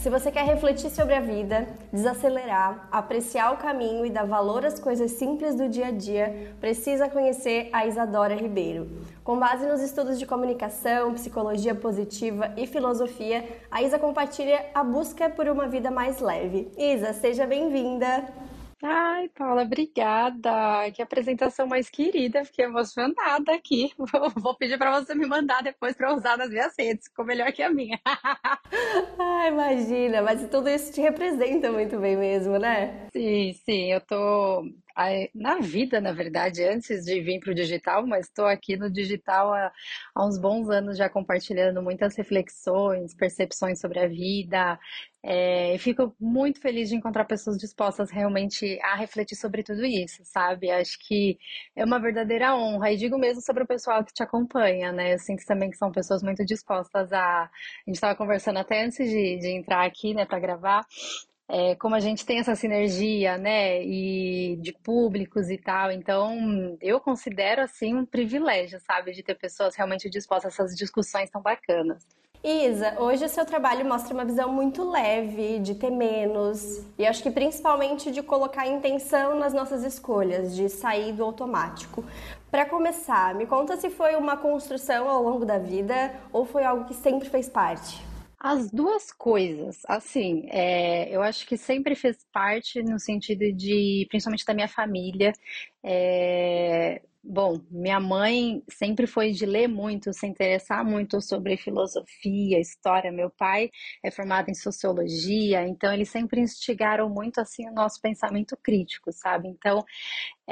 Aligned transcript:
Se 0.00 0.08
você 0.08 0.32
quer 0.32 0.46
refletir 0.46 0.88
sobre 0.88 1.14
a 1.14 1.20
vida, 1.20 1.68
desacelerar, 1.92 2.88
apreciar 2.90 3.52
o 3.52 3.58
caminho 3.58 4.06
e 4.06 4.08
dar 4.08 4.24
valor 4.24 4.64
às 4.64 4.80
coisas 4.80 5.10
simples 5.10 5.54
do 5.54 5.68
dia 5.68 5.88
a 5.88 5.90
dia, 5.90 6.54
precisa 6.58 7.06
conhecer 7.06 7.68
a 7.70 7.86
Isadora 7.86 8.34
Ribeiro. 8.34 8.90
Com 9.22 9.38
base 9.38 9.66
nos 9.66 9.82
estudos 9.82 10.18
de 10.18 10.24
comunicação, 10.24 11.12
psicologia 11.12 11.74
positiva 11.74 12.50
e 12.56 12.66
filosofia, 12.66 13.46
a 13.70 13.82
Isa 13.82 13.98
compartilha 13.98 14.64
a 14.74 14.82
busca 14.82 15.28
por 15.28 15.46
uma 15.46 15.68
vida 15.68 15.90
mais 15.90 16.18
leve. 16.18 16.72
Isa, 16.78 17.12
seja 17.12 17.46
bem-vinda! 17.46 18.26
Ai, 18.82 19.28
Paula, 19.28 19.62
obrigada. 19.62 20.90
Que 20.92 21.02
apresentação 21.02 21.66
mais 21.66 21.90
querida. 21.90 22.44
Fiquei 22.44 22.64
emocionada 22.64 23.52
aqui. 23.54 23.92
Vou 24.36 24.56
pedir 24.56 24.78
para 24.78 25.00
você 25.00 25.14
me 25.14 25.26
mandar 25.26 25.62
depois 25.62 25.94
para 25.94 26.14
usar 26.14 26.38
nas 26.38 26.48
minhas 26.48 26.74
redes. 26.78 27.06
Ficou 27.08 27.24
melhor 27.24 27.52
que 27.52 27.62
a 27.62 27.70
minha. 27.70 28.00
Ai, 29.18 29.48
imagina. 29.52 30.22
Mas 30.22 30.48
tudo 30.48 30.68
isso 30.68 30.92
te 30.92 31.00
representa 31.02 31.70
muito 31.70 31.98
bem 31.98 32.16
mesmo, 32.16 32.58
né? 32.58 33.08
Sim, 33.12 33.52
sim. 33.52 33.92
Eu 33.92 34.00
tô 34.00 34.64
na 35.34 35.58
vida, 35.60 36.00
na 36.00 36.12
verdade, 36.12 36.62
antes 36.64 37.04
de 37.04 37.20
vir 37.20 37.40
para 37.40 37.52
o 37.52 37.54
digital, 37.54 38.06
mas 38.06 38.26
estou 38.26 38.46
aqui 38.46 38.76
no 38.76 38.90
digital 38.90 39.52
há, 39.52 39.72
há, 40.14 40.26
uns 40.26 40.38
bons 40.38 40.68
anos 40.68 40.98
já 40.98 41.08
compartilhando 41.08 41.82
muitas 41.82 42.16
reflexões, 42.16 43.14
percepções 43.14 43.80
sobre 43.80 43.98
a 44.00 44.08
vida. 44.08 44.78
É, 45.22 45.76
fico 45.78 46.14
muito 46.18 46.60
feliz 46.60 46.88
de 46.88 46.96
encontrar 46.96 47.26
pessoas 47.26 47.58
dispostas 47.58 48.10
realmente 48.10 48.78
a 48.82 48.96
refletir 48.96 49.36
sobre 49.36 49.62
tudo 49.62 49.84
isso, 49.84 50.22
sabe? 50.24 50.70
Acho 50.70 50.98
que 51.06 51.38
é 51.76 51.84
uma 51.84 52.00
verdadeira 52.00 52.56
honra. 52.56 52.92
E 52.92 52.96
digo 52.96 53.18
mesmo 53.18 53.42
sobre 53.42 53.62
o 53.62 53.66
pessoal 53.66 54.02
que 54.04 54.14
te 54.14 54.22
acompanha, 54.22 54.92
né? 54.92 55.14
Eu 55.14 55.18
sinto 55.18 55.44
também 55.46 55.70
que 55.70 55.76
são 55.76 55.92
pessoas 55.92 56.22
muito 56.22 56.44
dispostas 56.44 57.12
a. 57.12 57.42
A 57.44 57.50
gente 57.86 57.96
estava 57.96 58.16
conversando 58.16 58.58
até 58.58 58.84
antes 58.84 59.08
de, 59.10 59.38
de 59.38 59.48
entrar 59.48 59.84
aqui, 59.84 60.14
né, 60.14 60.24
para 60.24 60.38
gravar 60.38 60.86
é, 61.50 61.74
como 61.74 61.96
a 61.96 62.00
gente 62.00 62.24
tem 62.24 62.38
essa 62.38 62.54
sinergia, 62.54 63.36
né, 63.36 63.82
e 63.82 64.56
de 64.60 64.72
públicos 64.72 65.50
e 65.50 65.58
tal, 65.58 65.90
então 65.90 66.78
eu 66.80 67.00
considero 67.00 67.62
assim 67.62 67.92
um 67.94 68.06
privilégio, 68.06 68.78
sabe, 68.80 69.12
de 69.12 69.22
ter 69.22 69.34
pessoas 69.34 69.74
realmente 69.74 70.08
dispostas 70.08 70.52
a 70.52 70.62
essas 70.62 70.76
discussões 70.76 71.28
tão 71.28 71.42
bacanas. 71.42 72.06
Isa, 72.42 72.98
hoje 72.98 73.26
o 73.26 73.28
seu 73.28 73.44
trabalho 73.44 73.84
mostra 73.84 74.14
uma 74.14 74.24
visão 74.24 74.50
muito 74.50 74.82
leve, 74.88 75.58
de 75.58 75.74
ter 75.74 75.90
menos, 75.90 76.82
e 76.98 77.06
acho 77.06 77.22
que 77.22 77.30
principalmente 77.30 78.10
de 78.10 78.22
colocar 78.22 78.66
intenção 78.66 79.38
nas 79.38 79.52
nossas 79.52 79.84
escolhas, 79.84 80.56
de 80.56 80.66
sair 80.70 81.12
do 81.12 81.22
automático. 81.22 82.02
Para 82.50 82.64
começar, 82.64 83.34
me 83.34 83.44
conta 83.44 83.76
se 83.76 83.90
foi 83.90 84.16
uma 84.16 84.38
construção 84.38 85.06
ao 85.06 85.22
longo 85.22 85.44
da 85.44 85.58
vida 85.58 86.14
ou 86.32 86.46
foi 86.46 86.64
algo 86.64 86.86
que 86.86 86.94
sempre 86.94 87.28
fez 87.28 87.46
parte. 87.46 88.00
As 88.38 88.70
duas 88.70 89.12
coisas, 89.12 89.82
assim, 89.86 90.46
é, 90.48 91.14
eu 91.14 91.20
acho 91.20 91.46
que 91.46 91.58
sempre 91.58 91.94
fez 91.94 92.26
parte 92.32 92.82
no 92.82 92.98
sentido 92.98 93.52
de, 93.52 94.06
principalmente 94.08 94.46
da 94.46 94.54
minha 94.54 94.66
família, 94.66 95.34
é, 95.84 97.02
Bom, 97.22 97.60
minha 97.70 98.00
mãe 98.00 98.62
sempre 98.70 99.06
foi 99.06 99.30
de 99.32 99.44
ler 99.44 99.68
muito, 99.68 100.10
se 100.12 100.26
interessar 100.26 100.82
muito 100.82 101.20
sobre 101.20 101.54
filosofia, 101.56 102.58
história. 102.58 103.12
Meu 103.12 103.28
pai 103.30 103.70
é 104.02 104.10
formado 104.10 104.48
em 104.50 104.54
sociologia, 104.54 105.62
então 105.68 105.92
eles 105.92 106.08
sempre 106.08 106.40
instigaram 106.40 107.10
muito 107.10 107.38
assim 107.38 107.68
o 107.68 107.74
nosso 107.74 108.00
pensamento 108.00 108.56
crítico, 108.62 109.12
sabe? 109.12 109.48
Então, 109.48 109.84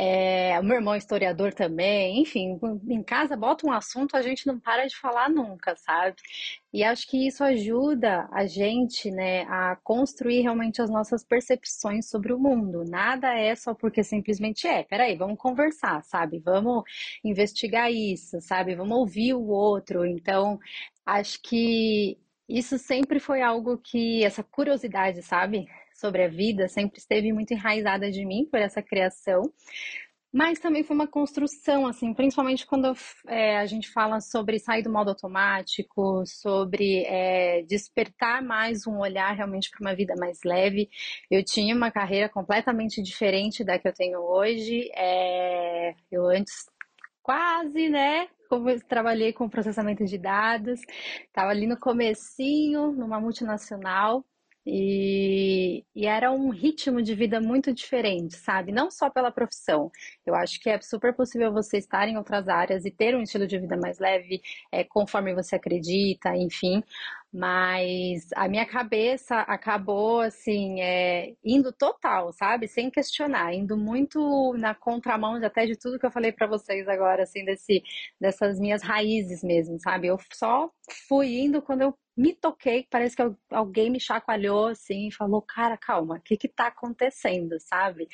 é, 0.01 0.57
o 0.61 0.63
meu 0.63 0.77
irmão 0.77 0.95
é 0.95 0.99
historiador 0.99 1.53
também, 1.53 2.21
enfim, 2.23 2.57
em 2.89 3.03
casa 3.03 3.37
bota 3.37 3.67
um 3.67 3.73
assunto, 3.73 4.17
a 4.17 4.23
gente 4.23 4.47
não 4.47 4.61
para 4.61 4.87
de 4.87 4.97
falar 4.97 5.29
nunca, 5.29 5.75
sabe? 5.75 6.15
E 6.73 6.85
acho 6.85 7.05
que 7.09 7.27
isso 7.27 7.43
ajuda 7.43 8.29
a 8.31 8.47
gente, 8.47 9.11
né, 9.11 9.43
a 9.49 9.75
construir 9.83 10.43
realmente 10.43 10.81
as 10.81 10.89
nossas 10.89 11.25
percepções 11.25 12.09
sobre 12.09 12.33
o 12.33 12.39
mundo. 12.39 12.85
Nada 12.89 13.35
é 13.35 13.57
só 13.57 13.75
porque 13.75 14.05
simplesmente 14.05 14.69
é. 14.69 14.85
Peraí, 14.85 15.17
vamos 15.17 15.37
conversar, 15.37 16.01
sabe? 16.05 16.39
Vamos 16.39 16.85
investigar 17.25 17.91
isso, 17.91 18.41
sabe? 18.41 18.77
Vamos 18.77 18.97
ouvir 18.99 19.35
o 19.35 19.49
outro. 19.49 20.07
Então, 20.07 20.61
acho 21.05 21.41
que 21.43 22.17
isso 22.49 22.79
sempre 22.79 23.19
foi 23.19 23.43
algo 23.43 23.79
que, 23.79 24.23
essa 24.25 24.45
curiosidade, 24.45 25.23
sabe? 25.23 25.67
Sobre 25.99 26.23
a 26.25 26.29
vida, 26.29 26.69
sempre 26.69 26.99
esteve 26.99 27.33
muito 27.33 27.53
enraizada 27.53 28.09
de 28.11 28.25
mim 28.25 28.47
por 28.49 28.61
essa 28.61 28.81
criação. 28.81 29.43
Mas 30.33 30.59
também 30.59 30.85
foi 30.85 30.95
uma 30.95 31.09
construção, 31.09 31.87
assim, 31.87 32.13
principalmente 32.13 32.67
quando 32.67 32.93
é, 33.27 33.59
a 33.59 33.67
gente 33.67 33.91
fala 33.91 34.21
sobre 34.21 34.59
sair 34.59 34.83
do 34.83 34.93
modo 34.93 35.09
automático, 35.09 36.23
sobre 36.27 37.03
é, 37.07 37.63
despertar 37.63 38.43
mais 38.43 38.87
um 38.87 38.99
olhar 38.99 39.35
realmente 39.35 39.71
para 39.71 39.81
uma 39.81 39.97
vida 39.97 40.15
mais 40.19 40.39
leve. 40.45 40.91
Eu 41.31 41.43
tinha 41.43 41.75
uma 41.75 41.91
carreira 41.91 42.29
completamente 42.29 43.03
diferente 43.03 43.65
da 43.65 43.79
que 43.79 43.89
eu 43.89 43.93
tenho 43.95 44.21
hoje. 44.21 44.91
É, 44.95 45.95
eu 46.13 46.29
antes 46.29 46.67
quase, 47.23 47.89
né? 47.89 48.29
Como 48.51 48.69
trabalhei 48.87 49.33
com 49.33 49.49
processamento 49.49 50.05
de 50.05 50.19
dados, 50.19 50.81
estava 51.27 51.51
ali 51.51 51.67
no 51.67 51.79
comecinho, 51.79 52.93
numa 52.93 53.21
multinacional, 53.21 54.25
e, 54.71 55.83
e, 55.95 56.07
era 56.07 56.31
um 56.31 56.51
ritmo 56.51 57.01
de 57.01 57.15
vida 57.15 57.41
muito 57.41 57.73
diferente, 57.73 58.37
sabe? 58.37 58.71
Não 58.71 58.91
só 58.91 59.09
pela 59.09 59.31
profissão. 59.33 59.91
Eu 60.27 60.35
acho 60.35 60.61
que 60.61 60.69
é 60.69 60.79
super 60.83 61.15
possível 61.15 61.51
você 61.51 61.79
estar 61.79 62.07
em 62.07 62.19
outras 62.19 62.49
áreas 62.49 62.85
e 62.85 62.91
ter 62.91 63.17
um 63.17 63.23
estilo 63.23 63.47
de 63.47 63.59
vida 63.59 63.79
mais 63.79 63.99
leve, 63.99 64.43
é, 64.71 64.85
conforme 64.85 65.35
você 65.35 65.57
acredita, 65.57 66.37
enfim. 66.37 66.83
Mas 67.33 68.29
a 68.37 68.47
minha 68.47 68.67
cabeça 68.67 69.37
acabou, 69.41 70.21
assim, 70.21 70.81
é, 70.83 71.35
indo 71.43 71.73
total, 71.73 72.31
sabe? 72.35 72.69
Sem 72.69 72.91
questionar, 72.91 73.55
indo 73.55 73.77
muito 73.77 74.55
na 74.59 74.75
contramão 74.75 75.39
de 75.39 75.47
até 75.47 75.65
de 75.65 75.77
tudo 75.77 75.99
que 75.99 76.05
eu 76.07 76.11
falei 76.11 76.31
para 76.33 76.47
vocês 76.47 76.87
agora, 76.89 77.23
assim, 77.23 77.43
desse, 77.45 77.83
dessas 78.21 78.59
minhas 78.61 78.83
raízes 78.83 79.43
mesmo, 79.43 79.79
sabe? 79.81 80.09
Eu 80.09 80.19
só 80.33 80.71
fui 81.09 81.39
indo 81.41 81.63
quando 81.63 81.83
eu 81.83 81.95
me 82.19 82.35
toquei, 82.35 82.85
parece 82.91 83.15
que 83.15 83.23
alguém 83.49 83.89
me 83.89 84.01
chacoalhou 84.01 84.67
assim 84.67 85.09
falou: 85.13 85.41
Cara, 85.41 85.77
calma, 85.77 86.17
o 86.17 86.21
que 86.21 86.37
que 86.37 86.49
tá 86.49 86.67
acontecendo, 86.67 87.57
sabe? 87.61 88.09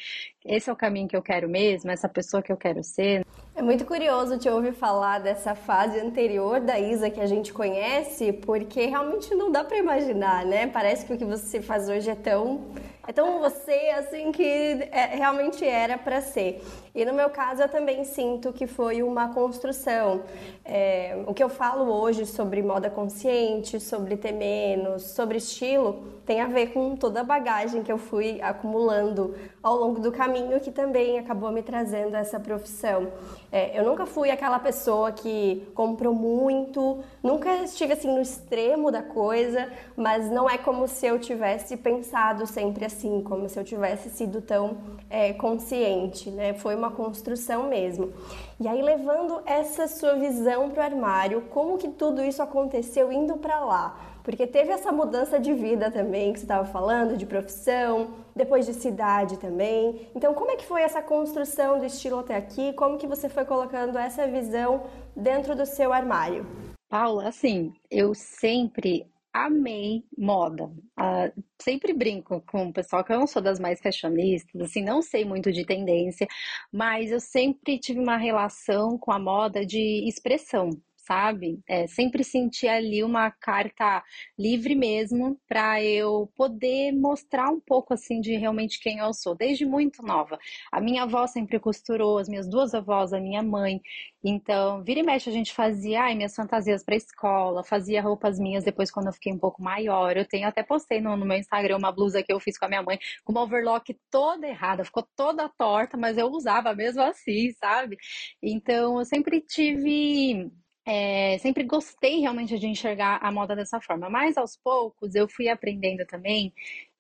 Esse 0.45 0.69
é 0.69 0.73
o 0.73 0.77
caminho 0.77 1.09
que 1.09 1.17
eu 1.17 1.23
quero 1.23 1.49
mesmo, 1.49 1.91
essa 1.91 2.07
pessoa 2.07 2.43
que 2.43 2.53
eu 2.53 2.57
quero 2.57 2.85
ser. 2.85 3.25
É 3.57 3.63
muito 3.63 3.87
curioso 3.87 4.39
te 4.39 4.47
ouvir 4.47 4.75
falar 4.75 5.21
dessa 5.21 5.55
fase 5.55 5.99
anterior 5.99 6.61
da 6.61 6.79
Isa 6.79 7.09
que 7.09 7.21
a 7.21 7.27
gente 7.27 7.51
conhece, 7.51 8.31
porque 8.31 8.85
realmente 8.85 9.35
não 9.35 9.51
dá 9.51 9.65
para 9.65 9.79
imaginar, 9.79 10.45
né? 10.45 10.67
Parece 10.67 11.07
que 11.07 11.15
o 11.15 11.17
que 11.17 11.25
você 11.25 11.63
faz 11.63 11.89
hoje 11.89 12.11
é 12.11 12.15
tão 12.15 12.75
é 13.07 13.13
tão 13.13 13.39
você 13.39 13.93
assim 13.97 14.33
que 14.33 14.43
é, 14.43 15.15
realmente 15.15 15.65
era 15.65 15.99
para 15.99 16.21
ser. 16.21 16.63
E 16.95 17.05
no 17.05 17.13
meu 17.13 17.29
caso 17.29 17.63
eu 17.63 17.69
também 17.69 18.05
sinto 18.05 18.53
que 18.53 18.67
foi 18.67 19.03
uma 19.03 19.35
construção. 19.35 20.23
É, 20.65 21.23
o 21.27 21.35
que 21.35 21.43
eu 21.43 21.49
falo 21.49 21.93
hoje 21.93 22.25
sobre 22.25 22.63
moda 22.63 22.89
consciente, 22.89 23.79
sobre 23.81 24.17
ter 24.17 24.33
menos, 24.33 25.03
sobre 25.11 25.39
estilo, 25.39 26.03
tem 26.25 26.41
a 26.41 26.47
ver 26.47 26.69
com 26.69 26.97
toda 26.97 27.21
a 27.21 27.25
bagagem 27.25 27.83
que 27.83 27.93
eu 27.93 27.99
fui 27.99 28.41
acumulando 28.41 29.35
ao 29.63 29.77
longo 29.77 30.01
do 30.01 30.11
caminho 30.11 30.61
que 30.61 30.71
também 30.71 31.19
acabou 31.19 31.51
me 31.53 31.63
trazendo 31.63 32.17
essa 32.17 32.41
profissão. 32.41 33.09
É, 33.57 33.79
eu 33.79 33.85
nunca 33.85 34.05
fui 34.05 34.33
aquela 34.33 34.59
pessoa 34.59 35.13
que 35.13 35.65
comprou 35.77 36.13
muito, 36.13 36.99
nunca 37.23 37.55
estive 37.63 37.93
assim 37.93 38.13
no 38.13 38.21
extremo 38.21 38.91
da 38.91 39.01
coisa, 39.01 39.71
mas 39.97 40.29
não 40.29 40.51
é 40.51 40.59
como 40.59 40.89
se 40.89 41.07
eu 41.07 41.21
tivesse 41.21 41.77
pensado 41.77 42.49
sempre 42.49 42.85
assim, 42.85 43.23
como 43.23 43.49
se 43.49 43.57
eu 43.57 43.63
tivesse 43.63 44.11
sido 44.11 44.41
tão 44.41 44.79
é, 45.09 45.33
consciente, 45.35 46.33
né? 46.33 46.55
Foi 46.55 46.75
uma 46.75 46.91
construção 46.91 47.69
mesmo. 47.69 48.13
E 48.59 48.67
aí 48.67 48.83
levando 48.83 49.41
essa 49.47 49.87
sua 49.87 50.15
visão 50.15 50.71
para 50.71 50.81
o 50.81 50.85
armário, 50.87 51.43
como 51.43 51.79
que 51.79 51.91
tudo 51.91 52.25
isso 52.25 52.43
aconteceu 52.43 53.13
indo 53.13 53.37
para 53.37 53.61
lá? 53.61 54.14
Porque 54.25 54.47
teve 54.47 54.73
essa 54.73 54.91
mudança 54.91 55.39
de 55.39 55.53
vida 55.53 55.91
também 55.91 56.33
que 56.33 56.39
você 56.39 56.47
estava 56.47 56.65
falando, 56.65 57.15
de 57.15 57.27
profissão, 57.27 58.15
depois 58.35 58.65
de 58.65 58.73
cidade 58.73 59.39
também. 59.39 60.09
Então, 60.15 60.33
como 60.33 60.51
é 60.51 60.57
que 60.57 60.65
foi 60.65 60.81
essa 60.81 61.03
construção 61.03 61.79
do 61.79 61.85
estilo 61.85 62.21
até 62.21 62.35
aqui? 62.35 62.73
Como 62.73 62.97
que 62.97 63.07
você 63.07 63.29
foi 63.29 63.45
colocando 63.45 63.99
essa 63.99 64.27
visão 64.27 64.87
dentro 65.15 65.55
do 65.55 65.67
seu 65.67 65.93
armário? 65.93 66.47
Paula, 66.89 67.29
assim, 67.29 67.75
eu 67.91 68.15
sempre 68.15 69.07
amei 69.31 70.05
moda. 70.17 70.67
Uh, 70.99 71.43
sempre 71.61 71.93
brinco 71.93 72.41
com 72.47 72.69
o 72.69 72.73
pessoal 72.73 73.05
que 73.05 73.13
eu 73.13 73.19
não 73.19 73.27
sou 73.27 73.43
das 73.43 73.61
mais 73.61 73.79
fashionistas, 73.79 74.59
assim, 74.63 74.83
não 74.83 75.03
sei 75.03 75.25
muito 75.27 75.53
de 75.53 75.67
tendência, 75.67 76.27
mas 76.73 77.11
eu 77.11 77.21
sempre 77.21 77.79
tive 77.79 77.99
uma 78.01 78.17
relação 78.17 78.97
com 78.97 79.13
a 79.13 79.19
moda 79.19 79.67
de 79.67 80.09
expressão 80.09 80.71
sabe? 81.07 81.61
É, 81.69 81.87
sempre 81.87 82.25
senti 82.25 82.67
ali 82.67 83.03
uma 83.03 83.31
carta 83.31 84.03
livre 84.39 84.75
mesmo 84.75 85.39
para 85.49 85.83
eu 85.83 86.31
poder 86.37 86.93
mostrar 86.93 87.51
um 87.51 87.61
pouco 87.61 87.95
assim 87.95 88.21
de 88.21 88.37
realmente 88.37 88.81
quem 88.81 88.99
eu 88.99 89.13
sou, 89.13 89.35
desde 89.35 89.67
muito 89.67 90.03
nova. 90.03 90.39
A 90.73 90.81
minha 90.81 91.03
avó 91.05 91.27
sempre 91.27 91.59
costurou, 91.61 92.19
as 92.19 92.29
minhas 92.29 92.49
duas 92.49 92.75
avós, 92.75 93.13
a 93.13 93.21
minha 93.21 93.43
mãe. 93.43 93.81
Então, 94.23 94.83
vira 94.83 95.01
e 95.01 95.03
mexe 95.03 95.29
a 95.29 95.33
gente 95.33 95.53
fazia 95.53 96.03
ai, 96.05 96.15
minhas 96.15 96.35
fantasias 96.35 96.83
para 96.83 96.97
escola, 96.97 97.63
fazia 97.63 98.01
roupas 98.03 98.39
minhas 98.39 98.65
depois 98.65 98.91
quando 98.91 99.07
eu 99.09 99.13
fiquei 99.13 99.33
um 99.33 99.39
pouco 99.39 99.63
maior. 99.63 100.17
Eu 100.17 100.27
tenho 100.27 100.49
até 100.49 100.63
postei 100.63 101.01
no, 101.01 101.17
no 101.17 101.27
meu 101.27 101.37
Instagram 101.37 101.77
uma 101.77 101.93
blusa 101.93 102.23
que 102.23 102.33
eu 102.33 102.41
fiz 102.41 102.59
com 102.59 102.65
a 102.65 102.69
minha 102.69 102.83
mãe 102.83 102.99
com 103.25 103.33
uma 103.33 103.43
overlock 103.43 103.95
toda 104.11 104.47
errada, 104.49 104.85
ficou 104.85 105.07
toda 105.17 105.49
torta, 105.49 105.97
mas 105.97 106.17
eu 106.19 106.29
usava 106.29 106.75
mesmo 106.75 107.03
assim, 107.03 107.53
sabe? 107.53 107.97
Então, 108.43 108.99
eu 108.99 109.05
sempre 109.05 109.41
tive 109.41 110.51
é, 110.87 111.39
sempre 111.39 111.65
gostei 111.65 112.21
realmente 112.21 112.59
de 112.59 112.67
enxergar 112.67 113.19
a 113.23 113.33
moda 113.33 113.57
dessa 113.57 113.81
forma, 113.81 114.11
mas 114.11 114.37
aos 114.37 114.57
poucos 114.57 115.15
eu 115.15 115.29
fui 115.29 115.49
aprendendo 115.49 116.05
também 116.07 116.53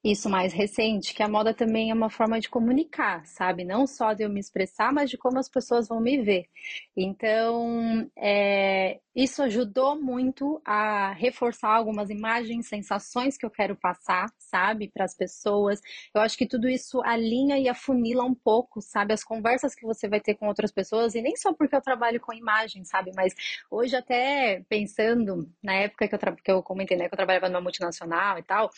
isso 0.05 0.29
mais 0.29 0.53
recente, 0.53 1.15
que 1.15 1.23
a 1.23 1.29
moda 1.29 1.55
também 1.55 1.91
é 1.91 1.95
uma 1.95 2.11
forma 2.11 2.39
de 2.39 2.51
comunicar, 2.51 3.25
sabe? 3.25 3.65
Não 3.65 3.87
só 3.87 4.13
de 4.13 4.23
eu 4.23 4.29
me 4.29 4.39
expressar, 4.39 4.93
mas 4.93 5.09
de 5.09 5.17
como 5.17 5.39
as 5.39 5.49
pessoas 5.49 5.89
vão 5.89 5.99
me 5.99 6.21
ver. 6.23 6.47
Então, 6.95 8.11
é, 8.15 9.01
isso 9.17 9.43
ajudou 9.43 9.99
muito 10.01 10.61
a 10.65 11.13
reforçar 11.13 11.71
algumas 11.71 12.11
imagens, 12.11 12.69
sensações 12.69 13.39
que 13.39 13.47
eu 13.47 13.51
quero 13.51 13.77
passar, 13.77 14.27
sabe, 14.39 14.91
para 14.93 15.05
as 15.05 15.17
pessoas. 15.17 15.81
Eu 16.15 16.21
acho 16.21 16.37
que 16.37 16.47
tudo 16.47 16.69
isso 16.69 17.01
alinha 17.03 17.59
e 17.59 17.67
afunila 17.67 18.25
um 18.25 18.35
pouco, 18.35 18.83
sabe, 18.83 19.15
as 19.15 19.25
conversas 19.25 19.75
que 19.75 19.87
você 19.87 20.07
vai 20.07 20.21
ter 20.21 20.35
com 20.35 20.49
outras 20.49 20.71
pessoas, 20.71 21.15
e 21.15 21.23
nem 21.23 21.35
só 21.37 21.55
porque 21.55 21.75
eu 21.75 21.81
trabalho 21.81 22.21
com 22.21 22.35
imagem, 22.35 22.85
sabe, 22.85 23.11
mas 23.17 23.33
hoje 23.71 23.97
até 23.97 24.63
pensando, 24.69 25.49
na 25.63 25.75
época 25.75 26.07
que 26.09 26.15
eu, 26.15 26.37
que 26.37 26.53
eu 26.53 26.63
comentei, 26.63 26.97
né, 26.97 27.09
que 27.09 27.15
eu 27.15 27.17
trabalhava 27.17 27.49
numa 27.49 27.61
multinacional 27.63 28.39
e 28.39 28.43
tal, 28.43 28.71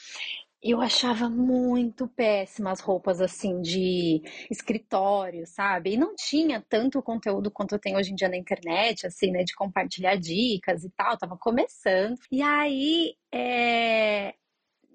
eu 0.62 0.80
achava 0.80 1.28
muito 1.28 2.08
péssimas 2.08 2.80
roupas 2.80 3.20
assim 3.20 3.60
de 3.60 4.22
escritório, 4.50 5.46
sabe? 5.46 5.92
E 5.94 5.96
não 5.96 6.14
tinha 6.16 6.64
tanto 6.68 7.02
conteúdo 7.02 7.50
quanto 7.50 7.74
eu 7.74 7.78
tenho 7.78 7.98
hoje 7.98 8.12
em 8.12 8.14
dia 8.14 8.28
na 8.28 8.36
internet, 8.36 9.06
assim, 9.06 9.30
né? 9.30 9.44
De 9.44 9.54
compartilhar 9.54 10.16
dicas 10.16 10.84
e 10.84 10.90
tal. 10.90 11.16
tava 11.18 11.36
começando. 11.38 12.16
E 12.30 12.42
aí, 12.42 13.14
é 13.32 14.34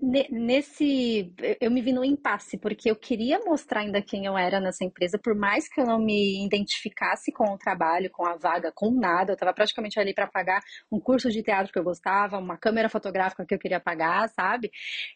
nesse 0.02 1.34
eu 1.60 1.70
me 1.70 1.82
vi 1.82 1.94
no 1.94 2.04
impasse 2.04 2.58
porque 2.58 2.90
eu 2.90 2.96
queria 2.96 3.40
mostrar 3.40 3.82
ainda 3.82 4.02
quem 4.02 4.26
eu 4.26 4.38
era 4.38 4.60
nessa 4.60 4.84
empresa 4.84 5.20
por 5.20 5.36
mais 5.36 5.70
que 5.70 5.80
eu 5.80 5.86
não 5.86 6.00
me 6.00 6.44
identificasse 6.44 7.32
com 7.32 7.54
o 7.54 7.58
trabalho 7.58 8.10
com 8.10 8.26
a 8.26 8.36
vaga 8.36 8.72
com 8.74 8.92
nada 8.92 9.32
eu 9.32 9.36
estava 9.36 9.54
praticamente 9.54 10.00
ali 10.00 10.14
para 10.14 10.28
pagar 10.28 10.62
um 10.92 11.00
curso 11.00 11.30
de 11.30 11.44
teatro 11.44 11.72
que 11.72 11.78
eu 11.78 11.84
gostava 11.84 12.38
uma 12.38 12.58
câmera 12.58 12.90
fotográfica 12.90 13.46
que 13.46 13.54
eu 13.54 13.60
queria 13.60 13.80
pagar 13.80 14.30
sabe? 14.30 14.72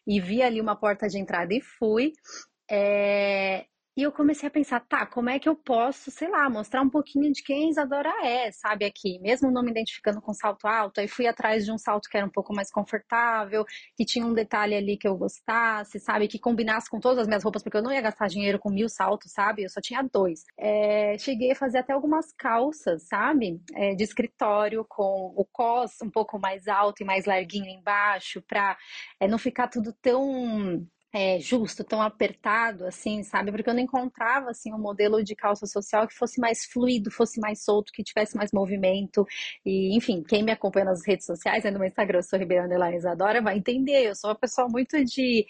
E 0.05 0.19
vi 0.19 0.41
ali 0.41 0.61
uma 0.61 0.75
porta 0.75 1.07
de 1.07 1.17
entrada 1.19 1.53
e 1.53 1.61
fui. 1.61 2.13
É, 2.69 3.65
e 3.97 4.03
eu 4.03 4.11
comecei 4.11 4.47
a 4.47 4.51
pensar, 4.51 4.81
tá, 4.81 5.05
como 5.05 5.29
é 5.29 5.39
que 5.39 5.47
eu 5.47 5.55
posso, 5.55 6.11
sei 6.11 6.29
lá, 6.29 6.49
mostrar 6.49 6.81
um 6.81 6.89
pouquinho 6.89 7.31
de 7.31 7.41
quem 7.41 7.69
Isadora 7.69 8.11
é, 8.25 8.51
sabe, 8.51 8.83
aqui, 8.83 9.19
mesmo 9.19 9.49
não 9.49 9.63
me 9.63 9.71
identificando 9.71 10.21
com 10.21 10.33
salto 10.33 10.67
alto, 10.67 10.99
aí 10.99 11.07
fui 11.07 11.27
atrás 11.27 11.63
de 11.63 11.71
um 11.71 11.77
salto 11.77 12.09
que 12.09 12.17
era 12.17 12.25
um 12.25 12.29
pouco 12.29 12.53
mais 12.53 12.69
confortável, 12.69 13.65
que 13.95 14.03
tinha 14.05 14.25
um 14.25 14.33
detalhe 14.33 14.75
ali 14.75 14.97
que 14.97 15.07
eu 15.07 15.15
gostasse, 15.15 15.99
sabe, 15.99 16.27
que 16.27 16.37
combinasse 16.37 16.89
com 16.89 16.99
todas 16.99 17.19
as 17.19 17.27
minhas 17.27 17.43
roupas, 17.43 17.63
porque 17.63 17.77
eu 17.77 17.83
não 17.83 17.91
ia 17.91 18.01
gastar 18.01 18.27
dinheiro 18.27 18.59
com 18.59 18.69
mil 18.69 18.89
saltos, 18.89 19.31
sabe, 19.31 19.63
eu 19.63 19.69
só 19.69 19.79
tinha 19.79 20.03
dois. 20.03 20.43
É, 20.57 21.17
cheguei 21.17 21.51
a 21.51 21.55
fazer 21.55 21.77
até 21.77 21.93
algumas 21.93 22.33
calças, 22.33 23.07
sabe, 23.07 23.61
é, 23.73 23.95
de 23.95 24.03
escritório, 24.03 24.85
com 24.89 25.33
o 25.35 25.45
cos 25.45 26.01
um 26.01 26.09
pouco 26.09 26.37
mais 26.37 26.67
alto 26.67 27.01
e 27.01 27.05
mais 27.05 27.25
larguinho 27.25 27.69
embaixo, 27.69 28.41
pra 28.41 28.77
é, 29.19 29.27
não 29.27 29.37
ficar 29.37 29.69
tudo 29.69 29.93
tão 30.01 30.85
é, 31.15 31.39
justo, 31.39 31.81
tão 31.81 32.01
apertado, 32.01 32.85
assim, 32.85 33.23
sabe? 33.23 33.49
Porque 33.49 33.69
eu 33.69 33.73
não 33.73 33.79
encontrava, 33.79 34.49
assim, 34.49 34.73
um 34.73 34.77
modelo 34.77 35.23
de 35.23 35.33
calça 35.33 35.65
social 35.65 36.05
que 36.05 36.13
fosse 36.13 36.41
mais 36.41 36.65
fluido, 36.65 37.09
fosse 37.09 37.39
mais 37.39 37.63
solto, 37.63 37.93
que 37.93 38.03
tivesse 38.03 38.35
mais 38.35 38.51
movimento. 38.51 39.25
E, 39.65 39.95
enfim, 39.95 40.21
quem 40.27 40.43
me 40.43 40.51
acompanha 40.51 40.87
nas 40.87 41.07
redes 41.07 41.25
sociais, 41.25 41.63
né, 41.63 41.71
no 41.71 41.79
meu 41.79 41.87
Instagram, 41.87 42.19
eu 42.19 42.23
sou 42.23 42.37
Ribeirão 42.37 42.67
Isadora, 42.93 43.41
vai 43.41 43.57
entender. 43.57 44.09
Eu 44.09 44.15
sou 44.15 44.29
uma 44.29 44.35
pessoa 44.35 44.67
muito 44.67 45.01
de 45.05 45.45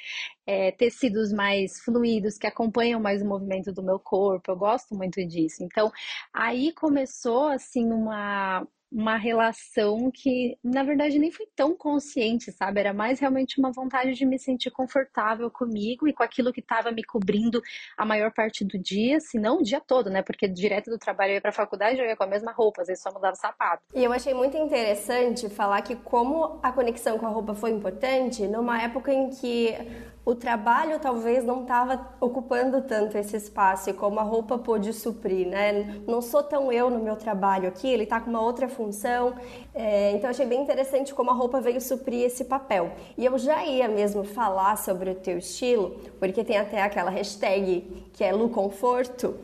é, 0.46 0.72
tecidos 0.72 1.34
mais 1.34 1.80
fluidos, 1.84 2.38
que 2.38 2.46
acompanham 2.46 3.02
mais 3.02 3.24
o 3.24 3.26
movimento 3.26 3.74
do 3.74 3.82
meu 3.82 3.98
corpo. 4.00 4.52
Eu 4.52 4.56
gosto 4.58 4.94
muito 4.96 5.26
disso. 5.26 5.64
Então, 5.64 5.92
aí 6.32 6.72
começou, 6.74 7.48
assim, 7.48 7.92
uma 7.92 8.68
uma 8.92 9.18
relação 9.18 10.10
que, 10.12 10.58
na 10.64 10.84
verdade, 10.84 11.20
nem 11.20 11.32
foi 11.32 11.48
tão 11.56 11.76
consciente, 11.76 12.52
sabe? 12.52 12.80
Era 12.80 12.94
mais 12.94 13.20
realmente 13.20 13.60
uma 13.60 13.72
vontade 13.72 14.14
de 14.14 14.26
me 14.26 14.40
sentir 14.40 14.72
confortável 14.72 15.50
comigo 15.52 16.08
e 16.08 16.14
com 16.14 16.24
aquilo 16.24 16.54
que 16.54 16.62
estava 16.62 16.92
me 16.92 17.04
cobrindo 17.04 17.62
a 17.98 18.06
maior 18.06 18.32
parte 18.32 18.64
do 18.64 18.78
dia, 18.78 19.20
se 19.20 19.40
não 19.40 19.60
o 19.60 19.64
dia 19.64 19.82
todo, 19.82 20.10
né? 20.10 20.22
Porque 20.22 20.48
direto 20.48 20.90
do 20.90 20.98
trabalho 20.98 21.32
eu 21.32 21.36
ia 21.36 21.42
para 21.42 21.50
a 21.50 21.54
faculdade, 21.54 22.00
eu 22.00 22.06
ia 22.06 22.16
com 22.16 22.24
a 22.24 22.28
mesma 22.28 22.52
roupa, 22.52 22.82
às 22.82 22.88
vezes 22.88 23.04
só 23.04 23.12
mudava 23.12 23.36
sapato. 23.36 23.84
E 23.94 24.04
eu 24.04 24.14
achei 24.14 24.34
muito 24.34 24.56
interessante 24.58 25.50
falar 25.50 25.82
que 25.82 25.96
como 25.96 26.60
a 26.62 26.72
conexão 26.72 27.18
com 27.18 27.26
a 27.26 27.30
roupa 27.30 27.54
foi 27.54 27.72
importante 27.72 28.48
numa 28.48 28.82
época 28.82 29.12
em 29.12 29.30
que 29.30 29.76
o 30.25 30.33
trabalho 30.33 31.00
talvez 31.00 31.45
não 31.45 31.62
estava 31.62 32.07
ocupando 32.19 32.81
tanto 32.81 33.16
esse 33.16 33.38
espaço 33.38 33.92
e 33.92 33.94
como 33.94 34.19
a 34.19 34.24
roupa 34.24 34.57
pôde 34.57 34.92
suprir, 34.92 35.48
né? 35.48 36.01
Não 36.07 36.19
sou 36.19 36.42
tão 36.42 36.72
eu 36.72 36.89
no 36.89 37.00
meu 37.00 37.16
trabalho 37.16 37.68
aqui, 37.68 37.88
ele 37.88 38.04
está 38.04 38.19
com 38.19 38.31
uma 38.31 38.42
outra 38.42 38.68
função, 38.68 39.36
é, 39.74 40.13
então 40.13 40.27
achei 40.27 40.48
bem 40.48 40.63
interessante 40.63 41.13
como 41.13 41.30
a 41.30 41.33
roupa 41.33 41.62
veio 41.62 41.80
suprir 41.80 42.24
esse 42.24 42.45
papel. 42.45 42.92
E 43.16 43.24
eu 43.24 43.38
já 43.38 43.63
ia 43.66 43.88
mesmo 43.88 44.24
falar 44.24 44.77
sobre 44.80 45.12
o 45.12 45.16
teu 45.16 45.38
estilo, 45.38 45.92
porque 46.19 46.44
tem 46.44 46.57
até 46.57 46.81
aquela 46.81 47.12
hashtag 47.12 48.06
que 48.12 48.24
é 48.24 48.31
Lu 48.31 48.50
Conforto, 48.50 49.36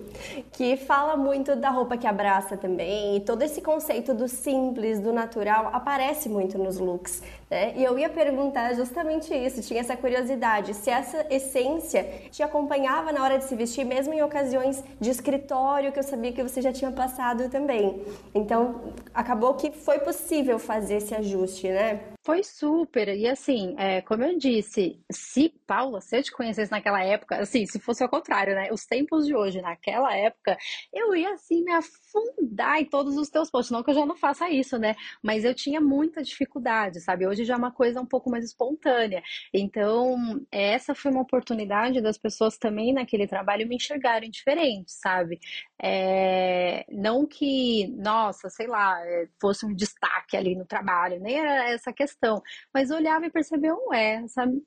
que 0.51 0.77
fala 0.77 1.15
muito 1.15 1.55
da 1.55 1.69
roupa 1.69 1.95
que 1.95 2.07
abraça 2.07 2.57
também, 2.57 3.17
e 3.17 3.19
todo 3.19 3.43
esse 3.43 3.61
conceito 3.61 4.15
do 4.15 4.27
simples, 4.27 4.99
do 4.99 5.13
natural, 5.13 5.69
aparece 5.73 6.27
muito 6.27 6.57
nos 6.57 6.79
looks. 6.79 7.21
Né? 7.51 7.73
E 7.75 7.83
eu 7.83 7.99
ia 7.99 8.07
perguntar 8.09 8.73
justamente 8.75 9.33
isso, 9.35 9.61
tinha 9.61 9.81
essa 9.81 9.97
curiosidade, 9.97 10.73
se 10.73 10.89
essa 10.89 11.25
essência 11.29 12.07
te 12.31 12.41
acompanhava 12.41 13.11
na 13.11 13.21
hora 13.21 13.37
de 13.37 13.43
se 13.43 13.53
vestir, 13.57 13.83
mesmo 13.83 14.13
em 14.13 14.21
ocasiões 14.21 14.81
de 15.01 15.09
escritório, 15.09 15.91
que 15.91 15.99
eu 15.99 16.03
sabia 16.03 16.31
que 16.31 16.41
você 16.41 16.61
já 16.61 16.71
tinha 16.71 16.91
passado 16.93 17.49
também. 17.49 18.01
Então, 18.33 18.93
acabou 19.13 19.53
que 19.55 19.69
foi 19.69 19.99
possível 19.99 20.57
fazer 20.57 20.95
esse 20.95 21.13
ajuste, 21.13 21.67
né? 21.67 21.99
Foi 22.23 22.43
super. 22.43 23.07
E 23.17 23.27
assim, 23.27 23.73
é, 23.79 23.99
como 24.01 24.23
eu 24.23 24.37
disse, 24.37 24.99
se 25.11 25.49
Paula, 25.65 25.99
se 26.01 26.15
eu 26.15 26.21
te 26.21 26.31
conhecesse 26.31 26.69
naquela 26.71 27.03
época, 27.03 27.37
assim, 27.37 27.65
se 27.65 27.79
fosse 27.79 28.03
ao 28.03 28.09
contrário, 28.09 28.53
né? 28.53 28.69
Os 28.71 28.85
tempos 28.85 29.25
de 29.25 29.35
hoje, 29.35 29.59
naquela 29.59 30.15
época, 30.15 30.55
eu 30.93 31.15
ia 31.15 31.33
assim 31.33 31.63
me 31.63 31.71
afundar 31.73 32.79
em 32.79 32.85
todos 32.85 33.17
os 33.17 33.27
teus 33.27 33.49
posts. 33.49 33.71
Não 33.71 33.81
que 33.81 33.89
eu 33.89 33.95
já 33.95 34.05
não 34.05 34.15
faça 34.15 34.47
isso, 34.51 34.77
né? 34.77 34.95
Mas 35.23 35.43
eu 35.43 35.55
tinha 35.55 35.81
muita 35.81 36.21
dificuldade, 36.21 37.01
sabe? 37.01 37.25
Hoje 37.25 37.43
já 37.43 37.55
é 37.55 37.57
uma 37.57 37.71
coisa 37.71 37.99
um 37.99 38.05
pouco 38.05 38.29
mais 38.29 38.45
espontânea. 38.45 39.23
Então, 39.51 40.15
essa 40.51 40.93
foi 40.93 41.09
uma 41.11 41.21
oportunidade 41.21 42.01
das 42.01 42.19
pessoas 42.19 42.55
também 42.55 42.93
naquele 42.93 43.25
trabalho 43.27 43.67
me 43.67 43.77
enxergarem 43.77 44.29
diferente, 44.29 44.91
sabe? 44.91 45.39
É, 45.83 46.85
não 46.91 47.25
que, 47.25 47.87
nossa, 47.97 48.49
sei 48.49 48.67
lá, 48.67 48.99
fosse 49.39 49.65
um 49.65 49.73
destaque 49.73 50.37
ali 50.37 50.55
no 50.55 50.65
trabalho, 50.65 51.19
nem 51.19 51.39
era 51.39 51.69
essa 51.71 51.91
questão 51.91 52.41
mas 52.73 52.91
olhava 52.91 53.25
e 53.25 53.31
percebeu, 53.31 53.77
ué, 53.89 54.27
sabe? 54.27 54.61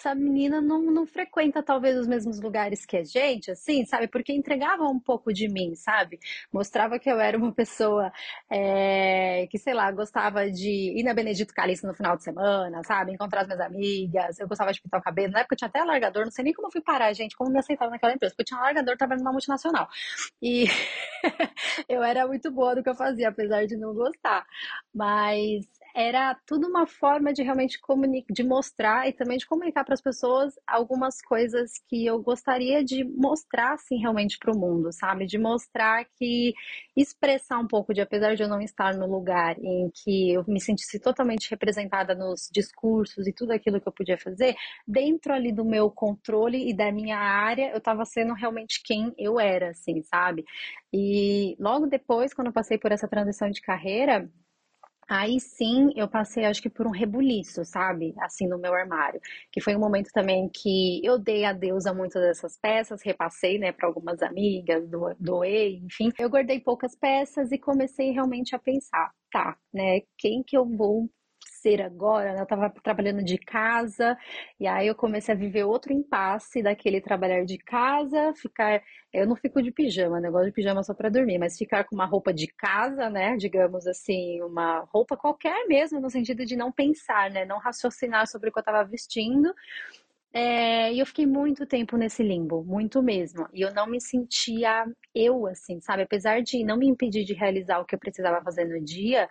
Essa 0.00 0.14
menina 0.14 0.60
não, 0.62 0.82
não 0.82 1.06
frequenta 1.06 1.62
talvez 1.62 1.96
os 1.96 2.06
mesmos 2.06 2.40
lugares 2.40 2.86
que 2.86 2.96
a 2.96 3.04
gente, 3.04 3.50
assim, 3.50 3.84
sabe? 3.84 4.08
Porque 4.08 4.32
entregava 4.32 4.84
um 4.84 4.98
pouco 4.98 5.32
de 5.32 5.46
mim, 5.46 5.74
sabe? 5.74 6.18
Mostrava 6.50 6.98
que 6.98 7.10
eu 7.10 7.20
era 7.20 7.36
uma 7.36 7.52
pessoa 7.52 8.10
é, 8.50 9.46
que, 9.50 9.58
sei 9.58 9.74
lá, 9.74 9.90
gostava 9.92 10.50
de 10.50 10.98
ir 10.98 11.02
na 11.02 11.12
Benedito 11.12 11.52
Calixto 11.52 11.86
no 11.86 11.94
final 11.94 12.16
de 12.16 12.24
semana, 12.24 12.82
sabe? 12.84 13.12
Encontrar 13.12 13.42
as 13.42 13.46
minhas 13.46 13.60
amigas, 13.60 14.40
eu 14.40 14.48
gostava 14.48 14.72
de 14.72 14.80
pintar 14.80 15.00
o 15.00 15.02
cabelo. 15.02 15.32
Na 15.32 15.40
época 15.40 15.54
eu 15.54 15.58
tinha 15.58 15.68
até 15.68 15.80
alargador, 15.80 16.24
não 16.24 16.32
sei 16.32 16.44
nem 16.44 16.54
como 16.54 16.68
eu 16.68 16.72
fui 16.72 16.80
parar, 16.80 17.12
gente, 17.12 17.36
como 17.36 17.50
me 17.50 17.58
aceitava 17.58 17.90
naquela 17.90 18.14
empresa, 18.14 18.32
porque 18.34 18.42
eu 18.42 18.46
tinha 18.46 18.60
alargador 18.60 18.96
trabalhando 18.96 19.24
numa 19.24 19.32
multinacional. 19.32 19.86
E 20.42 20.64
eu 21.88 22.02
era 22.02 22.26
muito 22.26 22.50
boa 22.50 22.74
do 22.74 22.82
que 22.82 22.88
eu 22.88 22.94
fazia, 22.94 23.28
apesar 23.28 23.66
de 23.66 23.76
não 23.76 23.94
gostar. 23.94 24.46
Mas 24.94 25.66
era 25.94 26.34
tudo 26.46 26.66
uma 26.68 26.86
forma 26.86 27.32
de 27.32 27.42
realmente 27.42 27.80
comunicar, 27.80 28.32
de 28.32 28.42
mostrar 28.44 29.08
e 29.08 29.12
também 29.12 29.38
de 29.38 29.46
comunicar 29.46 29.84
para 29.84 29.94
as 29.94 30.00
pessoas 30.00 30.54
algumas 30.66 31.20
coisas 31.20 31.72
que 31.88 32.06
eu 32.06 32.20
gostaria 32.20 32.84
de 32.84 33.04
mostrar 33.04 33.74
assim 33.74 33.96
realmente 33.98 34.38
para 34.38 34.52
o 34.54 34.58
mundo, 34.58 34.92
sabe? 34.92 35.26
De 35.26 35.38
mostrar 35.38 36.04
que 36.18 36.54
expressar 36.96 37.58
um 37.58 37.66
pouco 37.66 37.92
de 37.94 38.00
apesar 38.00 38.34
de 38.34 38.42
eu 38.42 38.48
não 38.48 38.60
estar 38.60 38.94
no 38.94 39.06
lugar 39.06 39.56
em 39.58 39.90
que 40.02 40.32
eu 40.32 40.44
me 40.46 40.60
sentisse 40.60 41.00
totalmente 41.00 41.50
representada 41.50 42.14
nos 42.14 42.48
discursos 42.52 43.26
e 43.26 43.32
tudo 43.32 43.52
aquilo 43.52 43.80
que 43.80 43.88
eu 43.88 43.92
podia 43.92 44.18
fazer, 44.18 44.54
dentro 44.86 45.32
ali 45.32 45.52
do 45.52 45.64
meu 45.64 45.90
controle 45.90 46.68
e 46.68 46.74
da 46.74 46.92
minha 46.92 47.18
área, 47.18 47.70
eu 47.70 47.78
estava 47.78 48.04
sendo 48.04 48.34
realmente 48.34 48.82
quem 48.84 49.12
eu 49.18 49.38
era, 49.40 49.70
assim, 49.70 50.02
sabe? 50.02 50.44
E 50.92 51.56
logo 51.58 51.86
depois, 51.86 52.34
quando 52.34 52.48
eu 52.48 52.52
passei 52.52 52.78
por 52.78 52.92
essa 52.92 53.08
transição 53.08 53.50
de 53.50 53.60
carreira, 53.60 54.28
Aí 55.12 55.40
sim 55.40 55.90
eu 55.96 56.06
passei, 56.08 56.44
acho 56.44 56.62
que 56.62 56.70
por 56.70 56.86
um 56.86 56.90
rebuliço, 56.90 57.64
sabe? 57.64 58.14
Assim, 58.20 58.46
no 58.46 58.56
meu 58.58 58.72
armário. 58.72 59.20
Que 59.50 59.60
foi 59.60 59.74
um 59.74 59.80
momento 59.80 60.08
também 60.12 60.48
que 60.48 61.04
eu 61.04 61.18
dei 61.18 61.44
adeus 61.44 61.84
a 61.84 61.92
muitas 61.92 62.22
dessas 62.22 62.56
peças, 62.56 63.02
repassei, 63.02 63.58
né, 63.58 63.72
para 63.72 63.88
algumas 63.88 64.22
amigas, 64.22 64.88
do, 64.88 65.12
doei, 65.18 65.78
enfim. 65.84 66.10
Eu 66.16 66.30
guardei 66.30 66.60
poucas 66.60 66.94
peças 66.94 67.50
e 67.50 67.58
comecei 67.58 68.12
realmente 68.12 68.54
a 68.54 68.58
pensar, 68.60 69.10
tá, 69.32 69.56
né, 69.74 70.02
quem 70.16 70.44
que 70.44 70.56
eu 70.56 70.64
vou 70.64 71.10
agora, 71.82 72.32
né? 72.32 72.40
Eu 72.40 72.44
estava 72.44 72.70
trabalhando 72.82 73.22
de 73.22 73.36
casa, 73.38 74.16
e 74.58 74.66
aí 74.66 74.86
eu 74.86 74.94
comecei 74.94 75.34
a 75.34 75.38
viver 75.38 75.64
outro 75.64 75.92
impasse 75.92 76.62
daquele 76.62 77.00
trabalhar 77.00 77.44
de 77.44 77.58
casa, 77.58 78.32
ficar. 78.34 78.82
Eu 79.12 79.26
não 79.26 79.36
fico 79.36 79.62
de 79.62 79.70
pijama, 79.72 80.20
negócio 80.20 80.46
de 80.46 80.52
pijama 80.52 80.82
só 80.82 80.94
para 80.94 81.10
dormir, 81.10 81.38
mas 81.38 81.58
ficar 81.58 81.84
com 81.84 81.94
uma 81.94 82.06
roupa 82.06 82.32
de 82.32 82.46
casa, 82.46 83.10
né? 83.10 83.36
Digamos 83.36 83.86
assim, 83.86 84.40
uma 84.42 84.80
roupa 84.92 85.16
qualquer 85.16 85.66
mesmo, 85.66 86.00
no 86.00 86.10
sentido 86.10 86.44
de 86.46 86.56
não 86.56 86.72
pensar, 86.72 87.30
né? 87.30 87.44
Não 87.44 87.58
raciocinar 87.58 88.26
sobre 88.26 88.48
o 88.48 88.52
que 88.52 88.58
eu 88.58 88.62
estava 88.62 88.84
vestindo. 88.84 89.52
É, 90.32 90.92
e 90.92 91.00
eu 91.00 91.06
fiquei 91.06 91.26
muito 91.26 91.66
tempo 91.66 91.96
nesse 91.96 92.22
limbo, 92.22 92.62
muito 92.62 93.02
mesmo. 93.02 93.48
E 93.52 93.62
eu 93.62 93.74
não 93.74 93.86
me 93.88 94.00
sentia 94.00 94.86
eu, 95.14 95.46
assim, 95.46 95.80
sabe? 95.80 96.02
Apesar 96.02 96.40
de 96.40 96.64
não 96.64 96.76
me 96.76 96.86
impedir 96.86 97.24
de 97.24 97.34
realizar 97.34 97.80
o 97.80 97.84
que 97.84 97.94
eu 97.96 97.98
precisava 97.98 98.42
fazer 98.42 98.64
no 98.64 98.80
dia, 98.82 99.28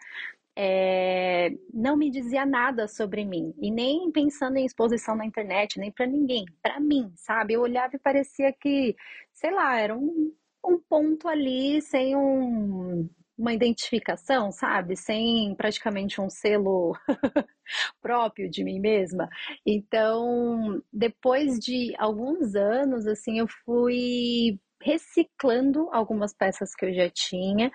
é, 0.62 1.52
não 1.74 1.96
me 1.96 2.12
dizia 2.12 2.46
nada 2.46 2.86
sobre 2.86 3.24
mim 3.24 3.54
e 3.62 3.72
nem 3.72 4.12
pensando 4.12 4.58
em 4.58 4.66
exposição 4.66 5.16
na 5.16 5.26
internet, 5.26 5.80
nem 5.80 5.90
para 5.90 6.06
ninguém, 6.06 6.44
para 6.62 6.82
mim, 6.82 7.14
sabe? 7.16 7.54
Eu 7.54 7.62
olhava 7.62 7.96
e 7.96 8.00
parecia 8.00 8.52
que, 8.52 8.94
sei 9.32 9.52
lá, 9.52 9.80
era 9.80 9.96
um, 9.96 10.34
um 10.66 10.78
ponto 10.78 11.30
ali 11.30 11.82
sem 11.82 12.14
um, 12.14 13.10
uma 13.38 13.54
identificação, 13.54 14.52
sabe? 14.52 14.98
Sem 14.98 15.56
praticamente 15.56 16.20
um 16.20 16.30
selo 16.30 16.94
próprio 18.02 18.50
de 18.50 18.62
mim 18.62 18.82
mesma. 18.82 19.30
Então, 19.66 20.84
depois 20.92 21.58
de 21.58 21.96
alguns 21.98 22.54
anos, 22.54 23.08
assim, 23.08 23.40
eu 23.40 23.48
fui 23.64 24.60
reciclando 24.82 25.88
algumas 25.94 26.34
peças 26.34 26.76
que 26.76 26.86
eu 26.86 26.94
já 26.94 27.10
tinha 27.10 27.72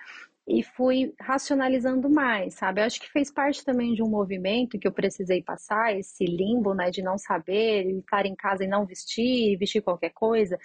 e 0.47 0.61
fui 0.61 1.13
racionalizando 1.19 2.09
mais, 2.09 2.53
sabe? 2.55 2.81
Eu 2.81 2.85
acho 2.85 2.99
que 2.99 3.11
fez 3.11 3.31
parte 3.31 3.65
também 3.65 3.93
de 3.93 4.03
um 4.03 4.09
movimento 4.09 4.77
que 4.77 4.87
eu 4.87 4.91
precisei 4.91 5.41
passar, 5.41 5.97
esse 5.97 6.23
limbo, 6.23 6.73
né, 6.73 6.91
de 6.91 7.01
não 7.01 7.17
saber, 7.17 7.87
estar 7.99 8.25
em 8.25 8.35
casa 8.35 8.63
e 8.63 8.67
não 8.67 8.85
vestir, 8.85 9.57
vestir 9.57 9.81
qualquer 9.81 10.11
coisa, 10.11 10.59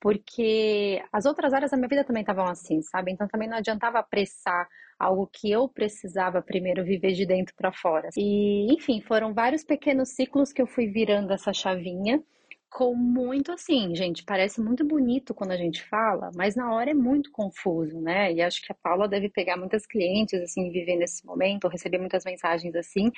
porque 0.00 1.02
as 1.12 1.26
outras 1.26 1.52
áreas 1.52 1.70
da 1.70 1.76
minha 1.76 1.88
vida 1.88 2.04
também 2.04 2.22
estavam 2.22 2.46
assim, 2.46 2.82
sabe? 2.82 3.12
Então 3.12 3.28
também 3.28 3.48
não 3.48 3.58
adiantava 3.58 3.98
apressar 3.98 4.68
algo 4.98 5.28
que 5.32 5.50
eu 5.50 5.68
precisava 5.68 6.42
primeiro 6.42 6.84
viver 6.84 7.12
de 7.12 7.24
dentro 7.24 7.54
para 7.54 7.72
fora. 7.72 8.08
E, 8.16 8.72
enfim, 8.72 9.00
foram 9.00 9.32
vários 9.32 9.62
pequenos 9.62 10.10
ciclos 10.10 10.52
que 10.52 10.60
eu 10.60 10.66
fui 10.66 10.88
virando 10.88 11.32
essa 11.32 11.52
chavinha 11.52 12.22
com 12.70 12.94
muito 12.94 13.50
assim, 13.50 13.94
gente, 13.96 14.22
parece 14.24 14.60
muito 14.60 14.84
bonito 14.84 15.34
quando 15.34 15.50
a 15.50 15.56
gente 15.56 15.82
fala, 15.82 16.30
mas 16.36 16.54
na 16.54 16.72
hora 16.72 16.90
é 16.90 16.94
muito 16.94 17.30
confuso, 17.32 18.00
né? 18.00 18.32
E 18.32 18.40
acho 18.40 18.62
que 18.62 18.70
a 18.72 18.76
Paula 18.80 19.08
deve 19.08 19.28
pegar 19.28 19.56
muitas 19.56 19.84
clientes 19.84 20.40
assim, 20.40 20.70
vivendo 20.70 21.02
esse 21.02 21.26
momento, 21.26 21.64
ou 21.64 21.70
receber 21.70 21.98
muitas 21.98 22.24
mensagens 22.24 22.74
assim, 22.76 23.10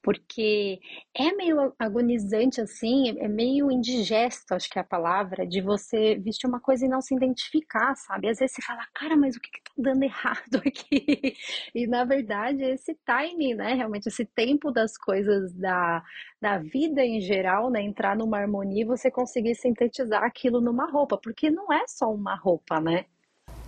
porque 0.00 0.80
é 1.14 1.32
meio 1.32 1.74
agonizante 1.78 2.60
assim, 2.60 3.18
é 3.18 3.26
meio 3.26 3.70
indigesto, 3.70 4.54
acho 4.54 4.70
que 4.70 4.78
é 4.78 4.82
a 4.82 4.84
palavra, 4.84 5.44
de 5.44 5.60
você 5.60 6.14
vestir 6.16 6.46
uma 6.48 6.60
coisa 6.60 6.86
e 6.86 6.88
não 6.88 7.00
se 7.02 7.14
identificar, 7.14 7.96
sabe? 7.96 8.28
Às 8.28 8.38
vezes 8.38 8.54
você 8.54 8.62
fala, 8.62 8.86
cara, 8.94 9.16
mas 9.16 9.34
o 9.36 9.40
que 9.40 9.50
que 9.50 9.60
tá 9.62 9.72
dando 9.76 10.02
errado 10.04 10.56
aqui? 10.64 11.34
E 11.74 11.86
na 11.86 12.04
verdade, 12.04 12.62
esse 12.64 12.94
timing, 13.04 13.54
né? 13.54 13.74
Realmente 13.74 14.08
esse 14.08 14.24
tempo 14.24 14.70
das 14.70 14.96
coisas 14.96 15.52
da 15.54 16.02
da 16.40 16.56
vida 16.58 17.04
em 17.04 17.20
geral, 17.20 17.70
né, 17.70 17.82
entrar 17.82 18.16
numa 18.16 18.38
harmonia 18.38 18.82
e 18.82 18.86
você 19.00 19.10
conseguir 19.10 19.54
sintetizar 19.54 20.22
aquilo 20.22 20.60
numa 20.60 20.90
roupa, 20.90 21.16
porque 21.16 21.50
não 21.50 21.72
é 21.72 21.84
só 21.88 22.12
uma 22.12 22.34
roupa, 22.34 22.80
né? 22.80 23.06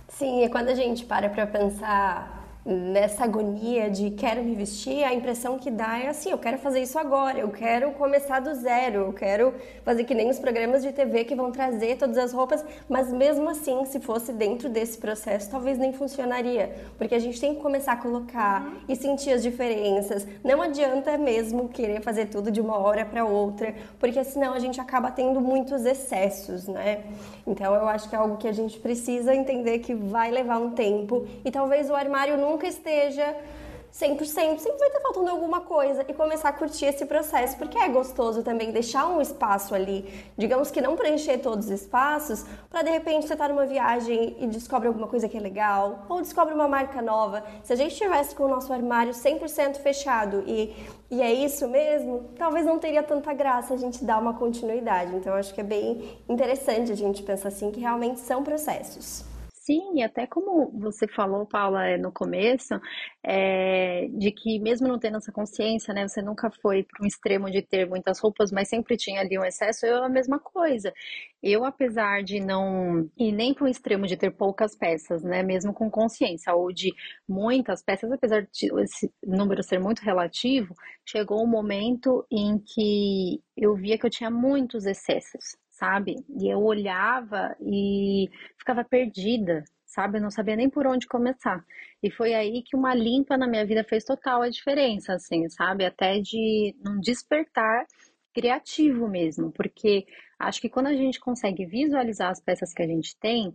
Sim, 0.07 0.43
e 0.43 0.49
quando 0.49 0.69
a 0.69 0.75
gente 0.75 1.05
para 1.05 1.29
para 1.29 1.47
pensar 1.47 2.42
nessa 2.65 3.25
agonia 3.25 3.89
de 3.89 4.11
quero 4.11 4.43
me 4.43 4.55
vestir, 4.55 5.03
a 5.03 5.13
impressão 5.13 5.59
que 5.59 5.69
dá 5.69 5.99
é 5.99 6.07
assim, 6.07 6.31
eu 6.31 6.37
quero 6.37 6.57
fazer 6.57 6.81
isso 6.81 6.97
agora, 6.97 7.39
eu 7.39 7.49
quero 7.49 7.91
começar 7.91 8.39
do 8.39 8.53
zero, 8.55 8.99
eu 8.99 9.13
quero 9.13 9.53
fazer 9.83 10.05
que 10.05 10.13
nem 10.13 10.29
os 10.29 10.39
programas 10.39 10.81
de 10.81 10.91
TV 10.93 11.25
que 11.25 11.35
vão 11.35 11.51
trazer 11.51 11.97
todas 11.97 12.17
as 12.17 12.31
roupas, 12.31 12.63
mas 12.87 13.11
mesmo 13.11 13.49
assim, 13.49 13.83
se 13.85 13.99
fosse 13.99 14.31
dentro 14.31 14.69
desse 14.69 14.97
processo, 14.97 15.51
talvez 15.51 15.77
nem 15.77 15.91
funcionaria, 15.91 16.73
porque 16.97 17.13
a 17.13 17.19
gente 17.19 17.39
tem 17.39 17.53
que 17.53 17.61
começar 17.61 17.93
a 17.93 17.97
colocar 17.97 18.65
uhum. 18.65 18.73
e 18.87 18.95
sentir 18.95 19.31
as 19.31 19.43
diferenças. 19.43 20.25
Não 20.43 20.61
adianta 20.61 21.17
mesmo 21.17 21.67
querer 21.67 22.01
fazer 22.01 22.27
tudo 22.27 22.49
de 22.49 22.61
uma 22.61 22.77
hora 22.77 23.03
para 23.03 23.25
outra, 23.25 23.75
porque 23.99 24.23
senão 24.23 24.53
a 24.53 24.59
gente 24.59 24.79
acaba 24.79 25.11
tendo 25.11 25.41
muitos 25.41 25.85
excessos, 25.85 26.67
né? 26.67 27.03
Então 27.45 27.75
eu 27.75 27.87
acho 27.87 28.07
que 28.09 28.15
é 28.15 28.17
algo 28.17 28.37
que 28.37 28.47
a 28.47 28.53
gente 28.53 28.79
precisa 28.79 29.35
entender 29.35 29.79
que 29.79 29.93
vai 29.93 30.31
levar 30.31 30.59
um 30.59 30.71
tempo 30.71 31.27
e 31.43 31.51
talvez 31.51 31.89
o 31.89 31.95
armário 31.95 32.37
não 32.37 32.52
nunca 32.53 32.67
esteja 32.67 33.35
100%, 33.91 34.57
sempre 34.57 34.79
vai 34.79 34.87
estar 34.87 35.01
faltando 35.01 35.29
alguma 35.29 35.61
coisa 35.61 36.03
e 36.07 36.13
começar 36.13 36.49
a 36.49 36.53
curtir 36.53 36.85
esse 36.85 37.05
processo, 37.05 37.55
porque 37.57 37.77
é 37.77 37.87
gostoso 37.87 38.41
também 38.41 38.71
deixar 38.71 39.07
um 39.07 39.21
espaço 39.21 39.75
ali, 39.75 40.11
digamos 40.35 40.71
que 40.71 40.81
não 40.81 40.95
preencher 40.95 41.37
todos 41.37 41.65
os 41.65 41.71
espaços, 41.71 42.43
para 42.71 42.81
de 42.81 42.89
repente 42.89 43.27
você 43.27 43.33
estar 43.33 43.47
tá 43.47 43.53
numa 43.53 43.67
viagem 43.67 44.35
e 44.39 44.47
descobre 44.47 44.87
alguma 44.87 45.07
coisa 45.07 45.29
que 45.29 45.37
é 45.37 45.39
legal, 45.39 46.05
ou 46.09 46.21
descobre 46.21 46.55
uma 46.55 46.67
marca 46.67 47.03
nova. 47.03 47.43
Se 47.63 47.73
a 47.73 47.75
gente 47.75 47.91
estivesse 47.91 48.33
com 48.33 48.45
o 48.45 48.47
nosso 48.47 48.73
armário 48.73 49.13
100% 49.13 49.77
fechado 49.77 50.43
e, 50.47 50.75
e 51.11 51.21
é 51.21 51.31
isso 51.31 51.67
mesmo, 51.67 52.31
talvez 52.35 52.65
não 52.65 52.79
teria 52.79 53.03
tanta 53.03 53.31
graça 53.31 53.75
a 53.75 53.77
gente 53.77 54.03
dar 54.03 54.19
uma 54.19 54.33
continuidade. 54.33 55.15
Então, 55.15 55.35
acho 55.35 55.53
que 55.53 55.61
é 55.61 55.63
bem 55.63 56.17
interessante 56.27 56.91
a 56.91 56.95
gente 56.95 57.21
pensar 57.21 57.49
assim, 57.49 57.69
que 57.69 57.79
realmente 57.79 58.19
são 58.21 58.43
processos. 58.43 59.32
Sim, 59.65 60.03
até 60.03 60.27
como 60.27 60.69
você 60.77 61.07
falou, 61.07 61.45
Paula, 61.47 61.87
é, 61.87 61.97
no 61.97 62.11
começo, 62.11 62.73
é, 63.23 64.09
de 64.09 64.29
que 64.29 64.59
mesmo 64.59 64.89
não 64.89 64.99
tendo 64.99 65.15
essa 65.15 65.31
consciência, 65.31 65.93
né, 65.93 66.05
você 66.05 66.21
nunca 66.21 66.51
foi 66.61 66.83
para 66.83 67.01
um 67.01 67.07
extremo 67.07 67.49
de 67.49 67.61
ter 67.61 67.87
muitas 67.87 68.19
roupas, 68.19 68.51
mas 68.51 68.67
sempre 68.67 68.97
tinha 68.97 69.21
ali 69.21 69.39
um 69.39 69.45
excesso, 69.45 69.85
eu 69.85 70.03
a 70.03 70.09
mesma 70.09 70.37
coisa. 70.37 70.93
Eu, 71.41 71.63
apesar 71.63 72.23
de 72.23 72.41
não 72.41 73.09
ir 73.17 73.31
nem 73.31 73.53
para 73.53 73.63
um 73.63 73.67
extremo 73.69 74.05
de 74.05 74.17
ter 74.17 74.31
poucas 74.31 74.75
peças, 74.75 75.23
né, 75.23 75.41
mesmo 75.43 75.73
com 75.73 75.89
consciência, 75.89 76.53
ou 76.53 76.69
de 76.73 76.93
muitas 77.25 77.81
peças, 77.81 78.11
apesar 78.11 78.41
de 78.51 78.67
esse 78.81 79.09
número 79.25 79.63
ser 79.63 79.79
muito 79.79 80.01
relativo, 80.01 80.75
chegou 81.05 81.41
um 81.41 81.47
momento 81.47 82.25
em 82.29 82.59
que 82.59 83.41
eu 83.55 83.73
via 83.75 83.97
que 83.97 84.05
eu 84.05 84.09
tinha 84.09 84.29
muitos 84.29 84.85
excessos 84.85 85.55
sabe? 85.73 86.15
E 86.39 86.47
eu 86.47 86.61
olhava 86.63 87.55
e 87.59 88.29
ficava 88.57 88.83
perdida, 88.83 89.63
sabe? 89.85 90.17
Eu 90.17 90.21
não 90.21 90.31
sabia 90.31 90.55
nem 90.55 90.69
por 90.69 90.85
onde 90.87 91.07
começar. 91.07 91.63
E 92.01 92.11
foi 92.11 92.33
aí 92.33 92.61
que 92.63 92.75
uma 92.77 92.93
limpa 92.93 93.35
na 93.37 93.47
minha 93.47 93.65
vida 93.65 93.83
fez 93.83 94.03
total 94.03 94.43
a 94.43 94.49
diferença, 94.49 95.13
assim, 95.13 95.49
sabe? 95.49 95.83
Até 95.85 96.19
de 96.19 96.75
não 96.83 96.99
despertar 96.99 97.85
criativo 98.33 99.07
mesmo, 99.07 99.51
porque 99.51 100.05
acho 100.39 100.61
que 100.61 100.69
quando 100.69 100.87
a 100.87 100.95
gente 100.95 101.19
consegue 101.19 101.65
visualizar 101.65 102.31
as 102.31 102.41
peças 102.41 102.73
que 102.73 102.81
a 102.81 102.87
gente 102.87 103.17
tem, 103.19 103.53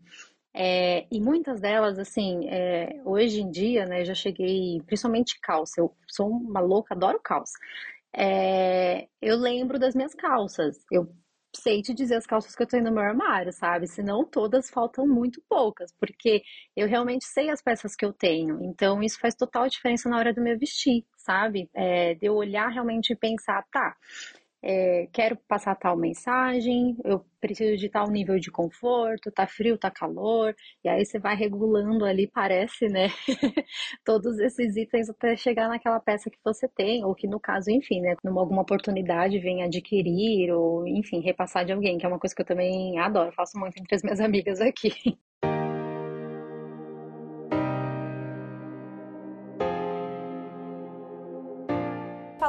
é, 0.55 1.07
e 1.11 1.21
muitas 1.21 1.61
delas, 1.61 1.99
assim, 1.99 2.49
é, 2.49 3.01
hoje 3.05 3.41
em 3.43 3.51
dia, 3.51 3.87
né, 3.87 4.05
já 4.05 4.15
cheguei, 4.15 4.81
principalmente 4.87 5.39
calça, 5.41 5.81
eu 5.81 5.95
sou 6.09 6.29
uma 6.29 6.61
louca, 6.61 6.95
adoro 6.95 7.21
calça. 7.23 7.53
É, 8.13 9.09
eu 9.21 9.37
lembro 9.37 9.79
das 9.79 9.95
minhas 9.95 10.15
calças, 10.15 10.79
eu 10.91 11.09
sei 11.57 11.83
te 11.83 11.95
dizer 11.95 12.17
as 12.17 12.27
calças 12.27 12.55
que 12.55 12.63
eu 12.63 12.67
tenho 12.67 12.85
no 12.85 12.93
meu 12.93 13.03
armário, 13.03 13.53
sabe? 13.53 13.87
Senão 13.87 14.25
todas 14.25 14.71
faltam 14.71 15.07
muito 15.07 15.43
poucas, 15.49 15.93
porque 15.99 16.43
eu 16.77 16.87
realmente 16.87 17.25
sei 17.25 17.51
as 17.51 17.63
peças 17.63 17.95
que 17.97 18.05
eu 18.05 18.13
tenho. 18.13 18.63
Então 18.63 19.03
isso 19.03 19.19
faz 19.19 19.35
total 19.35 19.69
diferença 19.69 20.09
na 20.09 20.19
hora 20.19 20.33
do 20.33 20.43
meu 20.43 20.59
vestir, 20.59 21.05
sabe? 21.17 21.69
É, 21.75 22.15
de 22.15 22.27
eu 22.27 22.35
olhar 22.35 22.69
realmente 22.69 23.13
e 23.13 23.17
pensar, 23.17 23.65
tá, 23.71 23.97
é, 24.63 25.07
quero 25.13 25.37
passar 25.49 25.75
tal 25.77 25.97
mensagem, 25.97 26.97
eu 27.05 27.25
preciso 27.41 27.77
de 27.77 27.89
tal 27.89 28.11
nível 28.11 28.39
de 28.39 28.51
conforto, 28.51 29.31
tá 29.31 29.47
frio, 29.47 29.79
tá 29.79 29.91
calor, 29.91 30.55
e 30.85 30.89
aí 30.89 31.05
você 31.05 31.19
vai 31.19 31.37
regulando 31.37 32.05
ali, 32.05 32.27
parece, 32.27 32.89
né? 32.89 33.09
Todos 34.05 34.39
esses 34.41 34.77
itens 34.77 35.09
até 35.09 35.37
chegar 35.37 35.69
naquela 35.69 36.01
peça 36.01 36.31
que 36.31 36.39
você 36.45 36.69
tem, 36.69 37.05
ou 37.05 37.15
que 37.15 37.27
no 37.29 37.39
caso, 37.41 37.71
enfim, 37.71 38.01
né? 38.01 38.17
Numa 38.25 38.41
alguma 38.41 38.63
oportunidade 38.63 39.39
vem 39.39 39.63
adquirir, 39.63 40.53
ou 40.53 40.87
enfim, 40.87 41.21
repassar 41.21 41.65
de 41.65 41.73
alguém, 41.73 41.99
que 41.99 42.05
é 42.07 42.09
uma 42.09 42.19
coisa 42.19 42.35
que 42.35 42.43
eu 42.43 42.47
também 42.47 42.99
adoro, 42.99 43.33
faço 43.33 43.59
muito 43.59 43.79
entre 43.79 43.95
as 43.95 44.03
minhas 44.03 44.21
amigas 44.21 44.61
aqui. 44.61 45.19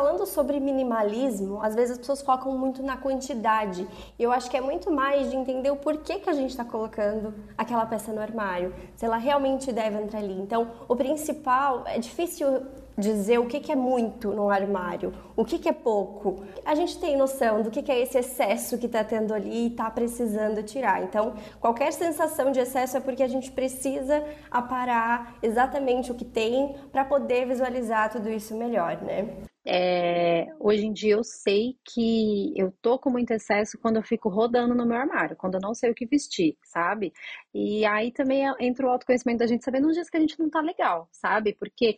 Falando 0.10 0.26
sobre 0.26 0.60
minimalismo, 0.60 1.62
às 1.62 1.76
vezes 1.76 1.92
as 1.92 1.98
pessoas 2.00 2.22
focam 2.22 2.58
muito 2.58 2.82
na 2.82 2.98
quantidade. 2.98 3.88
E 4.18 4.24
eu 4.24 4.32
acho 4.32 4.50
que 4.50 4.58
é 4.58 4.62
muito 4.62 4.90
mais 4.90 5.30
de 5.30 5.36
entender 5.36 5.70
o 5.70 5.76
porquê 5.76 6.16
que 6.16 6.28
a 6.28 6.34
gente 6.34 6.50
está 6.50 6.66
colocando 6.66 7.32
aquela 7.56 7.86
peça 7.86 8.12
no 8.12 8.20
armário, 8.20 8.74
se 8.96 9.06
ela 9.06 9.18
realmente 9.18 9.72
deve 9.72 10.02
entrar 10.02 10.20
ali. 10.20 10.34
Então, 10.34 10.72
o 10.88 10.96
principal 10.96 11.84
é 11.86 12.00
difícil 12.00 12.64
dizer 12.98 13.38
o 13.40 13.46
que, 13.46 13.60
que 13.60 13.72
é 13.72 13.76
muito 13.76 14.32
no 14.32 14.50
armário, 14.50 15.14
o 15.36 15.46
que, 15.46 15.60
que 15.60 15.70
é 15.70 15.74
pouco. 15.74 16.44
A 16.66 16.74
gente 16.74 17.00
tem 17.00 17.16
noção 17.16 17.62
do 17.62 17.70
que, 17.70 17.84
que 17.84 17.92
é 17.92 18.00
esse 18.02 18.18
excesso 18.18 18.80
que 18.80 18.88
está 18.88 19.04
tendo 19.04 19.32
ali 19.32 19.68
e 19.68 19.68
está 19.68 19.92
precisando 19.92 20.64
tirar. 20.64 21.04
Então, 21.04 21.34
qualquer 21.62 21.94
sensação 21.94 22.52
de 22.52 22.60
excesso 22.60 22.98
é 22.98 23.00
porque 23.00 23.22
a 23.22 23.28
gente 23.28 23.52
precisa 23.52 24.24
aparar 24.50 25.38
exatamente 25.42 26.12
o 26.12 26.16
que 26.16 26.26
tem 26.26 26.76
para 26.92 27.06
poder 27.06 27.46
visualizar 27.46 28.12
tudo 28.12 28.28
isso 28.28 28.56
melhor, 28.56 29.02
né? 29.04 29.49
É, 29.72 30.48
hoje 30.60 30.84
em 30.88 30.92
dia 30.92 31.14
eu 31.14 31.24
sei 31.24 31.78
que 31.86 32.54
eu 32.58 32.72
tô 32.82 32.98
com 32.98 33.12
muito 33.12 33.30
excesso 33.30 33.78
quando 33.78 33.98
eu 33.98 34.04
fico 34.04 34.28
rodando 34.28 34.74
no 34.74 34.84
meu 34.84 34.98
armário, 34.98 35.36
quando 35.36 35.56
eu 35.56 35.62
não 35.62 35.76
sei 35.76 35.92
o 35.92 35.94
que 35.94 36.08
vestir, 36.08 36.58
sabe? 36.64 37.14
E 37.54 37.86
aí 37.86 38.12
também 38.12 38.52
entra 38.60 38.88
o 38.88 38.90
autoconhecimento 38.90 39.38
da 39.38 39.46
gente 39.48 39.64
saber 39.64 39.80
nos 39.80 39.94
dias 39.94 40.10
que 40.10 40.18
a 40.18 40.20
gente 40.20 40.40
não 40.40 40.50
tá 40.50 40.60
legal, 40.60 41.08
sabe? 41.12 41.54
Porque 41.54 41.98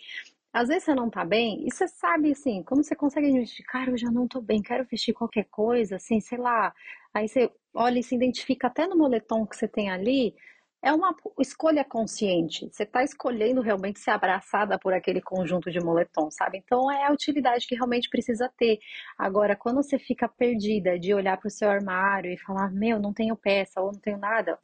às 0.51 0.67
vezes 0.67 0.83
você 0.83 0.93
não 0.93 1.09
tá 1.09 1.23
bem 1.23 1.65
e 1.65 1.71
você 1.71 1.87
sabe 1.87 2.33
assim, 2.33 2.61
como 2.63 2.83
você 2.83 2.93
consegue 2.93 3.31
vestir, 3.31 3.63
cara, 3.63 3.91
eu 3.91 3.97
já 3.97 4.11
não 4.11 4.27
tô 4.27 4.41
bem, 4.41 4.61
quero 4.61 4.83
vestir 4.83 5.13
qualquer 5.13 5.45
coisa, 5.49 5.95
assim, 5.95 6.19
sei 6.19 6.37
lá. 6.37 6.73
Aí 7.13 7.29
você 7.29 7.49
olha 7.73 7.99
e 7.99 8.03
se 8.03 8.13
identifica 8.15 8.67
até 8.67 8.85
no 8.85 8.97
moletom 8.97 9.45
que 9.47 9.55
você 9.55 9.67
tem 9.67 9.89
ali, 9.89 10.35
é 10.83 10.91
uma 10.91 11.15
escolha 11.39 11.85
consciente. 11.85 12.67
Você 12.71 12.83
está 12.83 13.03
escolhendo 13.03 13.61
realmente 13.61 13.99
ser 13.99 14.11
abraçada 14.11 14.79
por 14.79 14.93
aquele 14.93 15.21
conjunto 15.21 15.69
de 15.69 15.79
moletom, 15.79 16.29
sabe? 16.31 16.57
Então 16.57 16.91
é 16.91 17.05
a 17.05 17.11
utilidade 17.11 17.67
que 17.67 17.75
realmente 17.75 18.09
precisa 18.09 18.51
ter. 18.57 18.79
Agora, 19.17 19.55
quando 19.55 19.83
você 19.83 19.99
fica 19.99 20.27
perdida 20.27 20.97
de 20.97 21.13
olhar 21.13 21.37
para 21.37 21.47
o 21.47 21.51
seu 21.51 21.69
armário 21.69 22.31
e 22.31 22.37
falar, 22.37 22.71
meu, 22.71 22.99
não 22.99 23.13
tenho 23.13 23.35
peça 23.35 23.79
ou 23.79 23.91
não 23.91 23.99
tenho 23.99 24.17
nada, 24.17 24.57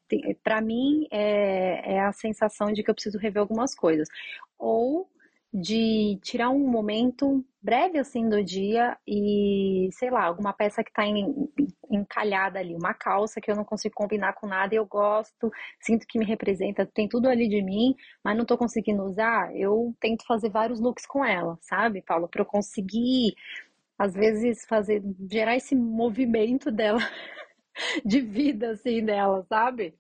para 0.44 0.60
mim 0.60 1.08
é, 1.12 1.96
é 1.96 2.00
a 2.00 2.12
sensação 2.12 2.72
de 2.74 2.84
que 2.84 2.90
eu 2.90 2.96
preciso 2.96 3.20
rever 3.20 3.42
algumas 3.42 3.76
coisas. 3.76 4.08
Ou 4.58 5.08
de 5.54 6.20
tirar 6.22 6.50
um 6.50 6.68
momento 6.68 7.44
breve 7.68 8.00
assim 8.00 8.30
do 8.30 8.42
dia 8.42 8.98
e, 9.06 9.90
sei 9.92 10.10
lá, 10.10 10.24
alguma 10.24 10.54
peça 10.54 10.82
que 10.82 10.90
está 10.90 11.04
encalhada 11.92 12.60
ali, 12.60 12.74
uma 12.74 12.94
calça 12.94 13.42
que 13.42 13.52
eu 13.52 13.58
não 13.58 13.66
consigo 13.66 13.94
combinar 13.94 14.32
com 14.36 14.48
nada 14.48 14.74
e 14.74 14.78
eu 14.78 14.86
gosto, 14.86 15.52
sinto 15.82 16.08
que 16.08 16.18
me 16.18 16.24
representa, 16.24 16.86
tem 16.86 17.10
tudo 17.10 17.28
ali 17.28 17.50
de 17.50 17.62
mim, 17.62 17.94
mas 18.24 18.38
não 18.38 18.44
estou 18.44 18.58
conseguindo 18.58 19.04
usar, 19.04 19.54
eu 19.54 19.94
tento 20.00 20.26
fazer 20.26 20.50
vários 20.50 20.80
looks 20.80 21.06
com 21.06 21.26
ela, 21.26 21.58
sabe, 21.60 22.02
Paulo, 22.02 22.30
para 22.30 22.42
eu 22.42 22.46
conseguir 22.46 23.36
às 24.00 24.14
vezes 24.14 24.66
fazer 24.66 25.04
gerar 25.30 25.58
esse 25.58 25.76
movimento 25.76 26.72
dela 26.72 27.00
de 28.06 28.22
vida 28.22 28.72
assim 28.72 29.04
dela, 29.04 29.46
sabe? 29.50 29.94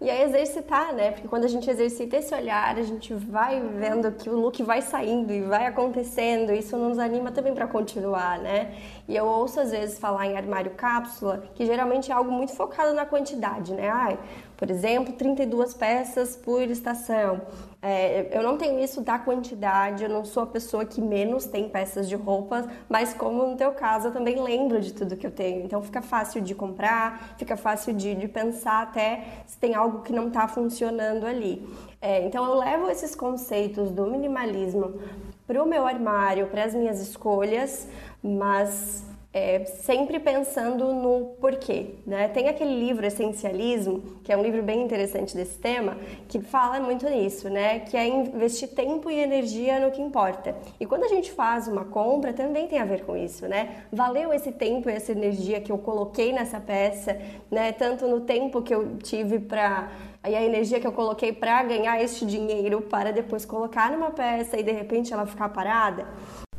E 0.00 0.10
aí 0.10 0.22
exercitar, 0.22 0.92
né? 0.92 1.12
Porque 1.12 1.28
quando 1.28 1.44
a 1.44 1.48
gente 1.48 1.68
exercita 1.70 2.16
esse 2.16 2.34
olhar, 2.34 2.76
a 2.76 2.82
gente 2.82 3.14
vai 3.14 3.60
vendo 3.60 4.12
que 4.12 4.28
o 4.28 4.38
look 4.38 4.62
vai 4.62 4.82
saindo 4.82 5.32
e 5.32 5.40
vai 5.40 5.66
acontecendo, 5.66 6.52
isso 6.52 6.76
nos 6.76 6.98
anima 6.98 7.30
também 7.30 7.54
para 7.54 7.66
continuar, 7.66 8.38
né? 8.38 8.74
E 9.08 9.16
eu 9.16 9.24
ouço 9.24 9.60
às 9.60 9.70
vezes 9.70 9.98
falar 9.98 10.26
em 10.26 10.36
armário 10.36 10.72
cápsula, 10.72 11.44
que 11.54 11.64
geralmente 11.64 12.10
é 12.10 12.14
algo 12.14 12.30
muito 12.30 12.52
focado 12.52 12.92
na 12.92 13.06
quantidade, 13.06 13.72
né? 13.72 13.88
Ai, 13.88 14.18
por 14.56 14.70
exemplo, 14.70 15.14
32 15.14 15.74
peças 15.74 16.36
por 16.36 16.62
estação. 16.62 17.40
É, 17.86 18.30
eu 18.32 18.42
não 18.42 18.56
tenho 18.56 18.82
isso 18.82 19.02
da 19.02 19.18
quantidade, 19.18 20.04
eu 20.04 20.08
não 20.08 20.24
sou 20.24 20.42
a 20.42 20.46
pessoa 20.46 20.86
que 20.86 21.02
menos 21.02 21.44
tem 21.44 21.68
peças 21.68 22.08
de 22.08 22.14
roupas, 22.14 22.66
mas 22.88 23.12
como 23.12 23.46
no 23.46 23.56
teu 23.58 23.72
caso, 23.72 24.08
eu 24.08 24.12
também 24.12 24.42
lembro 24.42 24.80
de 24.80 24.94
tudo 24.94 25.18
que 25.18 25.26
eu 25.26 25.30
tenho. 25.30 25.66
Então 25.66 25.82
fica 25.82 26.00
fácil 26.00 26.40
de 26.40 26.54
comprar, 26.54 27.34
fica 27.36 27.58
fácil 27.58 27.92
de, 27.92 28.14
de 28.14 28.26
pensar 28.26 28.84
até 28.84 29.42
se 29.46 29.58
tem 29.58 29.74
algo 29.74 30.00
que 30.00 30.14
não 30.14 30.28
está 30.28 30.48
funcionando 30.48 31.26
ali. 31.26 31.68
É, 32.00 32.24
então 32.24 32.46
eu 32.46 32.54
levo 32.54 32.88
esses 32.88 33.14
conceitos 33.14 33.90
do 33.90 34.06
minimalismo 34.06 34.98
para 35.46 35.62
o 35.62 35.66
meu 35.66 35.86
armário, 35.86 36.46
para 36.46 36.64
as 36.64 36.74
minhas 36.74 37.02
escolhas, 37.02 37.86
mas 38.22 39.04
é, 39.34 39.64
sempre 39.64 40.20
pensando 40.20 40.94
no 40.94 41.34
porquê. 41.40 41.96
Né? 42.06 42.28
Tem 42.28 42.48
aquele 42.48 42.78
livro 42.78 43.04
Essencialismo, 43.04 44.00
que 44.22 44.32
é 44.32 44.36
um 44.36 44.42
livro 44.42 44.62
bem 44.62 44.80
interessante 44.80 45.34
desse 45.34 45.58
tema, 45.58 45.96
que 46.28 46.40
fala 46.40 46.78
muito 46.78 47.04
nisso, 47.10 47.50
né? 47.50 47.80
que 47.80 47.96
é 47.96 48.06
investir 48.06 48.68
tempo 48.68 49.10
e 49.10 49.18
energia 49.18 49.80
no 49.80 49.90
que 49.90 50.00
importa. 50.00 50.54
E 50.78 50.86
quando 50.86 51.02
a 51.02 51.08
gente 51.08 51.32
faz 51.32 51.66
uma 51.66 51.84
compra, 51.84 52.32
também 52.32 52.68
tem 52.68 52.78
a 52.78 52.84
ver 52.84 53.04
com 53.04 53.16
isso. 53.16 53.48
Né? 53.48 53.84
Valeu 53.92 54.32
esse 54.32 54.52
tempo 54.52 54.88
e 54.88 54.92
essa 54.92 55.10
energia 55.10 55.60
que 55.60 55.72
eu 55.72 55.78
coloquei 55.78 56.32
nessa 56.32 56.60
peça, 56.60 57.18
né? 57.50 57.72
tanto 57.72 58.06
no 58.06 58.20
tempo 58.20 58.62
que 58.62 58.72
eu 58.72 58.98
tive 58.98 59.40
para 59.40 59.90
e 60.26 60.34
a 60.34 60.42
energia 60.42 60.80
que 60.80 60.86
eu 60.86 60.92
coloquei 60.92 61.34
para 61.34 61.62
ganhar 61.64 62.02
este 62.02 62.24
dinheiro 62.24 62.80
para 62.80 63.12
depois 63.12 63.44
colocar 63.44 63.92
numa 63.92 64.10
peça 64.10 64.58
e 64.58 64.62
de 64.62 64.72
repente 64.72 65.12
ela 65.12 65.26
ficar 65.26 65.50
parada. 65.50 66.06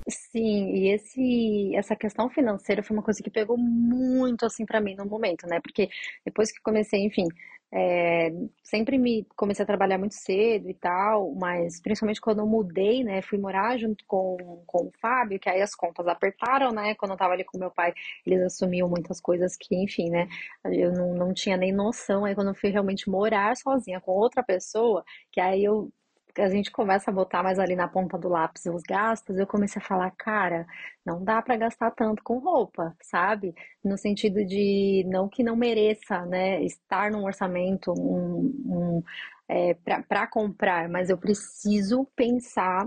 Sim, 0.08 0.70
e 0.76 0.90
esse, 0.94 1.76
essa 1.76 1.96
questão 1.96 2.30
financeira 2.30 2.84
foi 2.84 2.96
uma 2.96 3.02
coisa 3.02 3.24
que 3.24 3.30
pegou 3.32 3.58
muito 3.58 4.46
assim 4.46 4.64
para 4.64 4.80
mim 4.80 4.94
no 4.96 5.06
momento, 5.06 5.48
né? 5.48 5.60
Porque 5.60 5.90
depois 6.24 6.52
que 6.52 6.62
comecei, 6.62 7.00
enfim, 7.04 7.28
é, 7.74 8.30
sempre 8.64 9.00
me 9.00 9.26
comecei 9.36 9.64
a 9.64 9.66
trabalhar 9.66 9.98
muito 9.98 10.14
cedo 10.14 10.70
e 10.70 10.76
tal, 10.76 11.34
mas 11.34 11.82
principalmente 11.82 12.22
quando 12.22 12.40
eu 12.40 12.46
mudei, 12.46 13.04
né? 13.04 13.24
Fui 13.24 13.40
morar 13.40 13.78
junto 13.80 14.06
com, 14.06 14.38
com 14.68 14.86
o 14.88 14.92
Fábio, 15.02 15.40
que 15.40 15.50
aí 15.50 15.60
as 15.62 15.74
contas 15.74 16.08
apertaram, 16.08 16.70
né? 16.72 16.94
Quando 16.94 17.12
eu 17.14 17.18
tava 17.18 17.34
ali 17.34 17.44
com 17.44 17.58
meu 17.58 17.72
pai, 17.72 17.92
eles 18.28 18.44
assumiam 18.44 18.88
muitas 18.88 19.20
coisas 19.20 19.56
que, 19.58 19.76
enfim, 19.76 20.12
né? 20.12 20.28
Eu 20.66 20.92
não, 20.94 21.16
não 21.16 21.34
tinha 21.34 21.58
nem 21.58 21.72
noção. 21.74 22.26
Aí 22.26 22.36
quando 22.36 22.50
eu 22.50 22.56
fui 22.56 22.70
realmente 22.70 23.10
morar 23.10 23.56
sozinha 23.58 24.00
com 24.00 24.12
outra 24.12 24.44
pessoa, 24.44 25.04
que 25.32 25.40
aí 25.42 25.64
eu 25.64 25.90
a 26.38 26.50
gente 26.50 26.72
começa 26.72 27.10
a 27.12 27.14
botar 27.14 27.44
mais 27.44 27.60
ali 27.60 27.76
na 27.76 27.88
ponta 27.88 28.18
do 28.18 28.30
lápis 28.30 28.66
os 28.66 28.84
gastos, 28.84 29.38
eu 29.38 29.48
comecei 29.48 29.82
a 29.82 29.86
falar, 29.86 30.12
cara, 30.12 30.66
não 31.06 31.24
dá 31.24 31.42
para 31.42 31.58
gastar 31.58 31.92
tanto 31.92 32.24
com 32.24 32.40
roupa, 32.40 32.96
sabe? 33.02 33.54
No 33.84 33.98
sentido 33.98 34.46
de 34.46 35.04
não 35.08 35.30
que 35.30 35.44
não 35.44 35.56
mereça, 35.56 36.26
né, 36.26 36.62
estar 36.64 37.12
num 37.12 37.24
orçamento 37.26 37.92
um, 37.94 38.54
um 38.66 39.04
é, 39.48 39.76
para 40.08 40.28
comprar, 40.28 40.90
mas 40.90 41.10
eu 41.10 41.18
preciso 41.18 42.06
pensar 42.16 42.86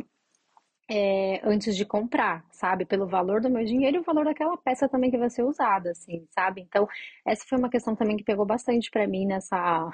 é, 0.90 1.40
antes 1.44 1.76
de 1.76 1.84
comprar, 1.84 2.44
sabe? 2.50 2.84
Pelo 2.84 3.06
valor 3.06 3.40
do 3.40 3.50
meu 3.50 3.64
dinheiro 3.64 3.98
e 3.98 4.00
o 4.00 4.04
valor 4.04 4.24
daquela 4.24 4.56
peça 4.56 4.88
também 4.88 5.10
que 5.10 5.18
vai 5.18 5.28
ser 5.30 5.42
usada, 5.44 5.90
assim, 5.90 6.26
sabe? 6.30 6.62
Então, 6.62 6.88
essa 7.26 7.44
foi 7.46 7.58
uma 7.58 7.70
questão 7.70 7.94
também 7.94 8.16
que 8.16 8.24
pegou 8.24 8.46
bastante 8.46 8.90
para 8.90 9.06
mim 9.06 9.26
nessa 9.26 9.90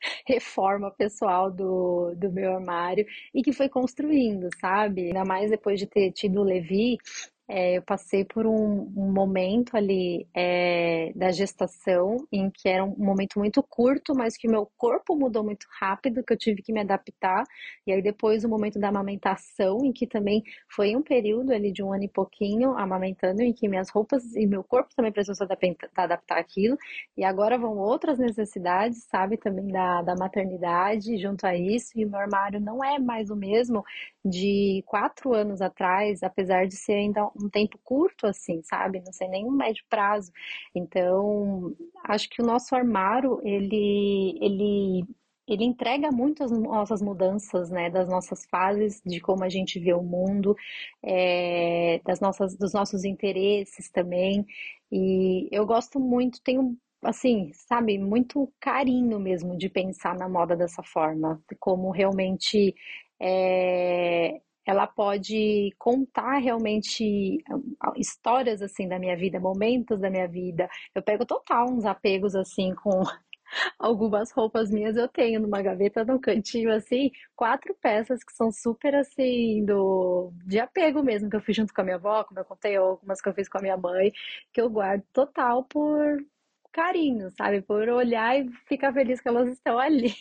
reforma 0.26 0.90
pessoal 0.92 1.50
do, 1.50 2.14
do 2.16 2.30
meu 2.32 2.54
armário 2.54 3.04
e 3.34 3.42
que 3.42 3.52
foi 3.52 3.68
construindo, 3.68 4.48
sabe? 4.60 5.08
Ainda 5.08 5.24
mais 5.24 5.50
depois 5.50 5.80
de 5.80 5.86
ter 5.86 6.12
tido 6.12 6.40
o 6.40 6.44
Levi, 6.44 6.96
é, 7.48 7.78
eu 7.78 7.82
passei 7.82 8.24
por 8.24 8.44
um, 8.46 8.92
um 8.96 9.12
momento 9.12 9.76
ali 9.76 10.26
é, 10.34 11.12
da 11.14 11.30
gestação 11.30 12.16
em 12.32 12.50
que 12.50 12.68
era 12.68 12.84
um 12.84 12.96
momento 12.98 13.38
muito 13.38 13.62
curto, 13.62 14.14
mas 14.16 14.36
que 14.36 14.48
meu 14.48 14.66
corpo 14.76 15.14
mudou 15.16 15.44
muito 15.44 15.66
rápido, 15.80 16.24
que 16.24 16.32
eu 16.32 16.36
tive 16.36 16.60
que 16.60 16.72
me 16.72 16.80
adaptar. 16.80 17.44
E 17.86 17.92
aí 17.92 18.02
depois 18.02 18.44
o 18.44 18.48
momento 18.48 18.80
da 18.80 18.88
amamentação, 18.88 19.78
em 19.84 19.92
que 19.92 20.06
também 20.06 20.42
foi 20.68 20.96
um 20.96 21.02
período 21.02 21.52
ali 21.52 21.72
de 21.72 21.82
um 21.84 21.92
ano 21.92 22.04
e 22.04 22.08
pouquinho 22.08 22.76
amamentando, 22.76 23.42
em 23.42 23.52
que 23.52 23.68
minhas 23.68 23.90
roupas 23.90 24.34
e 24.34 24.46
meu 24.46 24.64
corpo 24.64 24.90
também 24.96 25.12
precisam 25.12 25.34
se 25.36 25.44
adaptar, 25.44 25.88
adaptar 25.96 26.38
àquilo. 26.38 26.76
E 27.16 27.24
agora 27.24 27.56
vão 27.56 27.78
outras 27.78 28.18
necessidades, 28.18 29.04
sabe, 29.04 29.36
também 29.36 29.68
da, 29.68 30.02
da 30.02 30.16
maternidade 30.16 31.16
junto 31.16 31.46
a 31.46 31.56
isso. 31.56 31.92
E 31.96 32.04
o 32.04 32.10
meu 32.10 32.18
armário 32.18 32.60
não 32.60 32.82
é 32.82 32.98
mais 32.98 33.30
o 33.30 33.36
mesmo 33.36 33.84
de 34.28 34.82
quatro 34.86 35.32
anos 35.34 35.60
atrás, 35.62 36.22
apesar 36.22 36.66
de 36.66 36.76
ser 36.76 36.94
ainda 36.94 37.26
um 37.40 37.48
tempo 37.48 37.78
curto, 37.84 38.26
assim, 38.26 38.62
sabe? 38.62 39.00
Não 39.04 39.12
sei 39.12 39.28
nem 39.28 39.46
um 39.46 39.50
médio 39.50 39.84
prazo. 39.88 40.32
Então, 40.74 41.74
acho 42.04 42.28
que 42.28 42.42
o 42.42 42.46
nosso 42.46 42.74
armário, 42.74 43.40
ele, 43.44 44.38
ele 44.40 45.04
ele 45.48 45.64
entrega 45.64 46.10
muito 46.10 46.42
as 46.42 46.50
nossas 46.50 47.00
mudanças, 47.00 47.70
né, 47.70 47.88
das 47.88 48.08
nossas 48.08 48.44
fases, 48.46 49.00
de 49.06 49.20
como 49.20 49.44
a 49.44 49.48
gente 49.48 49.78
vê 49.78 49.94
o 49.94 50.02
mundo, 50.02 50.56
é, 51.04 52.00
das 52.04 52.18
nossas, 52.20 52.56
dos 52.56 52.72
nossos 52.72 53.04
interesses 53.04 53.88
também. 53.90 54.44
E 54.90 55.48
eu 55.52 55.64
gosto 55.64 56.00
muito, 56.00 56.40
tenho 56.42 56.76
assim, 57.02 57.50
sabe, 57.52 57.98
muito 57.98 58.52
carinho 58.60 59.18
mesmo 59.20 59.56
de 59.56 59.68
pensar 59.68 60.16
na 60.16 60.28
moda 60.28 60.56
dessa 60.56 60.82
forma, 60.82 61.40
como 61.60 61.90
realmente 61.90 62.74
é, 63.20 64.40
ela 64.66 64.86
pode 64.86 65.70
contar 65.78 66.38
realmente 66.38 67.38
histórias 67.96 68.60
assim 68.60 68.88
da 68.88 68.98
minha 68.98 69.16
vida, 69.16 69.38
momentos 69.38 70.00
da 70.00 70.10
minha 70.10 70.26
vida. 70.26 70.68
Eu 70.94 71.02
pego 71.02 71.24
total 71.24 71.66
uns 71.70 71.84
apegos 71.84 72.34
assim 72.34 72.74
com 72.74 73.02
algumas 73.78 74.32
roupas 74.32 74.70
minhas 74.70 74.96
eu 74.96 75.08
tenho 75.08 75.40
numa 75.40 75.62
gaveta 75.62 76.04
no 76.04 76.20
cantinho 76.20 76.72
assim, 76.72 77.10
quatro 77.36 77.74
peças 77.80 78.24
que 78.24 78.32
são 78.32 78.50
super 78.50 78.94
assim 78.96 79.64
do 79.64 80.32
de 80.44 80.58
apego 80.58 81.02
mesmo 81.02 81.30
que 81.30 81.36
eu 81.36 81.40
fiz 81.40 81.56
junto 81.56 81.72
com 81.72 81.80
a 81.82 81.84
minha 81.84 81.96
avó, 81.96 82.24
como 82.24 82.40
eu 82.40 82.44
contei, 82.44 82.76
algumas 82.76 83.20
que 83.20 83.28
eu 83.28 83.34
fiz 83.34 83.48
com 83.48 83.58
a 83.58 83.62
minha 83.62 83.76
mãe, 83.76 84.12
que 84.52 84.60
eu 84.60 84.68
guardo 84.70 85.04
total 85.12 85.64
por 85.64 86.18
carinho, 86.76 87.30
sabe? 87.30 87.62
Por 87.62 87.88
olhar 87.88 88.38
e 88.38 88.50
ficar 88.68 88.92
feliz 88.92 89.18
que 89.18 89.28
elas 89.28 89.48
estão 89.48 89.78
ali. 89.78 90.14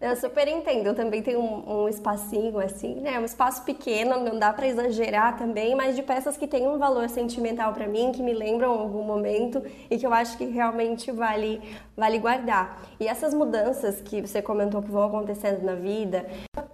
Eu 0.00 0.16
super 0.16 0.48
entendo. 0.48 0.88
Eu 0.88 0.96
também 0.96 1.22
tenho 1.22 1.40
um, 1.40 1.84
um 1.84 1.88
espacinho 1.88 2.58
assim, 2.58 2.96
né? 2.96 3.20
Um 3.20 3.24
espaço 3.24 3.64
pequeno, 3.64 4.18
não 4.18 4.36
dá 4.36 4.52
para 4.52 4.66
exagerar 4.66 5.38
também, 5.38 5.76
mas 5.76 5.94
de 5.94 6.02
peças 6.02 6.36
que 6.36 6.48
têm 6.48 6.66
um 6.66 6.76
valor 6.76 7.08
sentimental 7.08 7.72
para 7.72 7.86
mim, 7.86 8.10
que 8.10 8.20
me 8.20 8.32
lembram 8.32 8.72
algum 8.72 9.04
momento 9.04 9.62
e 9.88 9.96
que 9.96 10.04
eu 10.04 10.12
acho 10.12 10.36
que 10.36 10.44
realmente 10.44 11.12
vale, 11.12 11.62
vale 11.96 12.18
guardar. 12.18 12.82
E 12.98 13.06
essas 13.06 13.32
mudanças 13.32 14.00
que 14.00 14.20
você 14.20 14.42
comentou 14.42 14.82
que 14.82 14.90
vão 14.90 15.04
acontecendo 15.04 15.62
na 15.62 15.76
vida, 15.76 16.26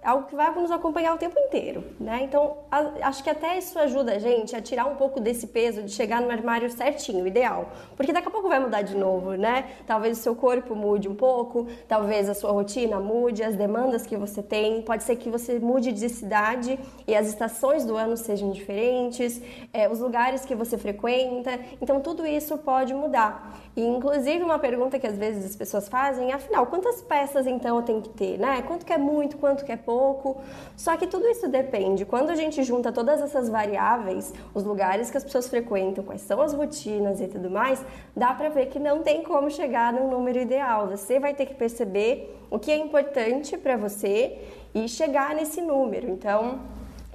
algo 0.09 0.27
que 0.27 0.35
vai 0.35 0.53
nos 0.53 0.71
acompanhar 0.71 1.13
o 1.13 1.17
tempo 1.17 1.37
inteiro, 1.39 1.83
né? 1.99 2.21
Então, 2.23 2.57
a, 2.71 3.07
acho 3.07 3.23
que 3.23 3.29
até 3.29 3.57
isso 3.57 3.77
ajuda 3.77 4.13
a 4.13 4.19
gente 4.19 4.55
a 4.55 4.61
tirar 4.61 4.85
um 4.85 4.95
pouco 4.95 5.19
desse 5.19 5.47
peso 5.47 5.83
de 5.83 5.91
chegar 5.91 6.21
no 6.21 6.31
armário 6.31 6.69
certinho, 6.69 7.25
ideal. 7.27 7.69
Porque 7.95 8.11
daqui 8.11 8.27
a 8.27 8.31
pouco 8.31 8.49
vai 8.49 8.59
mudar 8.59 8.81
de 8.81 8.95
novo, 8.95 9.33
né? 9.33 9.69
Talvez 9.85 10.19
o 10.19 10.21
seu 10.21 10.35
corpo 10.35 10.75
mude 10.75 11.07
um 11.07 11.15
pouco, 11.15 11.67
talvez 11.87 12.29
a 12.29 12.33
sua 12.33 12.51
rotina 12.51 12.99
mude, 12.99 13.43
as 13.43 13.55
demandas 13.55 14.05
que 14.05 14.17
você 14.17 14.41
tem, 14.41 14.81
pode 14.81 15.03
ser 15.03 15.15
que 15.15 15.29
você 15.29 15.59
mude 15.59 15.91
de 15.91 16.09
cidade 16.09 16.79
e 17.07 17.15
as 17.15 17.27
estações 17.27 17.85
do 17.85 17.95
ano 17.95 18.17
sejam 18.17 18.51
diferentes, 18.51 19.41
é, 19.73 19.89
os 19.89 19.99
lugares 19.99 20.45
que 20.45 20.55
você 20.55 20.77
frequenta, 20.77 21.59
então 21.81 21.99
tudo 21.99 22.25
isso 22.25 22.57
pode 22.57 22.93
mudar. 22.93 23.59
E 23.75 23.81
inclusive 23.81 24.43
uma 24.43 24.59
pergunta 24.59 24.99
que 24.99 25.07
às 25.07 25.17
vezes 25.17 25.45
as 25.45 25.55
pessoas 25.55 25.87
fazem, 25.87 26.33
afinal, 26.33 26.65
quantas 26.65 27.01
peças 27.01 27.45
então 27.47 27.77
eu 27.77 27.83
tenho 27.83 28.01
que 28.01 28.09
ter, 28.09 28.37
né? 28.37 28.61
Quanto 28.63 28.85
que 28.85 28.93
é 28.93 28.97
muito, 28.97 29.37
quanto 29.37 29.63
que 29.63 29.71
é 29.71 29.77
pouco? 29.99 30.41
Só 30.77 30.95
que 30.95 31.07
tudo 31.07 31.27
isso 31.27 31.47
depende. 31.49 32.05
Quando 32.05 32.29
a 32.29 32.35
gente 32.35 32.63
junta 32.63 32.91
todas 32.91 33.21
essas 33.21 33.49
variáveis, 33.49 34.33
os 34.53 34.63
lugares 34.63 35.11
que 35.11 35.17
as 35.17 35.23
pessoas 35.23 35.49
frequentam, 35.49 36.03
quais 36.03 36.21
são 36.21 36.41
as 36.41 36.53
rotinas 36.53 37.19
e 37.19 37.27
tudo 37.27 37.49
mais, 37.49 37.83
dá 38.15 38.33
para 38.33 38.49
ver 38.49 38.67
que 38.67 38.79
não 38.79 39.01
tem 39.01 39.23
como 39.23 39.51
chegar 39.51 39.91
num 39.91 40.09
número 40.09 40.39
ideal. 40.39 40.87
Você 40.87 41.19
vai 41.19 41.33
ter 41.33 41.45
que 41.45 41.53
perceber 41.53 42.11
o 42.49 42.57
que 42.57 42.71
é 42.71 42.77
importante 42.77 43.57
para 43.57 43.75
você 43.75 44.39
e 44.73 44.87
chegar 44.87 45.35
nesse 45.35 45.61
número. 45.61 46.09
Então, 46.09 46.59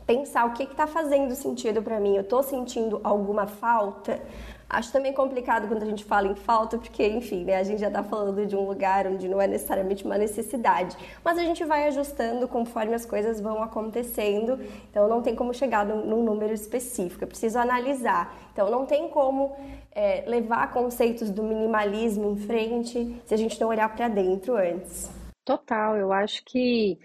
pensar 0.07 0.45
o 0.45 0.53
que 0.53 0.65
está 0.65 0.87
fazendo 0.87 1.35
sentido 1.35 1.83
para 1.83 1.99
mim. 1.99 2.17
Eu 2.17 2.23
estou 2.23 2.43
sentindo 2.43 3.01
alguma 3.03 3.47
falta? 3.47 4.21
Acho 4.69 4.91
também 4.91 5.13
complicado 5.13 5.69
quando 5.69 5.83
a 5.83 5.87
gente 5.87 6.05
fala 6.05 6.29
em 6.29 6.35
falta, 6.35 6.79
porque, 6.79 7.07
enfim, 7.07 7.45
né, 7.45 7.57
a 7.57 7.63
gente 7.63 7.81
já 7.81 7.89
está 7.89 8.03
falando 8.03 8.47
de 8.47 8.57
um 8.57 8.67
lugar 8.67 9.07
onde 9.07 9.29
não 9.29 9.41
é 9.41 9.47
necessariamente 9.47 10.05
uma 10.05 10.17
necessidade, 10.17 10.97
mas 11.23 11.39
a 11.39 11.43
gente 11.43 11.65
vai 11.65 11.87
ajustando 11.87 12.49
conforme 12.49 12.95
as 12.95 13.05
coisas 13.05 13.41
vão 13.41 13.63
acontecendo, 13.63 14.59
então 14.91 15.09
não 15.09 15.23
tem 15.23 15.35
como 15.35 15.53
chegar 15.53 15.85
num, 15.85 16.23
número 16.25 16.53
específico, 16.53 17.25
é 17.25 17.27
preciso 17.27 17.59
analisar. 17.59 18.35
Então 18.53 18.71
não 18.71 18.87
tem 18.87 19.09
como 19.09 19.55
é, 19.93 20.25
levar 20.27 20.73
conceitos 20.73 21.31
do 21.31 21.43
minimalismo 21.43 22.33
em 22.33 22.37
frente 22.37 23.21
se 23.27 23.35
a 23.35 23.37
gente 23.37 23.61
não 23.61 23.69
olhar 23.69 23.95
para 23.95 24.09
dentro 24.09 24.57
antes. 24.57 25.11
Total, 25.45 25.97
eu 25.97 26.13
acho 26.13 26.43
que 26.45 26.99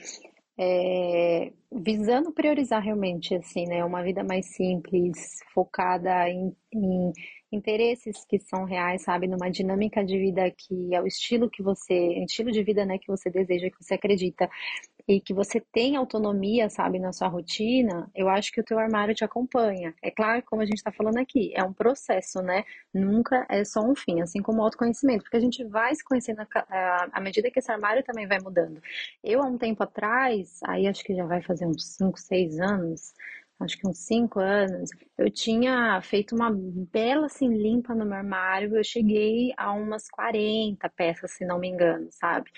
é, 0.58 1.52
visando 1.72 2.32
priorizar 2.32 2.82
realmente 2.82 3.36
assim, 3.36 3.66
né, 3.66 3.84
uma 3.84 4.02
vida 4.02 4.24
mais 4.24 4.56
simples, 4.56 5.40
focada 5.54 6.30
em, 6.30 6.56
em 6.74 7.12
interesses 7.52 8.26
que 8.26 8.40
são 8.40 8.64
reais, 8.64 9.04
sabe, 9.04 9.28
numa 9.28 9.50
dinâmica 9.50 10.04
de 10.04 10.18
vida 10.18 10.50
que 10.52 10.94
é 10.94 11.02
o 11.02 11.08
estilo 11.08 11.50
que 11.50 11.64
você, 11.64 11.96
estilo 12.24 12.52
de 12.52 12.64
vida, 12.64 12.86
né, 12.86 12.98
que 12.98 13.08
você 13.08 13.30
deseja, 13.30 13.70
que 13.70 13.84
você 13.84 13.96
acredita 13.96 14.50
e 15.08 15.20
que 15.20 15.34
você 15.34 15.60
tem 15.60 15.96
autonomia, 15.96 16.70
sabe, 16.70 17.00
na 17.00 17.12
sua 17.12 17.28
rotina, 17.28 18.08
eu 18.14 18.30
acho 18.30 18.52
que 18.52 18.62
o 18.62 18.64
teu 18.64 18.78
armário 18.78 19.16
te 19.16 19.24
acompanha. 19.24 19.92
É 20.04 20.12
claro, 20.12 20.44
como 20.46 20.62
a 20.62 20.66
gente 20.66 20.78
está 20.78 20.92
falando 20.92 21.18
aqui, 21.18 21.52
é 21.56 21.64
um 21.64 21.74
processo, 21.74 22.44
né? 22.44 22.64
Nunca 22.94 23.44
é 23.50 23.66
só 23.66 23.82
um 23.82 23.96
fim, 23.96 24.22
assim 24.22 24.40
como 24.40 24.60
o 24.60 24.64
autoconhecimento, 24.64 25.24
porque 25.24 25.38
a 25.38 25.40
gente 25.40 25.64
vai 25.64 25.96
se 25.96 26.04
conhecendo 26.04 26.46
à 27.12 27.20
medida 27.22 27.50
que 27.50 27.58
esse 27.58 27.72
armário 27.72 28.04
também 28.04 28.28
vai 28.28 28.38
mudando. 28.40 28.80
Eu, 29.24 29.42
há 29.42 29.48
um 29.48 29.58
tempo 29.58 29.82
atrás, 29.82 30.60
aí 30.64 30.86
acho 30.86 31.04
que 31.04 31.16
já 31.16 31.26
vai 31.26 31.42
fazer 31.42 31.66
uns 31.66 31.96
5, 31.96 32.20
6 32.20 32.60
anos, 32.60 33.14
acho 33.60 33.78
que 33.78 33.88
uns 33.88 34.00
cinco 34.06 34.40
anos, 34.40 34.90
eu 35.18 35.30
tinha 35.30 36.02
feito 36.02 36.34
uma 36.36 36.50
bela 36.92 37.26
assim 37.26 37.48
limpa 37.50 37.94
no 37.94 38.06
meu 38.06 38.16
armário. 38.18 38.76
Eu 38.78 38.84
cheguei 38.84 39.52
a 39.58 39.72
umas 39.74 40.10
40 40.10 40.90
peças, 40.90 41.32
se 41.32 41.46
não 41.46 41.60
me 41.60 41.68
engano, 41.68 42.08
sabe? 42.12 42.50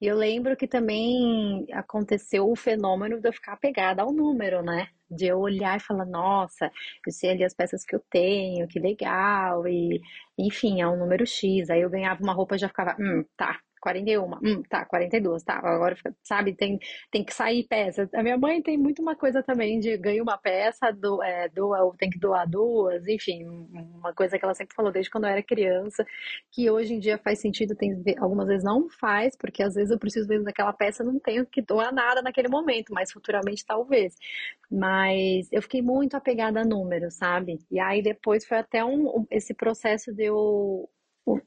E 0.00 0.06
eu 0.06 0.16
lembro 0.16 0.56
que 0.56 0.66
também 0.68 1.66
aconteceu 1.72 2.50
o 2.50 2.56
fenômeno 2.56 3.20
de 3.20 3.28
eu 3.28 3.32
ficar 3.32 3.56
pegada 3.58 4.02
ao 4.02 4.12
número, 4.12 4.62
né? 4.62 4.88
De 5.10 5.26
eu 5.26 5.38
olhar 5.38 5.76
e 5.76 5.80
falar, 5.80 6.04
nossa, 6.06 6.70
eu 7.06 7.12
sei 7.12 7.30
ali 7.30 7.44
as 7.44 7.54
peças 7.54 7.84
que 7.84 7.94
eu 7.96 8.00
tenho, 8.10 8.66
que 8.68 8.78
legal, 8.80 9.66
e 9.68 10.00
enfim, 10.38 10.80
é 10.80 10.88
um 10.88 10.96
número 10.98 11.26
X. 11.26 11.70
Aí 11.70 11.80
eu 11.82 11.90
ganhava 11.90 12.22
uma 12.22 12.32
roupa 12.34 12.56
e 12.56 12.58
já 12.58 12.68
ficava, 12.68 12.96
hum, 13.00 13.24
tá, 13.36 13.58
41. 13.86 14.24
Hum, 14.42 14.62
tá, 14.68 14.84
42, 14.84 15.42
tá. 15.44 15.58
Agora, 15.58 15.96
sabe, 16.24 16.54
tem, 16.56 16.78
tem 17.10 17.24
que 17.24 17.32
sair 17.32 17.64
peça. 17.68 18.08
A 18.14 18.22
minha 18.22 18.36
mãe 18.36 18.60
tem 18.60 18.76
muito 18.76 19.00
uma 19.00 19.14
coisa 19.14 19.42
também 19.44 19.78
de 19.78 19.96
ganha 19.96 20.20
uma 20.22 20.36
peça, 20.36 20.90
do, 20.92 21.22
é, 21.22 21.48
doa, 21.48 21.94
tem 21.96 22.10
que 22.10 22.18
doar 22.18 22.48
duas, 22.48 23.06
enfim, 23.06 23.44
uma 23.44 24.12
coisa 24.12 24.38
que 24.38 24.44
ela 24.44 24.54
sempre 24.54 24.74
falou 24.74 24.90
desde 24.90 25.10
quando 25.10 25.24
eu 25.24 25.30
era 25.30 25.42
criança, 25.42 26.04
que 26.50 26.68
hoje 26.68 26.94
em 26.94 26.98
dia 26.98 27.16
faz 27.18 27.40
sentido, 27.40 27.76
tem 27.76 27.94
algumas 28.18 28.48
vezes 28.48 28.64
não 28.64 28.88
faz, 28.88 29.36
porque 29.36 29.62
às 29.62 29.74
vezes 29.74 29.90
eu 29.92 29.98
preciso 29.98 30.26
ver 30.26 30.42
daquela 30.42 30.72
peça, 30.72 31.04
não 31.04 31.20
tenho 31.20 31.46
que 31.46 31.62
doar 31.62 31.92
nada 31.94 32.20
naquele 32.22 32.48
momento, 32.48 32.92
mas 32.92 33.12
futuramente 33.12 33.64
talvez. 33.64 34.14
Mas 34.70 35.48
eu 35.52 35.62
fiquei 35.62 35.80
muito 35.80 36.16
apegada 36.16 36.60
a 36.60 36.64
números, 36.64 37.14
sabe? 37.14 37.60
E 37.70 37.78
aí 37.78 38.02
depois 38.02 38.44
foi 38.44 38.58
até 38.58 38.84
um, 38.84 39.26
esse 39.30 39.54
processo 39.54 40.12
de 40.12 40.24
eu 40.24 40.88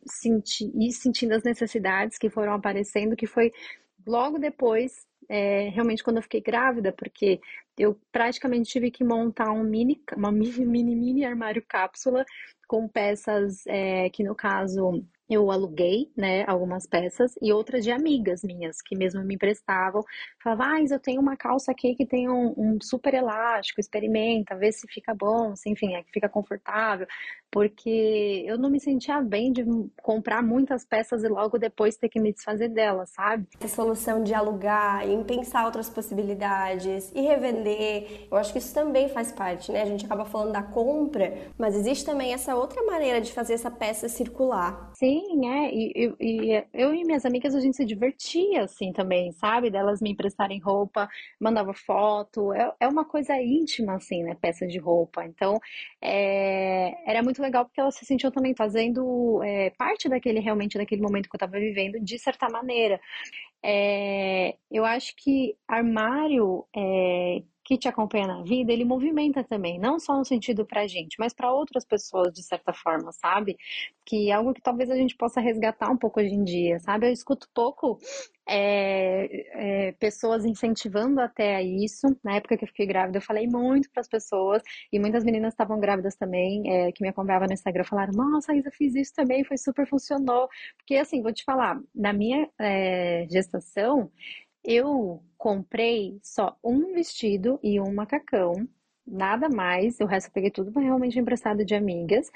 senti, 0.05 0.71
ir 0.75 0.91
sentindo 0.91 1.33
as 1.33 1.43
necessidades 1.43 2.17
que 2.17 2.29
foram 2.29 2.53
aparecendo, 2.53 3.15
que 3.15 3.27
foi 3.27 3.51
logo 4.05 4.37
depois, 4.39 5.05
é, 5.27 5.69
realmente 5.69 6.03
quando 6.03 6.17
eu 6.17 6.23
fiquei 6.23 6.41
grávida, 6.41 6.91
porque 6.91 7.39
eu 7.79 7.97
praticamente 8.11 8.69
tive 8.69 8.91
que 8.91 9.03
montar 9.05 9.51
um 9.51 9.63
mini, 9.63 10.03
uma 10.15 10.31
mini, 10.31 10.51
mini, 10.67 10.95
mini 10.95 11.25
armário 11.25 11.63
cápsula 11.67 12.25
com 12.67 12.87
peças 12.87 13.65
é, 13.65 14.09
que 14.09 14.23
no 14.23 14.35
caso 14.35 15.03
eu 15.29 15.51
aluguei, 15.51 16.11
né, 16.17 16.43
algumas 16.47 16.87
peças 16.87 17.35
e 17.41 17.53
outras 17.53 17.83
de 17.83 17.91
amigas 17.91 18.41
minhas 18.43 18.81
que 18.81 18.97
mesmo 18.97 19.23
me 19.23 19.35
emprestavam. 19.35 20.03
Falava, 20.43 20.63
ah, 20.73 20.81
eu 20.81 20.99
tenho 20.99 21.21
uma 21.21 21.37
calça 21.37 21.71
aqui 21.71 21.95
que 21.95 22.05
tem 22.05 22.27
um, 22.27 22.53
um, 22.57 22.77
super 22.81 23.13
elástico, 23.13 23.79
experimenta, 23.79 24.55
vê 24.55 24.71
se 24.71 24.87
fica 24.87 25.13
bom, 25.13 25.55
se 25.55 25.69
enfim, 25.69 25.93
é 25.93 26.03
que 26.03 26.11
fica 26.11 26.27
confortável 26.27 27.07
porque 27.51 28.43
eu 28.45 28.57
não 28.57 28.69
me 28.69 28.79
sentia 28.79 29.21
bem 29.21 29.51
de 29.51 29.65
comprar 30.01 30.43
muitas 30.43 30.85
peças 30.85 31.23
e 31.23 31.27
logo 31.27 31.57
depois 31.57 31.97
ter 31.97 32.09
que 32.09 32.19
me 32.19 32.31
desfazer 32.31 32.69
delas, 32.69 33.09
sabe? 33.09 33.47
Essa 33.59 33.75
solução 33.75 34.23
de 34.23 34.33
alugar, 34.33 35.07
em 35.07 35.23
pensar 35.23 35.65
outras 35.65 35.89
possibilidades 35.89 37.11
e 37.13 37.21
revender, 37.21 37.68
eu 38.29 38.37
acho 38.37 38.51
que 38.51 38.59
isso 38.59 38.73
também 38.73 39.09
faz 39.09 39.31
parte, 39.31 39.71
né? 39.71 39.81
A 39.81 39.85
gente 39.85 40.05
acaba 40.05 40.25
falando 40.25 40.51
da 40.51 40.63
compra, 40.63 41.33
mas 41.57 41.75
existe 41.75 42.05
também 42.05 42.33
essa 42.33 42.55
outra 42.55 42.83
maneira 42.83 43.21
de 43.21 43.31
fazer 43.31 43.53
essa 43.53 43.71
peça 43.71 44.07
circular. 44.09 44.91
Sim, 44.95 45.47
é. 45.47 45.73
E, 45.73 46.15
e, 46.19 46.51
e 46.51 46.65
eu 46.73 46.93
e 46.93 47.03
minhas 47.05 47.25
amigas 47.25 47.55
a 47.55 47.59
gente 47.59 47.77
se 47.77 47.85
divertia 47.85 48.63
assim 48.63 48.91
também, 48.91 49.31
sabe? 49.33 49.69
Delas 49.69 50.01
me 50.01 50.11
emprestarem 50.11 50.59
roupa, 50.59 51.07
mandava 51.39 51.73
foto. 51.73 52.53
É, 52.53 52.73
é 52.81 52.87
uma 52.87 53.05
coisa 53.05 53.35
íntima, 53.41 53.95
assim, 53.95 54.23
né? 54.23 54.35
Peças 54.39 54.71
de 54.71 54.77
roupa. 54.79 55.25
Então, 55.25 55.59
é, 56.01 56.93
era 57.09 57.23
muito 57.23 57.41
legal 57.41 57.65
porque 57.65 57.79
ela 57.79 57.91
se 57.91 58.05
sentiu 58.05 58.31
também 58.31 58.55
fazendo 58.55 59.41
é, 59.43 59.69
parte 59.71 60.09
daquele, 60.09 60.39
realmente, 60.39 60.77
daquele 60.77 61.01
momento 61.01 61.29
que 61.29 61.35
eu 61.35 61.37
estava 61.37 61.59
vivendo, 61.59 61.99
de 61.99 62.17
certa 62.19 62.49
maneira. 62.49 62.99
É, 63.63 64.55
eu 64.71 64.85
acho 64.85 65.15
que 65.17 65.55
armário 65.67 66.65
é, 66.75 67.43
que 67.69 67.77
te 67.77 67.87
acompanha 67.87 68.25
na 68.25 68.41
vida, 68.41 68.73
ele 68.73 68.83
movimenta 68.83 69.43
também, 69.43 69.77
não 69.77 69.99
só 69.99 70.17
no 70.17 70.25
sentido 70.25 70.65
pra 70.65 70.87
gente, 70.87 71.15
mas 71.19 71.35
para 71.35 71.53
outras 71.53 71.85
pessoas, 71.85 72.33
de 72.33 72.41
certa 72.41 72.73
forma, 72.73 73.11
sabe? 73.11 73.55
Que 74.03 74.31
é 74.31 74.33
algo 74.33 74.55
que 74.55 74.61
talvez 74.61 74.89
a 74.89 74.95
gente 74.95 75.15
possa 75.15 75.39
resgatar 75.39 75.91
um 75.91 75.95
pouco 75.95 76.19
hoje 76.19 76.33
em 76.33 76.43
dia, 76.43 76.79
sabe? 76.79 77.05
Eu 77.05 77.13
escuto 77.13 77.47
pouco 77.53 77.99
é, 78.47 79.89
é, 79.89 79.91
pessoas 79.99 80.45
incentivando 80.45 81.21
até 81.21 81.57
a 81.57 81.61
isso. 81.61 82.07
Na 82.23 82.37
época 82.37 82.57
que 82.57 82.63
eu 82.63 82.67
fiquei 82.69 82.87
grávida, 82.87 83.19
eu 83.19 83.21
falei 83.21 83.45
muito 83.45 83.87
para 83.91 84.01
as 84.01 84.07
pessoas, 84.09 84.63
e 84.91 84.97
muitas 84.97 85.23
meninas 85.23 85.53
estavam 85.53 85.79
grávidas 85.79 86.15
também, 86.15 86.63
é, 86.65 86.91
que 86.91 87.03
me 87.03 87.09
acompanhavam 87.09 87.47
no 87.47 87.53
Instagram, 87.53 87.83
falaram: 87.83 88.13
Nossa, 88.13 88.55
Isa, 88.55 88.71
fiz 88.71 88.95
isso 88.95 89.13
também, 89.13 89.43
foi 89.43 89.59
super 89.59 89.87
funcionou. 89.87 90.49
Porque, 90.75 90.95
assim, 90.95 91.21
vou 91.21 91.31
te 91.31 91.43
falar, 91.43 91.79
na 91.93 92.11
minha 92.13 92.49
é, 92.59 93.27
gestação, 93.29 94.09
eu 94.63 95.23
comprei 95.37 96.19
só 96.23 96.57
um 96.63 96.93
vestido 96.93 97.59
e 97.63 97.79
um 97.79 97.93
macacão, 97.93 98.67
nada 99.05 99.49
mais. 99.49 99.99
O 99.99 100.05
resto 100.05 100.27
eu 100.27 100.33
peguei 100.33 100.51
tudo 100.51 100.77
realmente 100.79 101.19
emprestado 101.19 101.65
de 101.65 101.75
amigas. 101.75 102.29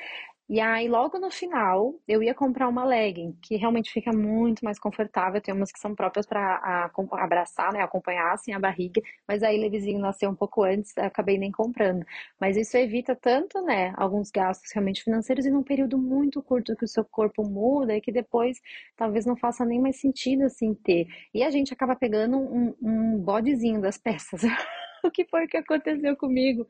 E 0.49 0.59
aí, 0.59 0.87
logo 0.89 1.17
no 1.17 1.31
final, 1.31 1.95
eu 2.07 2.21
ia 2.21 2.33
comprar 2.33 2.67
uma 2.67 2.83
legging, 2.83 3.31
que 3.41 3.55
realmente 3.55 3.91
fica 3.91 4.11
muito 4.11 4.63
mais 4.63 4.77
confortável. 4.77 5.41
Tem 5.41 5.53
umas 5.53 5.71
que 5.71 5.79
são 5.79 5.95
próprias 5.95 6.25
para 6.25 6.91
abraçar, 7.13 7.71
né? 7.73 7.81
Acompanhar 7.81 8.33
assim 8.33 8.51
a 8.53 8.59
barriga. 8.59 9.01
Mas 9.27 9.41
aí, 9.41 9.57
Levizinho 9.57 9.99
nasceu 9.99 10.29
um 10.29 10.35
pouco 10.35 10.63
antes, 10.63 10.95
acabei 10.97 11.37
nem 11.37 11.51
comprando. 11.51 12.05
Mas 12.39 12.57
isso 12.57 12.75
evita 12.77 13.15
tanto, 13.15 13.61
né? 13.61 13.93
Alguns 13.97 14.29
gastos 14.29 14.71
realmente 14.73 15.03
financeiros 15.03 15.45
e 15.45 15.51
num 15.51 15.63
período 15.63 15.97
muito 15.97 16.41
curto 16.43 16.75
que 16.75 16.85
o 16.85 16.87
seu 16.87 17.05
corpo 17.05 17.43
muda 17.43 17.95
e 17.95 18.01
que 18.01 18.11
depois 18.11 18.59
talvez 18.97 19.25
não 19.25 19.37
faça 19.37 19.65
nem 19.65 19.81
mais 19.81 19.99
sentido 19.99 20.43
assim 20.43 20.73
ter. 20.75 21.07
E 21.33 21.41
a 21.43 21.49
gente 21.49 21.73
acaba 21.73 21.95
pegando 21.95 22.37
um, 22.37 22.75
um 22.81 23.17
bodezinho 23.17 23.81
das 23.81 23.97
peças. 23.97 24.41
o 25.07 25.11
que 25.11 25.25
foi 25.25 25.47
que 25.47 25.57
aconteceu 25.57 26.15
comigo 26.15 26.67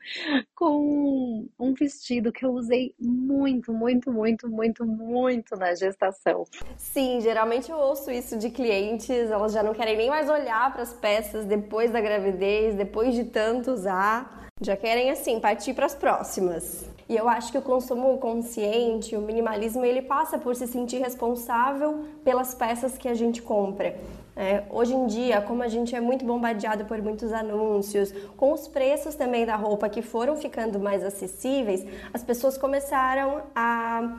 com 0.55 1.47
um 1.59 1.73
vestido 1.73 2.31
que 2.31 2.45
eu 2.45 2.51
usei 2.51 2.93
muito, 2.99 3.71
muito, 3.71 4.11
muito, 4.11 4.49
muito, 4.49 4.85
muito 4.85 5.55
na 5.55 5.75
gestação. 5.75 6.45
Sim, 6.77 7.21
geralmente 7.21 7.71
eu 7.71 7.77
ouço 7.77 8.11
isso 8.11 8.37
de 8.37 8.49
clientes, 8.49 9.29
elas 9.31 9.53
já 9.53 9.61
não 9.61 9.73
querem 9.73 9.95
nem 9.95 10.09
mais 10.09 10.29
olhar 10.29 10.71
para 10.73 10.83
as 10.83 10.93
peças 10.93 11.45
depois 11.45 11.91
da 11.91 12.01
gravidez, 12.01 12.75
depois 12.75 13.13
de 13.13 13.25
tanto 13.25 13.71
usar, 13.71 14.49
já 14.61 14.75
querem 14.75 15.11
assim 15.11 15.39
partir 15.39 15.73
para 15.73 15.85
as 15.85 15.95
próximas. 15.95 16.89
E 17.07 17.15
eu 17.17 17.27
acho 17.27 17.51
que 17.51 17.57
o 17.57 17.61
consumo 17.61 18.17
consciente, 18.17 19.15
o 19.15 19.21
minimalismo, 19.21 19.83
ele 19.83 20.01
passa 20.01 20.37
por 20.37 20.55
se 20.55 20.65
sentir 20.65 21.01
responsável 21.01 22.05
pelas 22.23 22.55
peças 22.55 22.97
que 22.97 23.09
a 23.09 23.13
gente 23.13 23.41
compra. 23.41 23.95
É, 24.35 24.63
hoje 24.71 24.93
em 24.93 25.05
dia, 25.05 25.41
como 25.41 25.61
a 25.61 25.67
gente 25.67 25.95
é 25.95 26.01
muito 26.01 26.25
bombardeado 26.25 26.85
por 26.85 26.99
muitos 27.01 27.31
anúncios, 27.31 28.11
com 28.35 28.51
os 28.51 28.67
preços 28.67 29.13
também 29.13 29.45
da 29.45 29.55
roupa 29.55 29.87
que 29.87 30.01
foram 30.01 30.35
ficando 30.35 30.79
mais 30.79 31.03
acessíveis, 31.03 31.85
as 32.11 32.23
pessoas 32.23 32.57
começaram 32.57 33.43
a 33.55 34.17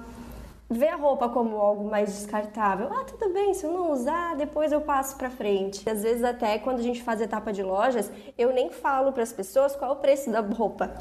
ver 0.68 0.88
a 0.88 0.96
roupa 0.96 1.28
como 1.28 1.56
algo 1.56 1.88
mais 1.88 2.12
descartável. 2.12 2.88
Ah, 2.92 3.04
tudo 3.04 3.32
bem, 3.32 3.54
se 3.54 3.64
eu 3.64 3.72
não 3.72 3.92
usar, 3.92 4.34
depois 4.36 4.72
eu 4.72 4.80
passo 4.80 5.16
para 5.16 5.30
frente. 5.30 5.88
Às 5.88 6.02
vezes 6.02 6.24
até 6.24 6.58
quando 6.58 6.78
a 6.78 6.82
gente 6.82 7.02
faz 7.02 7.20
etapa 7.20 7.52
de 7.52 7.62
lojas, 7.62 8.10
eu 8.36 8.52
nem 8.52 8.70
falo 8.70 9.12
para 9.12 9.22
as 9.22 9.32
pessoas 9.32 9.76
qual 9.76 9.92
é 9.92 9.94
o 9.94 9.98
preço 9.98 10.30
da 10.30 10.40
roupa. 10.40 10.92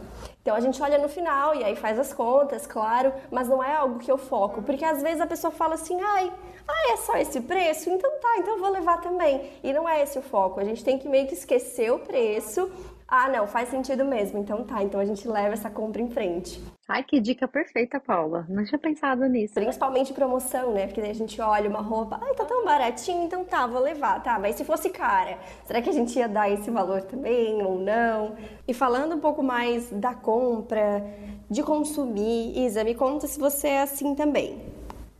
Então 0.42 0.56
a 0.56 0.60
gente 0.60 0.82
olha 0.82 0.98
no 0.98 1.08
final 1.08 1.56
e 1.56 1.64
aí 1.64 1.76
faz 1.76 1.98
as 1.98 2.14
contas, 2.14 2.68
claro, 2.68 3.14
mas 3.32 3.48
não 3.48 3.64
é 3.64 3.76
algo 3.76 4.00
que 4.00 4.12
eu 4.12 4.18
foco, 4.18 4.62
porque 4.62 4.84
às 4.84 5.02
vezes 5.02 5.22
a 5.22 5.28
pessoa 5.28 5.52
fala 5.52 5.76
assim: 5.76 6.00
"Ai, 6.02 6.32
ah, 6.68 6.94
é 6.94 6.98
só 6.98 7.16
esse 7.18 7.40
preço? 7.42 7.90
Então 7.90 8.12
tá, 8.22 8.36
então 8.38 8.56
eu 8.56 8.60
vou 8.60 8.70
levar 8.70 8.98
também". 9.02 9.50
E 9.64 9.72
não 9.72 9.88
é 9.88 10.04
esse 10.04 10.20
o 10.20 10.22
foco. 10.22 10.60
A 10.60 10.64
gente 10.64 10.84
tem 10.84 11.00
que 11.00 11.08
meio 11.08 11.28
que 11.28 11.34
esquecer 11.34 11.92
o 11.92 12.00
preço 12.00 12.70
ah, 13.16 13.30
não, 13.30 13.46
faz 13.46 13.70
sentido 13.70 14.04
mesmo. 14.04 14.40
Então 14.40 14.64
tá, 14.64 14.82
então 14.82 15.00
a 15.00 15.06
gente 15.06 15.28
leva 15.28 15.54
essa 15.54 15.70
compra 15.70 16.02
em 16.02 16.10
frente. 16.10 16.60
Ai, 16.88 17.02
que 17.02 17.20
dica 17.20 17.48
perfeita, 17.48 17.98
Paula. 17.98 18.46
Não 18.50 18.66
tinha 18.66 18.78
pensado 18.78 19.26
nisso. 19.28 19.54
Principalmente 19.54 20.12
promoção, 20.14 20.74
né? 20.74 20.86
Porque 20.86 21.00
daí 21.00 21.12
a 21.12 21.16
gente 21.16 21.40
olha 21.40 21.70
uma 21.70 21.82
roupa, 21.82 22.20
ai, 22.22 22.34
tá 22.36 22.44
tão 22.44 22.66
baratinho, 22.66 23.24
então 23.24 23.46
tá, 23.46 23.66
vou 23.66 23.82
levar, 23.82 24.22
tá. 24.22 24.38
Mas 24.38 24.56
se 24.56 24.66
fosse 24.66 24.90
cara, 24.90 25.38
será 25.66 25.82
que 25.82 25.90
a 25.90 25.94
gente 25.94 26.18
ia 26.20 26.28
dar 26.28 26.50
esse 26.52 26.70
valor 26.70 27.02
também 27.04 27.64
ou 27.64 27.80
não? 27.80 28.36
E 28.68 28.74
falando 28.74 29.16
um 29.16 29.20
pouco 29.20 29.42
mais 29.42 29.90
da 29.92 30.14
compra, 30.14 31.02
de 31.50 31.64
consumir, 31.64 32.58
Isa, 32.58 32.84
me 32.84 32.94
conta 32.94 33.28
se 33.28 33.40
você 33.40 33.70
é 33.70 33.82
assim 33.84 34.14
também. 34.14 34.62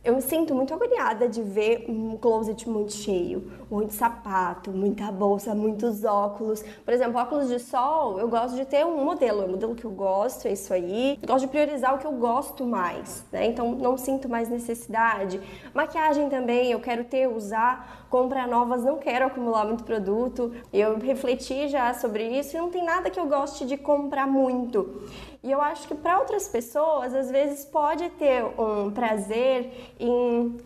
Eu 0.04 0.16
me 0.16 0.20
sinto 0.20 0.54
muito 0.54 0.74
agoniada 0.74 1.26
de 1.26 1.42
ver 1.42 1.86
um 1.88 2.14
closet 2.18 2.68
muito 2.68 2.92
cheio, 2.92 3.50
muito 3.70 3.94
sapato, 3.94 4.70
muita 4.70 5.10
bolsa, 5.10 5.54
muitos 5.54 6.04
óculos. 6.04 6.62
Por 6.84 6.92
exemplo, 6.92 7.18
óculos 7.18 7.48
de 7.48 7.58
sol, 7.58 8.18
eu 8.18 8.28
gosto 8.28 8.54
de 8.54 8.66
ter 8.66 8.84
um 8.84 9.02
modelo, 9.02 9.40
é 9.40 9.46
o 9.46 9.48
modelo 9.48 9.74
que 9.74 9.86
eu 9.86 9.90
gosto, 9.90 10.46
é 10.46 10.52
isso 10.52 10.74
aí. 10.74 11.18
Eu 11.22 11.26
gosto 11.26 11.46
de 11.46 11.50
priorizar 11.50 11.94
o 11.94 11.98
que 11.98 12.06
eu 12.06 12.12
gosto 12.12 12.66
mais, 12.66 13.24
né? 13.32 13.46
Então 13.46 13.72
não 13.72 13.96
sinto 13.96 14.28
mais 14.28 14.50
necessidade. 14.50 15.40
Maquiagem 15.72 16.28
também, 16.28 16.70
eu 16.70 16.80
quero 16.80 17.04
ter, 17.04 17.26
usar, 17.26 18.06
comprar 18.10 18.46
novas, 18.46 18.84
não 18.84 18.98
quero 18.98 19.24
acumular 19.24 19.64
muito 19.64 19.84
produto. 19.84 20.52
Eu 20.70 20.98
refleti 20.98 21.66
já 21.68 21.94
sobre 21.94 22.28
isso 22.38 22.54
e 22.54 22.60
não 22.60 22.68
tem 22.68 22.84
nada 22.84 23.08
que 23.08 23.18
eu 23.18 23.26
goste 23.26 23.64
de 23.64 23.78
comprar 23.78 24.26
muito. 24.26 25.08
E 25.44 25.52
eu 25.52 25.60
acho 25.60 25.86
que 25.86 25.94
para 25.94 26.18
outras 26.18 26.48
pessoas, 26.48 27.14
às 27.14 27.30
vezes 27.30 27.66
pode 27.66 28.08
ter 28.10 28.42
um 28.58 28.90
prazer 28.90 29.92
em 30.00 30.56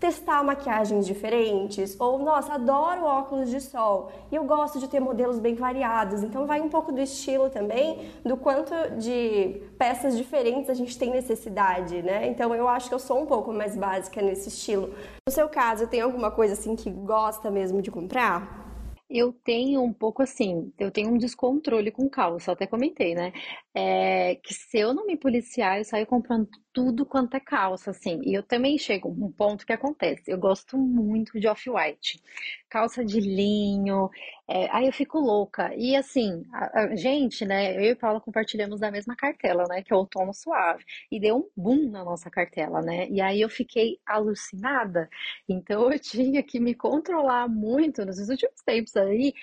testar 0.00 0.42
maquiagens 0.42 1.06
diferentes, 1.06 1.98
ou 2.00 2.18
nossa, 2.18 2.54
adoro 2.54 3.04
óculos 3.04 3.48
de 3.48 3.60
sol 3.60 4.10
e 4.30 4.34
eu 4.34 4.44
gosto 4.44 4.78
de 4.80 4.88
ter 4.88 4.98
modelos 4.98 5.38
bem 5.38 5.54
variados. 5.54 6.24
Então 6.24 6.46
vai 6.46 6.60
um 6.60 6.68
pouco 6.68 6.90
do 6.90 7.00
estilo 7.00 7.48
também, 7.48 8.10
do 8.24 8.36
quanto 8.36 8.74
de 8.98 9.62
peças 9.78 10.16
diferentes 10.16 10.68
a 10.68 10.74
gente 10.74 10.98
tem 10.98 11.10
necessidade, 11.10 12.02
né? 12.02 12.26
Então 12.26 12.52
eu 12.52 12.68
acho 12.68 12.88
que 12.88 12.94
eu 12.94 12.98
sou 12.98 13.22
um 13.22 13.26
pouco 13.26 13.52
mais 13.52 13.76
básica 13.76 14.20
nesse 14.20 14.48
estilo. 14.48 14.92
No 15.26 15.32
seu 15.32 15.48
caso, 15.48 15.86
tem 15.86 16.00
alguma 16.00 16.30
coisa 16.32 16.54
assim 16.54 16.74
que 16.74 16.90
gosta 16.90 17.52
mesmo 17.52 17.80
de 17.80 17.90
comprar? 17.90 18.64
Eu 19.08 19.32
tenho 19.32 19.82
um 19.82 19.92
pouco 19.92 20.22
assim, 20.22 20.72
eu 20.78 20.90
tenho 20.90 21.10
um 21.10 21.18
descontrole 21.18 21.90
com 21.90 22.08
calça, 22.08 22.52
até 22.52 22.66
comentei, 22.66 23.14
né? 23.14 23.32
É, 23.76 24.36
que 24.36 24.54
se 24.54 24.78
eu 24.78 24.94
não 24.94 25.04
me 25.04 25.16
policiar, 25.16 25.78
eu 25.78 25.84
saio 25.84 26.06
comprando 26.06 26.48
tudo 26.72 27.04
quanto 27.04 27.36
é 27.36 27.40
calça, 27.40 27.90
assim. 27.90 28.20
E 28.24 28.32
eu 28.34 28.42
também 28.42 28.78
chego 28.78 29.08
um 29.08 29.32
ponto 29.32 29.66
que 29.66 29.72
acontece. 29.72 30.30
Eu 30.30 30.38
gosto 30.38 30.78
muito 30.78 31.40
de 31.40 31.48
off-white. 31.48 32.22
Calça 32.68 33.04
de 33.04 33.18
linho. 33.20 34.10
É, 34.48 34.68
aí 34.70 34.86
eu 34.86 34.92
fico 34.92 35.18
louca. 35.18 35.74
E 35.76 35.96
assim, 35.96 36.44
a, 36.52 36.82
a, 36.82 36.96
gente, 36.96 37.44
né? 37.44 37.76
Eu 37.76 37.92
e 37.92 37.94
Paula 37.96 38.20
compartilhamos 38.20 38.78
da 38.80 38.90
mesma 38.90 39.16
cartela, 39.16 39.64
né? 39.68 39.82
Que 39.82 39.92
é 39.92 39.96
o 39.96 40.00
outono 40.00 40.32
suave. 40.32 40.84
E 41.10 41.18
deu 41.18 41.36
um 41.38 41.50
boom 41.56 41.90
na 41.90 42.04
nossa 42.04 42.30
cartela, 42.30 42.80
né? 42.80 43.08
E 43.08 43.20
aí 43.20 43.40
eu 43.40 43.48
fiquei 43.48 43.98
alucinada. 44.06 45.08
Então 45.48 45.92
eu 45.92 45.98
tinha 46.00 46.42
que 46.42 46.60
me 46.60 46.74
controlar 46.74 47.48
muito 47.48 48.04
nos 48.04 48.18
últimos 48.28 48.60
tempos 48.64 48.96
aí 48.96 49.34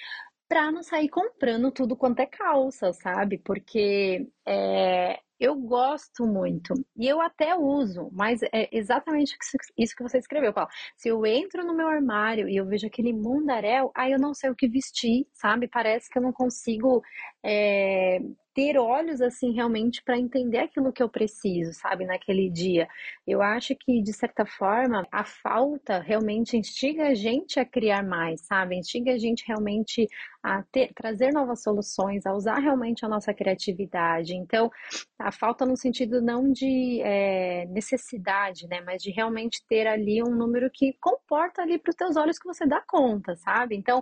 para 0.51 0.69
não 0.69 0.83
sair 0.83 1.07
comprando 1.07 1.71
tudo 1.71 1.95
quanto 1.95 2.19
é 2.19 2.25
calça, 2.25 2.91
sabe? 2.91 3.37
Porque 3.37 4.27
é, 4.45 5.17
eu 5.39 5.55
gosto 5.55 6.27
muito 6.27 6.73
e 6.97 7.07
eu 7.07 7.21
até 7.21 7.55
uso, 7.55 8.09
mas 8.11 8.41
é 8.43 8.67
exatamente 8.69 9.37
isso 9.77 9.95
que 9.95 10.03
você 10.03 10.17
escreveu, 10.17 10.51
Paulo. 10.51 10.69
Se 10.97 11.07
eu 11.07 11.25
entro 11.25 11.65
no 11.65 11.73
meu 11.73 11.87
armário 11.87 12.49
e 12.49 12.57
eu 12.57 12.65
vejo 12.65 12.85
aquele 12.85 13.13
mundaréu, 13.13 13.91
aí 13.95 14.11
eu 14.11 14.19
não 14.19 14.33
sei 14.33 14.49
o 14.49 14.55
que 14.55 14.67
vestir, 14.67 15.25
sabe? 15.31 15.69
Parece 15.69 16.09
que 16.09 16.17
eu 16.17 16.21
não 16.21 16.33
consigo 16.33 17.01
é, 17.41 18.19
ter 18.53 18.77
olhos 18.77 19.21
assim 19.21 19.53
realmente 19.53 20.03
para 20.03 20.17
entender 20.17 20.59
aquilo 20.59 20.91
que 20.91 21.01
eu 21.01 21.09
preciso, 21.09 21.73
sabe, 21.73 22.05
naquele 22.05 22.49
dia. 22.49 22.87
Eu 23.25 23.41
acho 23.41 23.75
que 23.75 24.01
de 24.01 24.13
certa 24.13 24.45
forma 24.45 25.07
a 25.11 25.23
falta 25.23 25.99
realmente 25.99 26.57
instiga 26.57 27.07
a 27.07 27.13
gente 27.13 27.59
a 27.59 27.65
criar 27.65 28.03
mais, 28.03 28.41
sabe? 28.41 28.77
Instiga 28.77 29.13
a 29.13 29.17
gente 29.17 29.45
realmente 29.47 30.07
a 30.43 30.63
ter, 30.71 30.91
trazer 30.93 31.31
novas 31.31 31.61
soluções, 31.61 32.25
a 32.25 32.33
usar 32.33 32.57
realmente 32.57 33.05
a 33.05 33.09
nossa 33.09 33.33
criatividade. 33.33 34.35
Então, 34.35 34.71
a 35.19 35.31
falta 35.31 35.65
no 35.65 35.77
sentido 35.77 36.21
não 36.21 36.51
de 36.51 36.99
é, 37.03 37.65
necessidade, 37.67 38.67
né, 38.67 38.81
mas 38.81 39.03
de 39.03 39.11
realmente 39.11 39.63
ter 39.67 39.85
ali 39.85 40.21
um 40.23 40.35
número 40.35 40.69
que 40.71 40.93
comporta 40.99 41.61
ali 41.61 41.77
para 41.77 41.91
os 41.91 41.95
teus 41.95 42.15
olhos 42.15 42.39
que 42.39 42.47
você 42.47 42.65
dá 42.65 42.81
conta, 42.81 43.35
sabe? 43.35 43.75
Então, 43.75 44.01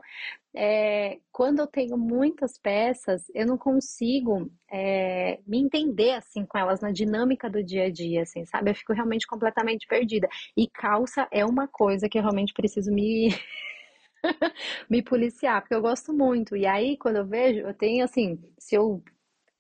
é, 0.56 1.20
quando 1.32 1.60
eu 1.60 1.68
tenho 1.68 1.98
muitas 1.98 2.58
peças, 2.58 3.24
eu 3.34 3.46
não 3.46 3.58
consigo 3.58 4.50
é, 4.72 5.40
me 5.46 5.60
entender 5.60 6.12
assim 6.14 6.46
com 6.46 6.58
elas 6.58 6.82
na 6.82 6.92
dinâmica 6.92 7.50
do 7.50 7.64
dia 7.64 7.86
a 7.86 7.90
dia, 7.92 8.24
assim, 8.24 8.46
sabe? 8.46 8.72
Eu 8.72 8.76
fico 8.76 8.94
realmente 8.94 9.28
completamente 9.28 9.88
perdida. 9.88 10.28
E 10.58 10.68
calça 10.70 11.28
é 11.32 11.46
uma 11.46 11.68
coisa 11.68 12.10
que 12.10 12.18
eu 12.18 12.22
realmente 12.24 12.54
preciso 12.54 12.92
me 12.92 13.30
me 14.90 15.02
policiar, 15.02 15.62
porque 15.62 15.76
eu 15.76 15.82
gosto 15.82 16.14
muito. 16.14 16.56
E 16.56 16.66
aí, 16.66 16.98
quando 16.98 17.18
eu 17.18 17.26
vejo, 17.28 17.60
eu 17.62 17.74
tenho 17.74 18.04
assim, 18.04 18.40
se 18.58 18.76
eu 18.76 19.04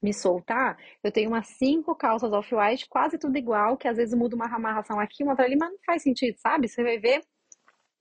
me 0.01 0.13
soltar, 0.13 0.77
eu 1.03 1.11
tenho 1.11 1.29
umas 1.29 1.47
cinco 1.47 1.95
calças 1.95 2.31
off-white, 2.31 2.87
quase 2.89 3.17
tudo 3.17 3.37
igual, 3.37 3.77
que 3.77 3.87
às 3.87 3.97
vezes 3.97 4.17
muda 4.17 4.35
uma 4.35 4.45
amarração 4.47 4.99
aqui, 4.99 5.23
uma 5.23 5.33
outra 5.33 5.45
ali, 5.45 5.57
mas 5.57 5.71
não 5.71 5.79
faz 5.85 6.03
sentido, 6.03 6.37
sabe? 6.39 6.67
Você 6.67 6.81
vai 6.83 6.97
ver 6.99 7.21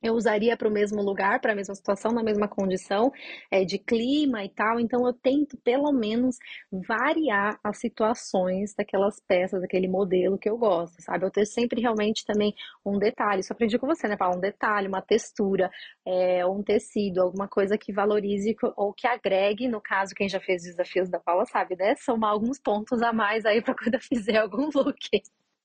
eu 0.02 0.14
usaria 0.14 0.56
para 0.56 0.68
o 0.68 0.70
mesmo 0.70 1.02
lugar, 1.02 1.40
para 1.40 1.52
a 1.52 1.54
mesma 1.56 1.74
situação, 1.74 2.12
na 2.12 2.22
mesma 2.22 2.48
condição 2.48 3.10
é, 3.50 3.64
de 3.64 3.78
clima 3.78 4.44
e 4.44 4.48
tal. 4.48 4.78
Então 4.78 5.06
eu 5.06 5.12
tento 5.12 5.56
pelo 5.58 5.92
menos 5.92 6.36
variar 6.70 7.58
as 7.62 7.78
situações 7.78 8.74
daquelas 8.74 9.20
peças, 9.26 9.60
daquele 9.60 9.88
modelo 9.88 10.38
que 10.38 10.48
eu 10.48 10.56
gosto, 10.56 11.00
sabe? 11.02 11.24
Eu 11.24 11.30
ter 11.30 11.46
sempre 11.46 11.80
realmente 11.80 12.24
também 12.24 12.54
um 12.84 12.98
detalhe. 12.98 13.40
Isso 13.40 13.52
aprendi 13.52 13.78
com 13.78 13.86
você, 13.86 14.06
né, 14.08 14.16
Paula? 14.16 14.36
Um 14.36 14.40
detalhe, 14.40 14.88
uma 14.88 15.02
textura, 15.02 15.70
é, 16.06 16.46
um 16.46 16.62
tecido, 16.62 17.20
alguma 17.20 17.48
coisa 17.48 17.76
que 17.76 17.92
valorize 17.92 18.54
ou 18.76 18.92
que 18.92 19.06
agregue. 19.06 19.68
No 19.68 19.80
caso, 19.80 20.14
quem 20.14 20.28
já 20.28 20.40
fez 20.40 20.62
desafios 20.62 21.08
da 21.10 21.18
Paula 21.18 21.44
sabe, 21.46 21.76
né? 21.76 21.94
Somar 21.96 22.30
alguns 22.30 22.58
pontos 22.60 23.02
a 23.02 23.12
mais 23.12 23.44
aí 23.44 23.60
para 23.62 23.74
quando 23.74 23.94
eu 23.94 24.00
fizer 24.00 24.38
algum 24.38 24.68
look. 24.74 24.98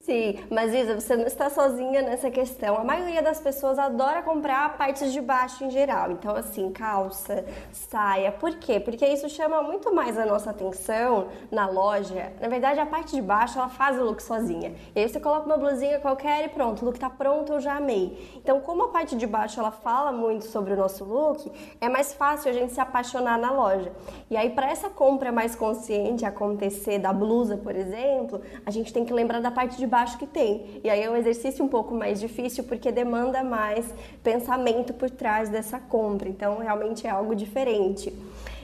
Sim, 0.03 0.37
mas 0.49 0.73
Isa, 0.73 0.99
você 0.99 1.15
não 1.15 1.25
está 1.25 1.49
sozinha 1.49 2.01
nessa 2.01 2.29
questão. 2.29 2.75
A 2.77 2.83
maioria 2.83 3.21
das 3.21 3.39
pessoas 3.39 3.79
adora 3.79 4.21
comprar 4.21 4.77
partes 4.77 5.13
de 5.13 5.21
baixo 5.21 5.63
em 5.63 5.69
geral. 5.69 6.11
Então, 6.11 6.35
assim, 6.35 6.73
calça, 6.73 7.45
saia. 7.71 8.29
Por 8.29 8.53
quê? 8.55 8.81
Porque 8.81 9.07
isso 9.07 9.29
chama 9.29 9.63
muito 9.63 9.95
mais 9.95 10.17
a 10.17 10.25
nossa 10.25 10.49
atenção 10.49 11.29
na 11.49 11.67
loja. 11.69 12.33
Na 12.41 12.49
verdade, 12.49 12.81
a 12.81 12.85
parte 12.85 13.15
de 13.15 13.21
baixo, 13.21 13.57
ela 13.57 13.69
faz 13.69 13.97
o 13.97 14.03
look 14.03 14.21
sozinha. 14.21 14.75
E 14.93 14.99
aí 14.99 15.07
você 15.07 15.21
coloca 15.21 15.45
uma 15.45 15.55
blusinha 15.55 16.01
qualquer 16.01 16.47
e 16.47 16.49
pronto, 16.49 16.81
o 16.81 16.85
look 16.85 16.99
tá 16.99 17.09
pronto, 17.09 17.53
eu 17.53 17.61
já 17.61 17.77
amei. 17.77 18.33
Então, 18.35 18.59
como 18.59 18.83
a 18.83 18.87
parte 18.89 19.15
de 19.15 19.25
baixo, 19.25 19.57
ela 19.57 19.71
fala 19.71 20.11
muito 20.11 20.43
sobre 20.47 20.73
o 20.73 20.75
nosso 20.75 21.05
look, 21.05 21.49
é 21.79 21.87
mais 21.87 22.13
fácil 22.13 22.51
a 22.51 22.53
gente 22.53 22.73
se 22.73 22.81
apaixonar 22.81 23.39
na 23.39 23.51
loja. 23.51 23.93
E 24.29 24.35
aí, 24.35 24.49
para 24.49 24.69
essa 24.69 24.89
compra 24.89 25.31
mais 25.31 25.55
consciente 25.55 26.25
acontecer 26.25 26.99
da 26.99 27.13
blusa, 27.13 27.55
por 27.55 27.73
exemplo, 27.73 28.41
a 28.65 28.69
gente 28.69 28.91
tem 28.91 29.05
que 29.05 29.13
lembrar 29.13 29.39
da 29.39 29.49
parte 29.49 29.77
de 29.77 29.92
baixo 29.93 30.17
que 30.17 30.25
tem. 30.25 30.81
E 30.83 30.89
aí 30.89 31.03
é 31.03 31.09
um 31.09 31.15
exercício 31.15 31.63
um 31.63 31.67
pouco 31.67 31.93
mais 31.93 32.19
difícil 32.19 32.63
porque 32.63 32.91
demanda 32.91 33.43
mais 33.43 33.85
pensamento 34.23 34.91
por 34.91 35.07
trás 35.11 35.49
dessa 35.49 35.79
compra. 35.79 36.27
Então, 36.27 36.57
realmente 36.57 37.05
é 37.05 37.11
algo 37.11 37.35
diferente. 37.35 38.11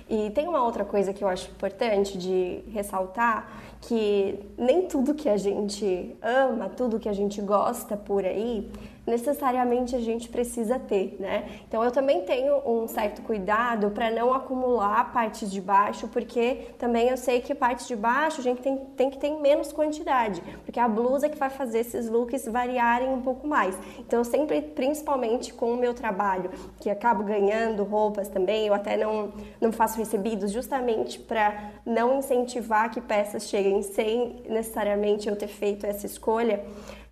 E 0.09 0.31
tem 0.31 0.47
uma 0.47 0.63
outra 0.63 0.83
coisa 0.83 1.13
que 1.13 1.23
eu 1.23 1.27
acho 1.27 1.51
importante 1.51 2.17
de 2.17 2.63
ressaltar, 2.71 3.47
que 3.79 4.39
nem 4.57 4.87
tudo 4.87 5.13
que 5.13 5.29
a 5.29 5.37
gente 5.37 6.15
ama, 6.19 6.67
tudo 6.67 6.99
que 6.99 7.07
a 7.07 7.13
gente 7.13 7.39
gosta 7.41 7.95
por 7.95 8.25
aí, 8.25 8.67
necessariamente 9.09 9.95
a 9.95 9.99
gente 9.99 10.29
precisa 10.29 10.79
ter, 10.79 11.17
né? 11.19 11.61
Então 11.67 11.83
eu 11.83 11.91
também 11.91 12.21
tenho 12.21 12.61
um 12.65 12.87
certo 12.87 13.21
cuidado 13.21 13.89
para 13.91 14.09
não 14.11 14.33
acumular 14.33 15.11
partes 15.11 15.51
de 15.51 15.59
baixo, 15.59 16.07
porque 16.07 16.67
também 16.77 17.09
eu 17.09 17.17
sei 17.17 17.41
que 17.41 17.53
partes 17.53 17.87
de 17.87 17.95
baixo 17.95 18.39
a 18.39 18.43
gente 18.43 18.61
tem, 18.61 18.77
tem 18.95 19.09
que 19.09 19.17
ter 19.17 19.31
menos 19.31 19.71
quantidade, 19.71 20.41
porque 20.63 20.79
a 20.79 20.87
blusa 20.87 21.25
é 21.25 21.29
que 21.29 21.37
vai 21.37 21.49
fazer 21.49 21.79
esses 21.79 22.09
looks 22.09 22.45
variarem 22.45 23.09
um 23.09 23.21
pouco 23.21 23.47
mais. 23.47 23.77
Então 23.97 24.19
eu 24.19 24.25
sempre, 24.25 24.61
principalmente 24.61 25.53
com 25.53 25.73
o 25.73 25.77
meu 25.77 25.93
trabalho, 25.93 26.51
que 26.79 26.89
acabo 26.89 27.23
ganhando 27.23 27.83
roupas 27.83 28.27
também, 28.27 28.67
eu 28.67 28.73
até 28.73 28.95
não, 28.95 29.33
não 29.59 29.71
faço 29.71 29.97
recebidos 29.97 30.51
justamente 30.51 31.19
para 31.19 31.71
não 31.85 32.19
incentivar 32.19 32.91
que 32.91 33.01
peças 33.01 33.47
cheguem 33.47 33.81
sem 33.81 34.43
necessariamente 34.47 35.27
eu 35.27 35.35
ter 35.35 35.47
feito 35.47 35.85
essa 35.85 36.05
escolha 36.05 36.63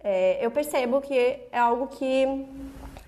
é, 0.10 0.38
eu 0.40 0.50
percebo 0.50 1.02
que 1.02 1.14
é 1.14 1.60
algo 1.60 1.88
que 1.88 2.46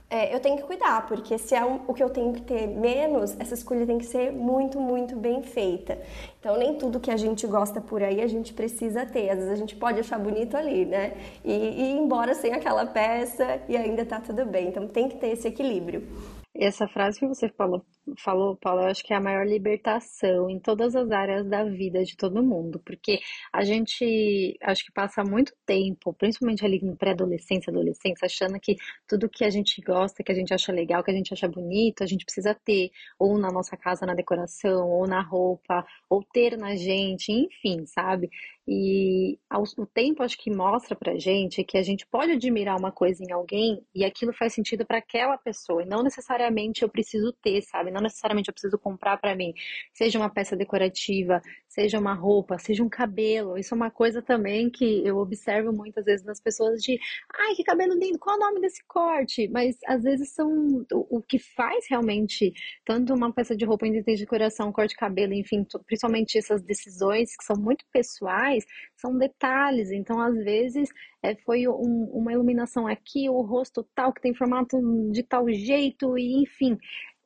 é, 0.10 0.36
eu 0.36 0.40
tenho 0.42 0.58
que 0.58 0.64
cuidar, 0.64 1.08
porque 1.08 1.38
se 1.38 1.56
é 1.56 1.64
o 1.64 1.94
que 1.94 2.04
eu 2.04 2.10
tenho 2.10 2.34
que 2.34 2.42
ter 2.42 2.68
menos, 2.68 3.40
essa 3.40 3.54
escolha 3.54 3.86
tem 3.86 3.98
que 3.98 4.06
ser 4.06 4.34
muito, 4.34 4.82
muito 4.82 5.16
bem 5.16 5.42
feita. 5.42 5.98
Então, 6.42 6.58
nem 6.58 6.78
tudo 6.78 7.00
que 7.00 7.10
a 7.10 7.16
gente 7.16 7.48
gosta 7.48 7.80
por 7.80 8.04
aí 8.04 8.22
a 8.22 8.28
gente 8.28 8.54
precisa 8.54 9.06
ter. 9.06 9.30
Às 9.30 9.38
vezes 9.38 9.54
a 9.54 9.56
gente 9.56 9.78
pode 9.78 9.98
achar 10.02 10.20
bonito 10.20 10.58
ali, 10.58 10.84
né? 10.84 11.14
E, 11.46 11.54
e 11.54 11.82
ir 11.84 11.98
embora 12.00 12.36
sem 12.36 12.52
aquela 12.52 12.86
peça 12.86 13.62
e 13.70 13.78
ainda 13.78 14.06
tá 14.06 14.20
tudo 14.20 14.46
bem. 14.46 14.68
Então, 14.68 14.86
tem 14.86 15.08
que 15.08 15.16
ter 15.16 15.28
esse 15.28 15.48
equilíbrio. 15.48 16.06
Essa 16.54 16.86
frase 16.90 17.18
que 17.18 17.28
você 17.28 17.48
falou 17.48 17.82
falou, 18.18 18.56
Paulo, 18.56 18.82
eu 18.82 18.88
acho 18.88 19.04
que 19.04 19.14
é 19.14 19.16
a 19.16 19.22
maior 19.22 19.46
libertação 19.46 20.50
em 20.50 20.60
todas 20.60 20.96
as 20.96 21.12
áreas 21.12 21.48
da 21.48 21.64
vida 21.64 22.04
de 22.04 22.16
todo 22.16 22.44
mundo, 22.44 22.82
porque 22.86 23.20
a 23.54 23.64
gente 23.64 24.58
acho 24.62 24.86
que 24.86 24.92
passa 24.92 25.24
muito 25.24 25.54
tempo, 25.66 26.14
principalmente 26.14 26.66
ali 26.66 26.80
no 26.84 26.96
pré-adolescência, 26.96 27.72
adolescência, 27.72 28.26
achando 28.26 28.60
que 28.60 28.76
tudo 29.08 29.30
que 29.30 29.44
a 29.44 29.50
gente 29.50 29.82
gosta, 29.82 30.24
que 30.24 30.32
a 30.32 30.36
gente 30.36 30.54
acha 30.54 30.72
legal, 30.72 31.04
que 31.04 31.12
a 31.12 31.14
gente 31.14 31.34
acha 31.34 31.48
bonito, 31.48 32.04
a 32.04 32.08
gente 32.08 32.26
precisa 32.26 32.56
ter, 32.66 32.90
ou 33.18 33.38
na 33.38 33.52
nossa 33.52 33.78
casa, 33.78 34.06
na 34.06 34.14
decoração, 34.14 34.88
ou 34.90 35.08
na 35.08 35.22
roupa, 35.22 35.86
ou 36.10 36.24
ter 36.24 36.58
na 36.58 36.76
gente, 36.76 37.32
enfim, 37.32 37.86
sabe? 37.86 38.30
E 38.72 39.40
o 39.78 39.86
tempo 39.88 40.22
acho 40.22 40.38
que 40.38 40.52
mostra 40.56 40.96
pra 40.96 41.18
gente 41.18 41.64
que 41.64 41.76
a 41.76 41.82
gente 41.82 42.06
pode 42.06 42.34
admirar 42.34 42.78
uma 42.78 42.92
coisa 42.92 43.24
em 43.24 43.32
alguém 43.34 43.84
e 43.96 44.06
aquilo 44.06 44.32
faz 44.32 44.54
sentido 44.54 44.86
para 44.86 45.00
aquela 45.00 45.38
pessoa, 45.40 45.82
e 45.82 45.88
não 45.88 46.04
necessariamente 46.04 46.84
eu 46.84 46.90
preciso 46.90 47.34
ter, 47.42 47.64
sabe? 47.64 47.90
Não 47.90 47.99
necessariamente 48.02 48.50
eu 48.50 48.54
preciso 48.54 48.78
comprar 48.78 49.18
para 49.18 49.36
mim, 49.36 49.54
seja 49.94 50.20
uma 50.20 50.30
peça 50.30 50.56
decorativa, 50.56 51.42
seja 51.68 52.00
uma 52.00 52.14
roupa, 52.14 52.58
seja 52.58 52.84
um 52.84 52.90
cabelo. 52.90 53.58
Isso 53.58 53.74
é 53.74 53.78
uma 53.78 53.92
coisa 53.92 54.22
também 54.22 54.70
que 54.70 55.06
eu 55.06 55.18
observo 55.18 55.72
muitas 55.72 56.06
vezes 56.06 56.26
nas 56.26 56.40
pessoas 56.40 56.82
de, 56.82 57.00
ai, 57.34 57.56
que 57.56 57.64
cabelo 57.64 57.94
lindo, 57.94 58.20
qual 58.20 58.36
é 58.36 58.40
o 58.40 58.46
nome 58.48 58.62
desse 58.62 58.84
corte? 58.88 59.48
Mas 59.50 59.78
às 59.88 60.04
vezes 60.04 60.34
são 60.34 60.86
o, 60.92 61.22
que 61.22 61.40
faz 61.40 61.86
realmente 61.90 62.54
tanto 62.86 63.14
uma 63.14 63.32
peça 63.34 63.56
de 63.56 63.66
roupa, 63.66 63.90
de 63.90 64.02
decoração, 64.02 64.72
corte 64.72 64.92
de 64.92 64.96
cabelo, 64.96 65.34
enfim, 65.34 65.66
principalmente 65.86 66.38
essas 66.38 66.62
decisões 66.62 67.36
que 67.36 67.44
são 67.44 67.56
muito 67.56 67.86
pessoais, 67.92 68.66
são 68.96 69.18
detalhes. 69.18 69.92
Então, 69.92 70.20
às 70.20 70.36
vezes, 70.36 70.90
é, 71.24 71.36
foi 71.36 71.68
um, 71.68 72.10
uma 72.14 72.34
iluminação 72.34 72.88
aqui, 72.88 73.30
o 73.30 73.42
rosto 73.42 73.88
tal, 73.96 74.14
que 74.14 74.22
tem 74.22 74.34
formato 74.34 74.78
de 75.12 75.24
tal 75.24 75.50
jeito, 75.50 76.18
e 76.18 76.42
enfim. 76.42 76.78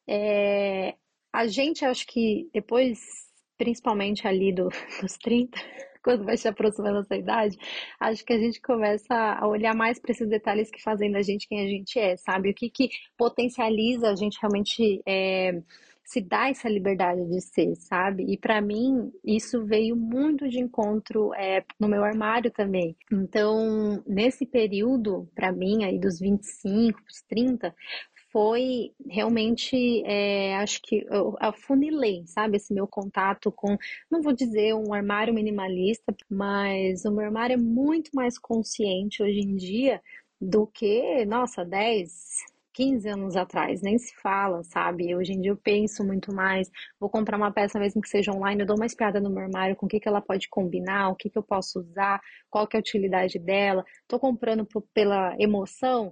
É, 0.08 0.96
a 1.32 1.48
gente, 1.48 1.86
acho 1.86 2.06
que 2.08 2.50
depois 2.54 3.00
principalmente 3.58 4.28
ali 4.28 4.54
do, 4.54 4.70
dos 5.02 5.18
30, 5.18 5.58
quando 6.04 6.26
vai 6.26 6.36
se 6.36 6.48
aproximando 6.48 7.02
dessa 7.02 7.16
idade, 7.16 7.58
acho 8.00 8.26
que 8.26 8.34
a 8.34 8.40
gente 8.40 8.62
começa 8.62 9.16
a 9.16 9.48
olhar 9.48 9.74
mais 9.74 10.00
para 10.00 10.12
esses 10.12 10.28
detalhes 10.28 10.70
que 10.70 10.82
fazem 10.82 11.12
da 11.12 11.22
gente 11.22 11.48
quem 11.48 11.62
a 11.62 11.68
gente 11.68 11.98
é, 11.98 12.18
sabe? 12.18 12.50
O 12.50 12.54
que, 12.54 12.70
que 12.70 12.90
potencializa 13.18 14.10
a 14.10 14.16
gente 14.16 14.38
realmente 14.42 15.02
é, 15.08 15.62
se 16.04 16.20
dar 16.20 16.52
essa 16.52 16.68
liberdade 16.68 17.26
de 17.26 17.40
ser, 17.40 17.74
sabe? 17.76 18.26
E 18.28 18.38
para 18.38 18.62
mim, 18.62 19.12
isso 19.24 19.66
veio 19.66 19.96
muito 19.96 20.50
de 20.50 20.60
encontro 20.60 21.34
é, 21.36 21.64
no 21.80 21.88
meu 21.88 22.04
armário 22.04 22.52
também. 22.52 22.98
Então, 23.10 24.04
nesse 24.06 24.46
período, 24.46 25.30
para 25.34 25.54
mim, 25.54 25.86
aí 25.86 25.98
dos 25.98 26.20
25 26.20 27.02
para 27.02 27.10
os 27.10 27.22
30, 27.22 27.76
foi 28.34 28.92
realmente, 29.08 30.04
é, 30.06 30.56
acho 30.58 30.82
que 30.82 31.06
eu 31.08 31.38
afunilei, 31.40 32.24
sabe, 32.26 32.58
esse 32.58 32.74
meu 32.74 32.88
contato 32.88 33.52
com, 33.52 33.78
não 34.10 34.24
vou 34.24 34.34
dizer 34.34 34.74
um 34.74 34.92
armário 34.92 35.34
minimalista, 35.34 36.14
mas 36.28 37.06
o 37.06 37.12
meu 37.12 37.26
armário 37.26 37.54
é 37.54 37.58
muito 37.58 38.10
mais 38.16 38.40
consciente 38.40 39.22
hoje 39.22 39.40
em 39.40 39.56
dia 39.56 40.02
do 40.42 40.66
que, 40.66 41.24
nossa, 41.26 41.64
10, 41.64 42.12
15 42.74 43.08
anos 43.08 43.36
atrás, 43.36 43.84
nem 43.84 44.00
se 44.00 44.16
fala, 44.16 44.64
sabe? 44.64 45.16
Hoje 45.16 45.34
em 45.34 45.40
dia 45.40 45.52
eu 45.52 45.58
penso 45.58 46.04
muito 46.04 46.34
mais, 46.34 46.72
vou 47.00 47.10
comprar 47.12 47.38
uma 47.38 47.52
peça 47.52 47.80
mesmo 47.80 48.02
que 48.02 48.10
seja 48.10 48.32
online, 48.32 48.62
eu 48.62 48.68
dou 48.68 48.76
uma 48.76 48.88
espiada 48.88 49.22
no 49.22 49.30
meu 49.30 49.44
armário 49.44 49.76
com 49.76 49.86
o 49.86 49.90
que, 49.90 50.00
que 50.00 50.08
ela 50.08 50.22
pode 50.22 50.50
combinar, 50.50 51.10
o 51.10 51.16
que, 51.16 51.30
que 51.30 51.38
eu 51.38 51.44
posso 51.44 51.80
usar, 51.82 52.20
qual 52.50 52.68
que 52.68 52.76
é 52.76 52.80
a 52.80 52.82
utilidade 52.82 53.38
dela. 53.38 53.86
Tô 54.08 54.20
comprando 54.20 54.68
pela 54.92 55.36
emoção, 55.40 56.12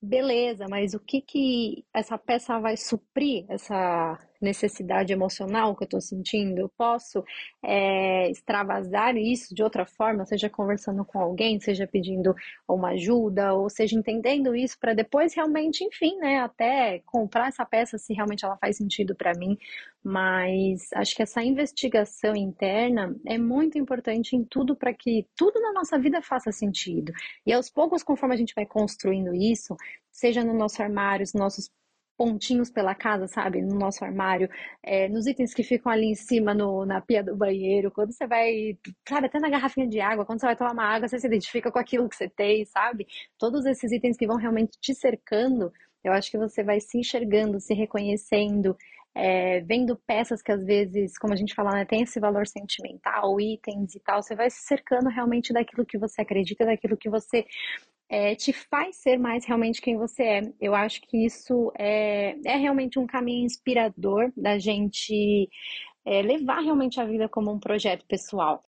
beleza, 0.00 0.66
mas 0.68 0.94
o 0.94 1.00
que 1.00 1.20
que 1.20 1.84
essa 1.92 2.16
peça 2.18 2.58
vai 2.58 2.76
suprir 2.76 3.44
essa 3.48 4.18
necessidade 4.40 5.12
emocional 5.12 5.76
que 5.76 5.82
eu 5.82 5.86
estou 5.86 6.00
sentindo? 6.00 6.58
Eu 6.58 6.68
posso 6.68 7.22
é, 7.62 8.30
extravasar 8.30 9.16
isso 9.16 9.54
de 9.54 9.62
outra 9.62 9.84
forma, 9.84 10.24
seja 10.24 10.48
conversando 10.48 11.04
com 11.04 11.18
alguém, 11.20 11.60
seja 11.60 11.86
pedindo 11.86 12.34
uma 12.68 12.90
ajuda, 12.90 13.54
ou 13.54 13.68
seja 13.68 13.96
entendendo 13.96 14.54
isso 14.54 14.78
para 14.78 14.94
depois 14.94 15.34
realmente, 15.34 15.84
enfim, 15.84 16.16
né, 16.18 16.40
até 16.40 17.00
comprar 17.06 17.48
essa 17.48 17.64
peça 17.64 17.98
se 17.98 18.14
realmente 18.14 18.44
ela 18.44 18.56
faz 18.56 18.76
sentido 18.76 19.14
para 19.14 19.32
mim. 19.34 19.56
Mas 20.02 20.88
acho 20.94 21.14
que 21.14 21.22
essa 21.22 21.42
investigação 21.42 22.34
interna 22.34 23.14
é 23.26 23.36
muito 23.36 23.76
importante 23.78 24.34
em 24.34 24.44
tudo 24.44 24.74
para 24.74 24.94
que 24.94 25.26
tudo 25.36 25.60
na 25.60 25.72
nossa 25.74 25.98
vida 25.98 26.22
faça 26.22 26.50
sentido. 26.50 27.12
E 27.44 27.52
aos 27.52 27.68
poucos, 27.68 28.02
conforme 28.02 28.34
a 28.34 28.38
gente 28.38 28.54
vai 28.54 28.64
construindo 28.64 29.34
isso, 29.34 29.76
seja 30.10 30.42
no 30.42 30.54
nosso 30.54 30.82
armário, 30.82 31.22
nos 31.22 31.34
nossos 31.34 31.70
pontinhos 32.20 32.70
pela 32.70 32.94
casa, 32.94 33.26
sabe? 33.26 33.62
No 33.62 33.78
nosso 33.78 34.04
armário, 34.04 34.46
é, 34.82 35.08
nos 35.08 35.26
itens 35.26 35.54
que 35.54 35.62
ficam 35.62 35.90
ali 35.90 36.04
em 36.04 36.14
cima 36.14 36.52
no, 36.52 36.84
na 36.84 37.00
pia 37.00 37.24
do 37.24 37.34
banheiro, 37.34 37.90
quando 37.90 38.12
você 38.12 38.26
vai, 38.26 38.76
sabe, 39.08 39.26
até 39.26 39.40
na 39.40 39.48
garrafinha 39.48 39.88
de 39.88 40.02
água, 40.02 40.26
quando 40.26 40.38
você 40.38 40.44
vai 40.44 40.54
tomar 40.54 40.74
uma 40.74 40.84
água, 40.84 41.08
você 41.08 41.18
se 41.18 41.26
identifica 41.26 41.72
com 41.72 41.78
aquilo 41.78 42.10
que 42.10 42.16
você 42.16 42.28
tem, 42.28 42.62
sabe? 42.66 43.06
Todos 43.38 43.64
esses 43.64 43.90
itens 43.90 44.18
que 44.18 44.26
vão 44.26 44.36
realmente 44.36 44.78
te 44.78 44.94
cercando, 44.94 45.72
eu 46.04 46.12
acho 46.12 46.30
que 46.30 46.36
você 46.36 46.62
vai 46.62 46.78
se 46.78 46.98
enxergando, 46.98 47.58
se 47.58 47.72
reconhecendo, 47.72 48.76
é, 49.14 49.60
vendo 49.60 49.96
peças 50.06 50.42
que 50.42 50.52
às 50.52 50.62
vezes, 50.62 51.16
como 51.16 51.32
a 51.32 51.36
gente 51.36 51.54
fala, 51.54 51.72
né, 51.72 51.86
tem 51.86 52.02
esse 52.02 52.20
valor 52.20 52.46
sentimental, 52.46 53.40
itens 53.40 53.94
e 53.94 54.00
tal, 54.00 54.22
você 54.22 54.34
vai 54.36 54.50
se 54.50 54.60
cercando 54.66 55.08
realmente 55.08 55.54
daquilo 55.54 55.86
que 55.86 55.96
você 55.96 56.20
acredita, 56.20 56.66
daquilo 56.66 56.98
que 56.98 57.08
você 57.08 57.46
é, 58.10 58.34
te 58.34 58.52
faz 58.52 58.96
ser 58.96 59.16
mais 59.16 59.46
realmente 59.46 59.80
quem 59.80 59.96
você 59.96 60.22
é. 60.24 60.40
Eu 60.60 60.74
acho 60.74 61.00
que 61.02 61.24
isso 61.24 61.72
é, 61.78 62.34
é 62.44 62.56
realmente 62.56 62.98
um 62.98 63.06
caminho 63.06 63.46
inspirador 63.46 64.32
da 64.36 64.58
gente 64.58 65.48
é, 66.04 66.20
levar 66.20 66.60
realmente 66.60 67.00
a 67.00 67.04
vida 67.04 67.28
como 67.28 67.52
um 67.52 67.60
projeto 67.60 68.04
pessoal. 68.06 68.64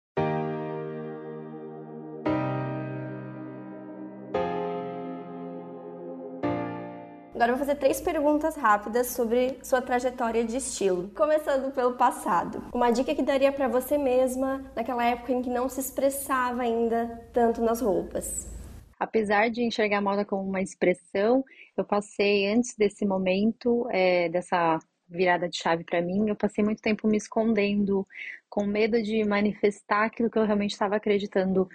Agora 7.34 7.52
eu 7.52 7.56
vou 7.56 7.64
fazer 7.64 7.78
três 7.78 8.02
perguntas 8.02 8.54
rápidas 8.54 9.06
sobre 9.06 9.56
sua 9.62 9.80
trajetória 9.80 10.44
de 10.44 10.58
estilo. 10.58 11.08
Começando 11.16 11.72
pelo 11.72 11.94
passado. 11.94 12.62
Uma 12.70 12.90
dica 12.90 13.14
que 13.14 13.22
daria 13.22 13.50
para 13.50 13.66
você 13.66 13.96
mesma 13.96 14.70
naquela 14.76 15.02
época 15.02 15.32
em 15.32 15.40
que 15.40 15.48
não 15.48 15.66
se 15.66 15.80
expressava 15.80 16.60
ainda 16.60 17.26
tanto 17.32 17.62
nas 17.62 17.80
roupas. 17.80 18.59
Apesar 19.00 19.48
de 19.48 19.62
enxergar 19.62 19.98
a 19.98 20.02
moda 20.02 20.26
como 20.26 20.42
uma 20.46 20.60
expressão, 20.60 21.42
eu 21.74 21.84
passei 21.86 22.52
antes 22.52 22.76
desse 22.76 23.06
momento, 23.06 23.88
é, 23.90 24.28
dessa 24.28 24.78
virada 25.08 25.48
de 25.48 25.56
chave 25.56 25.82
para 25.84 26.02
mim, 26.02 26.28
eu 26.28 26.36
passei 26.36 26.62
muito 26.62 26.82
tempo 26.82 27.08
me 27.08 27.16
escondendo, 27.16 28.06
com 28.48 28.66
medo 28.66 29.02
de 29.02 29.24
manifestar 29.24 30.04
aquilo 30.04 30.30
que 30.30 30.38
eu 30.38 30.44
realmente 30.44 30.72
estava 30.72 30.96
acreditando 30.96 31.66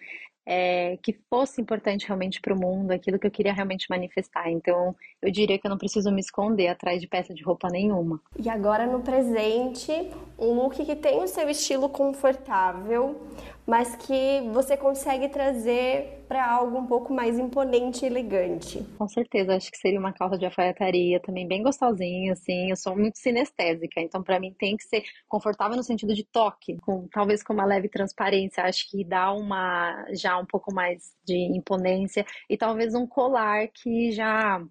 é, 0.45 0.97
que 1.01 1.17
fosse 1.27 1.59
importante 1.59 2.05
realmente 2.05 2.39
para 2.39 2.53
o 2.53 2.59
mundo, 2.59 2.91
aquilo 2.91 3.17
que 3.17 3.25
eu 3.25 3.31
queria 3.31 3.51
realmente 3.51 3.89
manifestar. 3.89 4.49
Então, 4.49 4.95
eu 5.21 5.31
diria 5.31 5.57
que 5.57 5.65
eu 5.65 5.71
não 5.71 5.77
preciso 5.77 6.11
me 6.11 6.21
esconder 6.21 6.67
atrás 6.67 7.01
de 7.01 7.07
peça 7.07 7.33
de 7.33 7.43
roupa 7.43 7.67
nenhuma. 7.69 8.21
E 8.37 8.47
agora 8.47 8.85
no 8.85 9.01
presente, 9.01 9.91
um 10.37 10.53
look 10.53 10.85
que 10.85 10.95
tem 10.95 11.23
o 11.23 11.27
seu 11.27 11.49
estilo 11.49 11.89
confortável, 11.89 13.19
mas 13.65 13.95
que 13.95 14.41
você 14.53 14.77
consegue 14.77 15.29
trazer 15.29 16.23
para 16.27 16.45
algo 16.49 16.77
um 16.77 16.85
pouco 16.85 17.13
mais 17.13 17.37
imponente 17.37 18.03
e 18.03 18.07
elegante. 18.07 18.83
Com 18.97 19.07
certeza, 19.07 19.55
acho 19.55 19.71
que 19.71 19.77
seria 19.77 19.99
uma 19.99 20.13
calça 20.13 20.37
de 20.37 20.45
alfaiataria 20.45 21.19
também 21.19 21.47
bem 21.47 21.63
gostosinha, 21.63 22.33
assim. 22.33 22.69
Eu 22.69 22.75
sou 22.75 22.95
muito 22.95 23.17
sinestésica, 23.17 24.01
então 24.01 24.23
para 24.23 24.39
mim 24.39 24.53
tem 24.57 24.75
que 24.75 24.83
ser 24.83 25.03
confortável 25.27 25.75
no 25.75 25.83
sentido 25.83 26.13
de 26.13 26.23
toque, 26.23 26.77
com 26.77 27.07
talvez 27.11 27.43
com 27.43 27.53
uma 27.53 27.65
leve 27.65 27.89
transparência. 27.89 28.63
Acho 28.63 28.89
que 28.89 29.03
dá 29.03 29.31
uma 29.31 30.05
já 30.11 30.37
um 30.37 30.45
pouco 30.45 30.73
mais 30.73 31.13
de 31.23 31.35
imponência 31.35 32.25
e 32.49 32.57
talvez 32.57 32.93
um 32.93 33.07
colar 33.07 33.67
que 33.67 34.11
já 34.11 34.61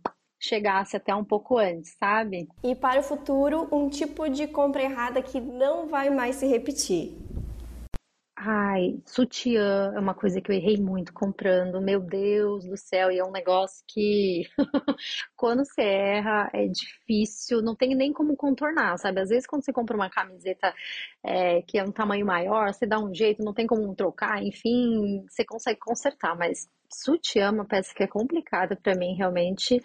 chegasse 0.40 0.96
até 0.96 1.14
um 1.14 1.24
pouco 1.24 1.56
antes, 1.56 1.96
sabe? 1.98 2.48
E 2.62 2.74
para 2.74 3.00
o 3.00 3.02
futuro, 3.02 3.66
um 3.72 3.88
tipo 3.88 4.28
de 4.28 4.46
compra 4.46 4.82
errada 4.82 5.22
que 5.22 5.40
não 5.40 5.88
vai 5.88 6.10
mais 6.10 6.36
se 6.36 6.46
repetir. 6.46 7.16
Ai, 8.46 9.00
sutiã 9.06 9.92
é 9.94 9.98
uma 9.98 10.12
coisa 10.14 10.38
que 10.38 10.50
eu 10.52 10.54
errei 10.56 10.76
muito 10.76 11.14
comprando. 11.14 11.80
Meu 11.80 11.98
Deus 12.00 12.66
do 12.66 12.76
céu, 12.76 13.10
e 13.10 13.18
é 13.18 13.24
um 13.24 13.30
negócio 13.30 13.82
que 13.88 14.42
quando 15.34 15.64
você 15.64 15.80
erra 15.82 16.50
é 16.52 16.66
difícil, 16.68 17.62
não 17.62 17.74
tem 17.74 17.94
nem 17.94 18.12
como 18.12 18.36
contornar, 18.36 18.98
sabe? 18.98 19.20
Às 19.20 19.30
vezes 19.30 19.46
quando 19.46 19.64
você 19.64 19.72
compra 19.72 19.96
uma 19.96 20.10
camiseta 20.10 20.74
é, 21.22 21.62
que 21.62 21.78
é 21.78 21.84
um 21.84 21.92
tamanho 21.92 22.26
maior, 22.26 22.72
você 22.74 22.86
dá 22.86 22.98
um 22.98 23.14
jeito, 23.14 23.42
não 23.42 23.54
tem 23.54 23.66
como 23.66 23.94
trocar, 23.94 24.42
enfim, 24.42 25.24
você 25.28 25.42
consegue 25.44 25.78
consertar, 25.80 26.36
mas 26.36 26.68
sutiã 26.92 27.46
é 27.46 27.50
uma 27.50 27.64
peça 27.64 27.94
que 27.94 28.02
é 28.02 28.06
complicada 28.06 28.76
para 28.76 28.94
mim 28.94 29.14
realmente. 29.16 29.80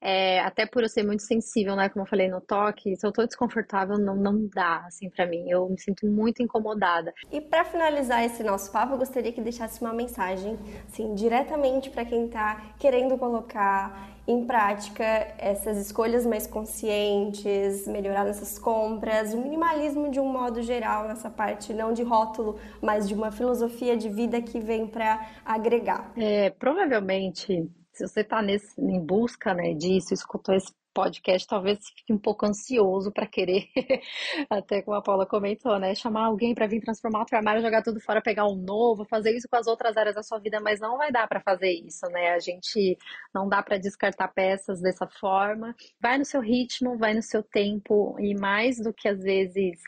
É, 0.00 0.40
até 0.40 0.66
por 0.66 0.82
eu 0.82 0.88
ser 0.88 1.02
muito 1.02 1.22
sensível, 1.22 1.76
né? 1.76 1.88
Como 1.88 2.04
eu 2.04 2.08
falei 2.08 2.28
no 2.28 2.40
toque, 2.40 2.96
se 2.96 3.06
eu 3.06 3.12
tô 3.12 3.26
desconfortável, 3.26 3.98
não, 3.98 4.16
não 4.16 4.48
dá, 4.48 4.84
assim, 4.86 5.10
para 5.10 5.26
mim. 5.26 5.50
Eu 5.50 5.68
me 5.68 5.78
sinto 5.78 6.06
muito 6.06 6.42
incomodada. 6.42 7.12
E 7.30 7.40
para 7.40 7.64
finalizar 7.64 8.24
esse 8.24 8.42
nosso 8.42 8.72
papo, 8.72 8.94
eu 8.94 8.98
gostaria 8.98 9.32
que 9.32 9.40
deixasse 9.40 9.80
uma 9.80 9.92
mensagem, 9.92 10.58
assim, 10.88 11.14
diretamente 11.14 11.90
para 11.90 12.04
quem 12.04 12.28
tá 12.28 12.74
querendo 12.78 13.18
colocar 13.18 14.08
em 14.26 14.46
prática 14.46 15.04
essas 15.38 15.76
escolhas 15.76 16.24
mais 16.24 16.46
conscientes, 16.46 17.86
melhorar 17.86 18.24
nessas 18.24 18.58
compras, 18.58 19.34
o 19.34 19.38
minimalismo 19.38 20.10
de 20.10 20.20
um 20.20 20.28
modo 20.30 20.62
geral 20.62 21.08
nessa 21.08 21.28
parte, 21.28 21.74
não 21.74 21.92
de 21.92 22.02
rótulo, 22.02 22.58
mas 22.80 23.08
de 23.08 23.14
uma 23.14 23.32
filosofia 23.32 23.96
de 23.96 24.08
vida 24.08 24.40
que 24.40 24.60
vem 24.60 24.86
para 24.86 25.26
agregar. 25.44 26.12
É, 26.16 26.50
provavelmente 26.50 27.68
se 28.00 28.08
você 28.08 28.20
está 28.20 28.42
em 28.78 29.04
busca 29.04 29.52
né, 29.52 29.74
disso, 29.74 30.14
escutou 30.14 30.54
esse 30.54 30.72
podcast, 30.92 31.46
talvez 31.46 31.78
fique 31.96 32.12
um 32.12 32.18
pouco 32.18 32.46
ansioso 32.46 33.12
para 33.12 33.26
querer, 33.26 33.68
até 34.50 34.82
como 34.82 34.96
a 34.96 35.02
Paula 35.02 35.24
comentou, 35.24 35.78
né? 35.78 35.94
Chamar 35.94 36.24
alguém 36.26 36.52
para 36.52 36.66
vir 36.66 36.80
transformar 36.80 37.22
o 37.22 37.24
teu 37.26 37.38
armário, 37.38 37.62
jogar 37.62 37.82
tudo 37.82 38.00
fora, 38.00 38.20
pegar 38.20 38.46
um 38.46 38.56
novo, 38.56 39.04
fazer 39.04 39.36
isso 39.36 39.46
com 39.48 39.56
as 39.56 39.68
outras 39.68 39.96
áreas 39.96 40.16
da 40.16 40.22
sua 40.22 40.40
vida, 40.40 40.58
mas 40.60 40.80
não 40.80 40.96
vai 40.96 41.12
dar 41.12 41.28
para 41.28 41.40
fazer 41.40 41.70
isso, 41.70 42.06
né? 42.06 42.30
A 42.30 42.40
gente 42.40 42.98
não 43.32 43.48
dá 43.48 43.62
para 43.62 43.78
descartar 43.78 44.28
peças 44.28 44.80
dessa 44.80 45.06
forma. 45.06 45.76
Vai 46.00 46.18
no 46.18 46.24
seu 46.24 46.40
ritmo, 46.40 46.98
vai 46.98 47.14
no 47.14 47.22
seu 47.22 47.42
tempo, 47.42 48.16
e 48.18 48.34
mais 48.34 48.78
do 48.78 48.92
que 48.92 49.08
às 49.08 49.20
vezes 49.20 49.80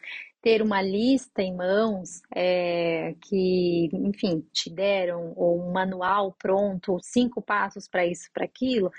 ter 0.43 0.61
uma 0.61 0.83
lista 0.83 1.41
em 1.41 1.55
mãos 1.55 2.21
é, 2.35 3.15
que, 3.23 3.89
enfim, 3.93 4.45
te 4.53 4.69
deram, 4.69 5.33
ou 5.37 5.63
um 5.63 5.73
manual 5.73 6.33
pronto, 6.39 6.99
cinco 7.01 7.41
passos 7.41 7.87
para 7.89 8.05
isso, 8.05 8.29
para 8.35 8.45
aquilo, 8.45 8.91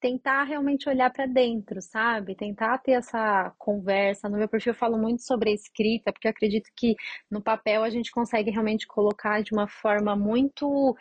tentar 0.00 0.44
realmente 0.44 0.88
olhar 0.88 1.10
para 1.12 1.26
dentro, 1.26 1.80
sabe? 1.82 2.34
Tentar 2.34 2.78
ter 2.78 2.92
essa 2.92 3.52
conversa. 3.58 4.28
No 4.28 4.38
meu 4.38 4.48
perfil 4.48 4.72
eu 4.72 4.78
falo 4.78 4.98
muito 4.98 5.22
sobre 5.22 5.50
a 5.50 5.54
escrita, 5.54 6.12
porque 6.12 6.28
eu 6.28 6.30
acredito 6.30 6.70
que 6.76 6.94
no 7.30 7.42
papel 7.42 7.82
a 7.82 7.90
gente 7.90 8.10
consegue 8.10 8.50
realmente 8.50 8.86
colocar 8.86 9.42
de 9.42 9.52
uma 9.52 9.68
forma 9.68 10.16
muito 10.16 10.96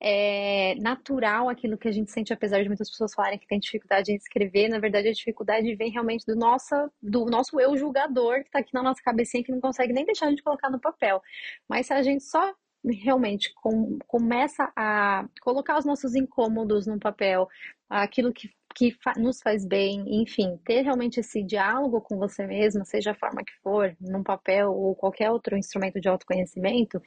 é, 0.00 0.74
natural 0.80 1.48
aquilo 1.48 1.78
que 1.78 1.88
a 1.88 1.92
gente 1.92 2.10
sente, 2.10 2.32
apesar 2.32 2.60
de 2.62 2.68
muitas 2.68 2.90
pessoas 2.90 3.14
falarem 3.14 3.38
que 3.38 3.46
tem 3.46 3.60
dificuldade 3.60 4.12
em 4.12 4.16
escrever, 4.16 4.68
na 4.68 4.80
verdade 4.80 5.08
a 5.08 5.12
dificuldade 5.12 5.74
vem 5.76 5.90
realmente 5.90 6.26
do 6.26 6.34
nosso, 6.34 6.74
do 7.00 7.24
nosso 7.26 7.60
eu 7.60 7.76
julgador 7.76 8.40
que 8.40 8.48
está 8.48 8.58
aqui 8.58 8.74
na 8.74 8.82
nossa 8.82 9.00
cabecinha 9.02 9.44
que 9.44 9.52
não 9.52 9.60
consegue 9.60 9.92
nem 9.92 10.04
deixar 10.04 10.26
a 10.26 10.30
gente 10.30 10.42
colocar 10.42 10.70
no 10.70 10.80
papel. 10.80 11.22
Mas 11.68 11.86
se 11.86 11.92
a 11.94 12.02
gente 12.02 12.24
só 12.24 12.52
realmente 12.84 13.52
com, 13.54 13.98
começa 14.06 14.72
a 14.76 15.26
colocar 15.40 15.78
os 15.78 15.84
nossos 15.84 16.14
incômodos 16.14 16.86
no 16.86 16.98
papel, 16.98 17.48
aquilo 17.88 18.32
que 18.32 18.50
que 18.74 18.90
fa 19.02 19.12
nos 19.16 19.40
faz 19.40 19.66
bem, 19.66 20.04
enfim, 20.22 20.58
ter 20.64 20.82
realmente 20.82 21.20
esse 21.20 21.42
diálogo 21.42 22.00
com 22.00 22.16
você 22.16 22.46
mesma, 22.46 22.84
seja 22.84 23.10
a 23.12 23.14
forma 23.14 23.44
que 23.44 23.52
for, 23.62 23.94
num 24.00 24.22
papel 24.22 24.72
ou 24.72 24.94
qualquer 24.94 25.30
outro 25.30 25.56
instrumento 25.56 26.00
de 26.00 26.08
autoconhecimento, 26.08 27.00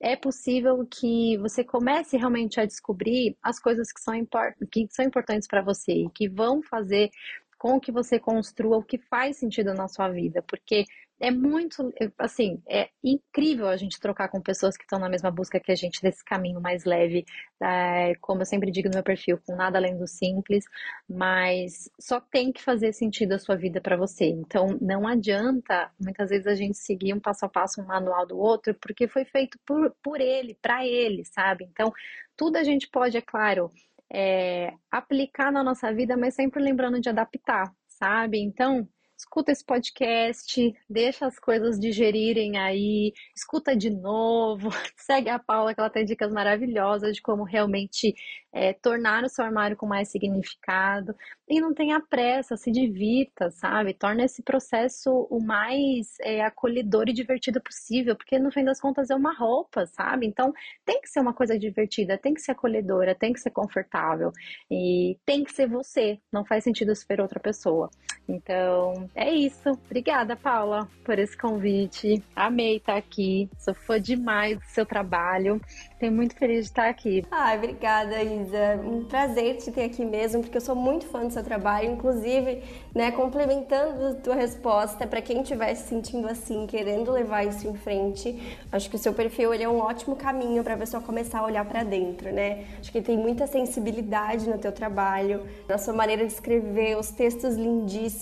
é 0.00 0.16
possível 0.16 0.86
que 0.86 1.36
você 1.38 1.62
comece 1.62 2.16
realmente 2.16 2.60
a 2.60 2.64
descobrir 2.64 3.36
as 3.42 3.60
coisas 3.60 3.92
que 3.92 4.00
são, 4.00 4.14
import 4.14 4.54
que 4.70 4.86
são 4.90 5.04
importantes 5.04 5.46
para 5.46 5.62
você 5.62 5.92
e 5.92 6.10
que 6.10 6.28
vão 6.28 6.62
fazer 6.62 7.10
com 7.58 7.78
que 7.78 7.92
você 7.92 8.18
construa 8.18 8.78
o 8.78 8.82
que 8.82 8.96
faz 8.96 9.36
sentido 9.36 9.74
na 9.74 9.86
sua 9.88 10.08
vida, 10.08 10.42
porque 10.48 10.84
é 11.20 11.30
muito, 11.30 11.92
assim, 12.18 12.62
é 12.66 12.88
incrível 13.04 13.68
a 13.68 13.76
gente 13.76 14.00
trocar 14.00 14.28
com 14.28 14.40
pessoas 14.40 14.74
que 14.74 14.84
estão 14.84 14.98
na 14.98 15.08
mesma 15.08 15.30
busca 15.30 15.60
que 15.60 15.70
a 15.70 15.74
gente 15.74 16.00
desse 16.00 16.24
caminho 16.24 16.60
mais 16.62 16.84
leve, 16.86 17.26
é, 17.62 18.14
como 18.22 18.40
eu 18.40 18.46
sempre 18.46 18.70
digo 18.70 18.88
no 18.88 18.94
meu 18.94 19.02
perfil, 19.02 19.38
com 19.46 19.54
nada 19.54 19.78
além 19.78 19.98
do 19.98 20.06
simples, 20.06 20.64
mas 21.06 21.90
só 22.00 22.20
tem 22.20 22.50
que 22.50 22.62
fazer 22.62 22.94
sentido 22.94 23.32
a 23.34 23.38
sua 23.38 23.54
vida 23.54 23.82
para 23.82 23.98
você. 23.98 24.24
Então, 24.26 24.78
não 24.80 25.06
adianta 25.06 25.90
muitas 26.00 26.30
vezes 26.30 26.46
a 26.46 26.54
gente 26.54 26.78
seguir 26.78 27.12
um 27.12 27.20
passo 27.20 27.44
a 27.44 27.48
passo, 27.48 27.82
um 27.82 27.86
manual 27.86 28.26
do 28.26 28.38
outro, 28.38 28.74
porque 28.80 29.06
foi 29.06 29.26
feito 29.26 29.58
por, 29.66 29.94
por 30.02 30.20
ele, 30.22 30.56
para 30.62 30.86
ele, 30.86 31.22
sabe? 31.26 31.64
Então, 31.70 31.92
tudo 32.34 32.56
a 32.56 32.64
gente 32.64 32.88
pode, 32.88 33.18
é 33.18 33.20
claro, 33.20 33.70
é, 34.10 34.72
aplicar 34.90 35.52
na 35.52 35.62
nossa 35.62 35.92
vida, 35.92 36.16
mas 36.16 36.34
sempre 36.34 36.62
lembrando 36.62 36.98
de 36.98 37.10
adaptar, 37.10 37.70
sabe? 37.86 38.40
Então, 38.40 38.88
escuta 39.20 39.52
esse 39.52 39.64
podcast, 39.64 40.74
deixa 40.88 41.26
as 41.26 41.38
coisas 41.38 41.78
digerirem 41.78 42.56
aí, 42.56 43.12
escuta 43.36 43.76
de 43.76 43.90
novo, 43.90 44.70
segue 44.96 45.28
a 45.28 45.38
Paula 45.38 45.74
que 45.74 45.80
ela 45.80 45.90
tem 45.90 46.04
dicas 46.06 46.32
maravilhosas 46.32 47.14
de 47.16 47.22
como 47.22 47.44
realmente 47.44 48.14
é, 48.52 48.72
tornar 48.72 49.22
o 49.22 49.28
seu 49.28 49.44
armário 49.44 49.76
com 49.76 49.86
mais 49.86 50.10
significado. 50.10 51.14
E 51.48 51.60
não 51.60 51.74
tenha 51.74 52.00
pressa, 52.00 52.56
se 52.56 52.70
divirta, 52.70 53.50
sabe? 53.50 53.92
Torna 53.92 54.24
esse 54.24 54.42
processo 54.42 55.26
o 55.30 55.40
mais 55.44 56.16
é, 56.20 56.42
acolhedor 56.42 57.08
e 57.08 57.12
divertido 57.12 57.60
possível, 57.60 58.16
porque 58.16 58.38
no 58.38 58.50
fim 58.50 58.64
das 58.64 58.80
contas 58.80 59.10
é 59.10 59.14
uma 59.14 59.34
roupa, 59.36 59.86
sabe? 59.86 60.26
Então 60.26 60.52
tem 60.84 61.00
que 61.00 61.08
ser 61.08 61.20
uma 61.20 61.34
coisa 61.34 61.58
divertida, 61.58 62.16
tem 62.16 62.32
que 62.32 62.40
ser 62.40 62.52
acolhedora, 62.52 63.14
tem 63.14 63.32
que 63.32 63.40
ser 63.40 63.50
confortável 63.50 64.32
e 64.70 65.18
tem 65.26 65.44
que 65.44 65.52
ser 65.52 65.68
você. 65.68 66.18
Não 66.32 66.44
faz 66.44 66.64
sentido 66.64 66.94
ser 66.94 67.20
outra 67.20 67.38
pessoa. 67.40 67.90
Então, 68.30 69.08
é 69.14 69.30
isso. 69.30 69.70
Obrigada, 69.86 70.36
Paula, 70.36 70.88
por 71.04 71.18
esse 71.18 71.36
convite. 71.36 72.22
Amei 72.34 72.76
estar 72.76 72.96
aqui. 72.96 73.50
Sou 73.58 73.74
fã 73.74 74.00
demais 74.00 74.58
do 74.58 74.64
seu 74.66 74.86
trabalho. 74.86 75.60
Tenho 75.98 76.12
muito 76.12 76.36
feliz 76.36 76.66
de 76.66 76.70
estar 76.70 76.88
aqui. 76.88 77.24
Ai, 77.30 77.58
obrigada, 77.58 78.22
Isa. 78.22 78.80
Um 78.84 79.04
prazer 79.04 79.56
te 79.56 79.70
ter 79.72 79.84
aqui 79.84 80.04
mesmo, 80.04 80.42
porque 80.42 80.56
eu 80.56 80.60
sou 80.60 80.76
muito 80.76 81.06
fã 81.06 81.26
do 81.26 81.32
seu 81.32 81.42
trabalho. 81.42 81.90
Inclusive, 81.90 82.62
né, 82.94 83.10
complementando 83.10 84.14
tua 84.22 84.34
resposta, 84.34 85.06
para 85.06 85.20
quem 85.20 85.42
estiver 85.42 85.74
se 85.74 85.88
sentindo 85.88 86.28
assim, 86.28 86.66
querendo 86.66 87.10
levar 87.10 87.44
isso 87.44 87.66
em 87.66 87.74
frente, 87.74 88.58
acho 88.70 88.88
que 88.88 88.96
o 88.96 88.98
seu 88.98 89.12
perfil 89.12 89.52
ele 89.52 89.64
é 89.64 89.68
um 89.68 89.78
ótimo 89.78 90.14
caminho 90.14 90.62
para 90.62 90.74
a 90.74 90.76
pessoa 90.76 91.02
começar 91.02 91.40
a 91.40 91.44
olhar 91.44 91.64
para 91.64 91.82
dentro, 91.82 92.32
né? 92.32 92.64
Acho 92.78 92.92
que 92.92 93.02
tem 93.02 93.18
muita 93.18 93.46
sensibilidade 93.46 94.48
no 94.48 94.58
teu 94.58 94.72
trabalho, 94.72 95.46
na 95.68 95.78
sua 95.78 95.92
maneira 95.92 96.24
de 96.24 96.32
escrever, 96.32 96.96
os 96.96 97.10
textos 97.10 97.56
lindíssimos, 97.56 98.19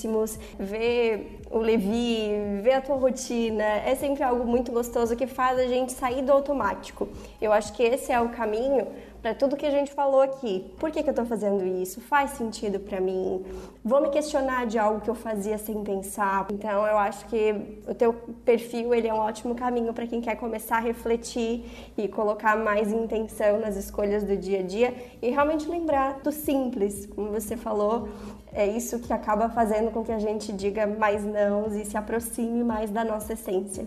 ver 0.59 1.41
o 1.51 1.59
Levi, 1.59 2.61
ver 2.63 2.75
a 2.75 2.81
tua 2.81 2.97
rotina, 2.97 3.65
é 3.65 3.95
sempre 3.95 4.23
algo 4.23 4.45
muito 4.45 4.71
gostoso 4.71 5.17
que 5.17 5.27
faz 5.27 5.59
a 5.59 5.67
gente 5.67 5.93
sair 5.93 6.23
do 6.23 6.31
automático. 6.31 7.09
Eu 7.41 7.53
acho 7.53 7.73
que 7.73 7.83
esse 7.83 8.13
é 8.13 8.21
o 8.21 8.29
caminho 8.29 8.87
para 9.23 9.35
tudo 9.35 9.57
que 9.57 9.67
a 9.67 9.71
gente 9.71 9.93
falou 9.93 10.21
aqui. 10.21 10.73
Por 10.79 10.91
que, 10.91 11.03
que 11.03 11.09
eu 11.09 11.13
estou 11.13 11.27
fazendo 11.27 11.65
isso? 11.65 12.01
Faz 12.01 12.33
sentido 12.33 12.79
para 12.79 13.01
mim? 13.01 13.45
Vou 13.85 14.01
me 14.01 14.11
questionar 14.11 14.67
de 14.67 14.79
algo 14.79 15.01
que 15.01 15.11
eu 15.11 15.15
fazia 15.15 15.59
sem 15.59 15.83
pensar. 15.83 16.47
Então, 16.53 16.87
eu 16.87 16.99
acho 16.99 17.27
que 17.27 17.81
o 17.87 17.95
teu 17.95 18.13
perfil 18.45 18.95
ele 18.95 19.09
é 19.09 19.15
um 19.15 19.19
ótimo 19.19 19.55
caminho 19.55 19.93
para 19.93 20.07
quem 20.07 20.21
quer 20.21 20.37
começar 20.37 20.77
a 20.77 20.81
refletir 20.81 21.65
e 21.97 22.09
colocar 22.09 22.57
mais 22.57 22.93
intenção 22.93 23.59
nas 23.59 23.77
escolhas 23.77 24.23
do 24.23 24.37
dia 24.37 24.61
a 24.61 24.63
dia 24.63 24.95
e 25.21 25.31
realmente 25.31 25.69
lembrar 25.69 26.21
do 26.21 26.31
simples, 26.31 27.07
como 27.07 27.31
você 27.31 27.57
falou. 27.57 28.09
É 28.53 28.67
isso 28.67 28.99
que 29.01 29.13
acaba 29.13 29.49
fazendo 29.51 29.91
com 29.91 30.05
que 30.05 30.13
a 30.13 30.19
gente 30.19 30.53
diga 30.53 30.87
mais 30.87 31.25
não 31.25 31.67
e 31.77 31.85
se 31.85 31.97
aproxime 31.97 32.65
mais 32.65 32.91
da 32.91 33.05
nossa 33.05 33.35
essência. 33.35 33.87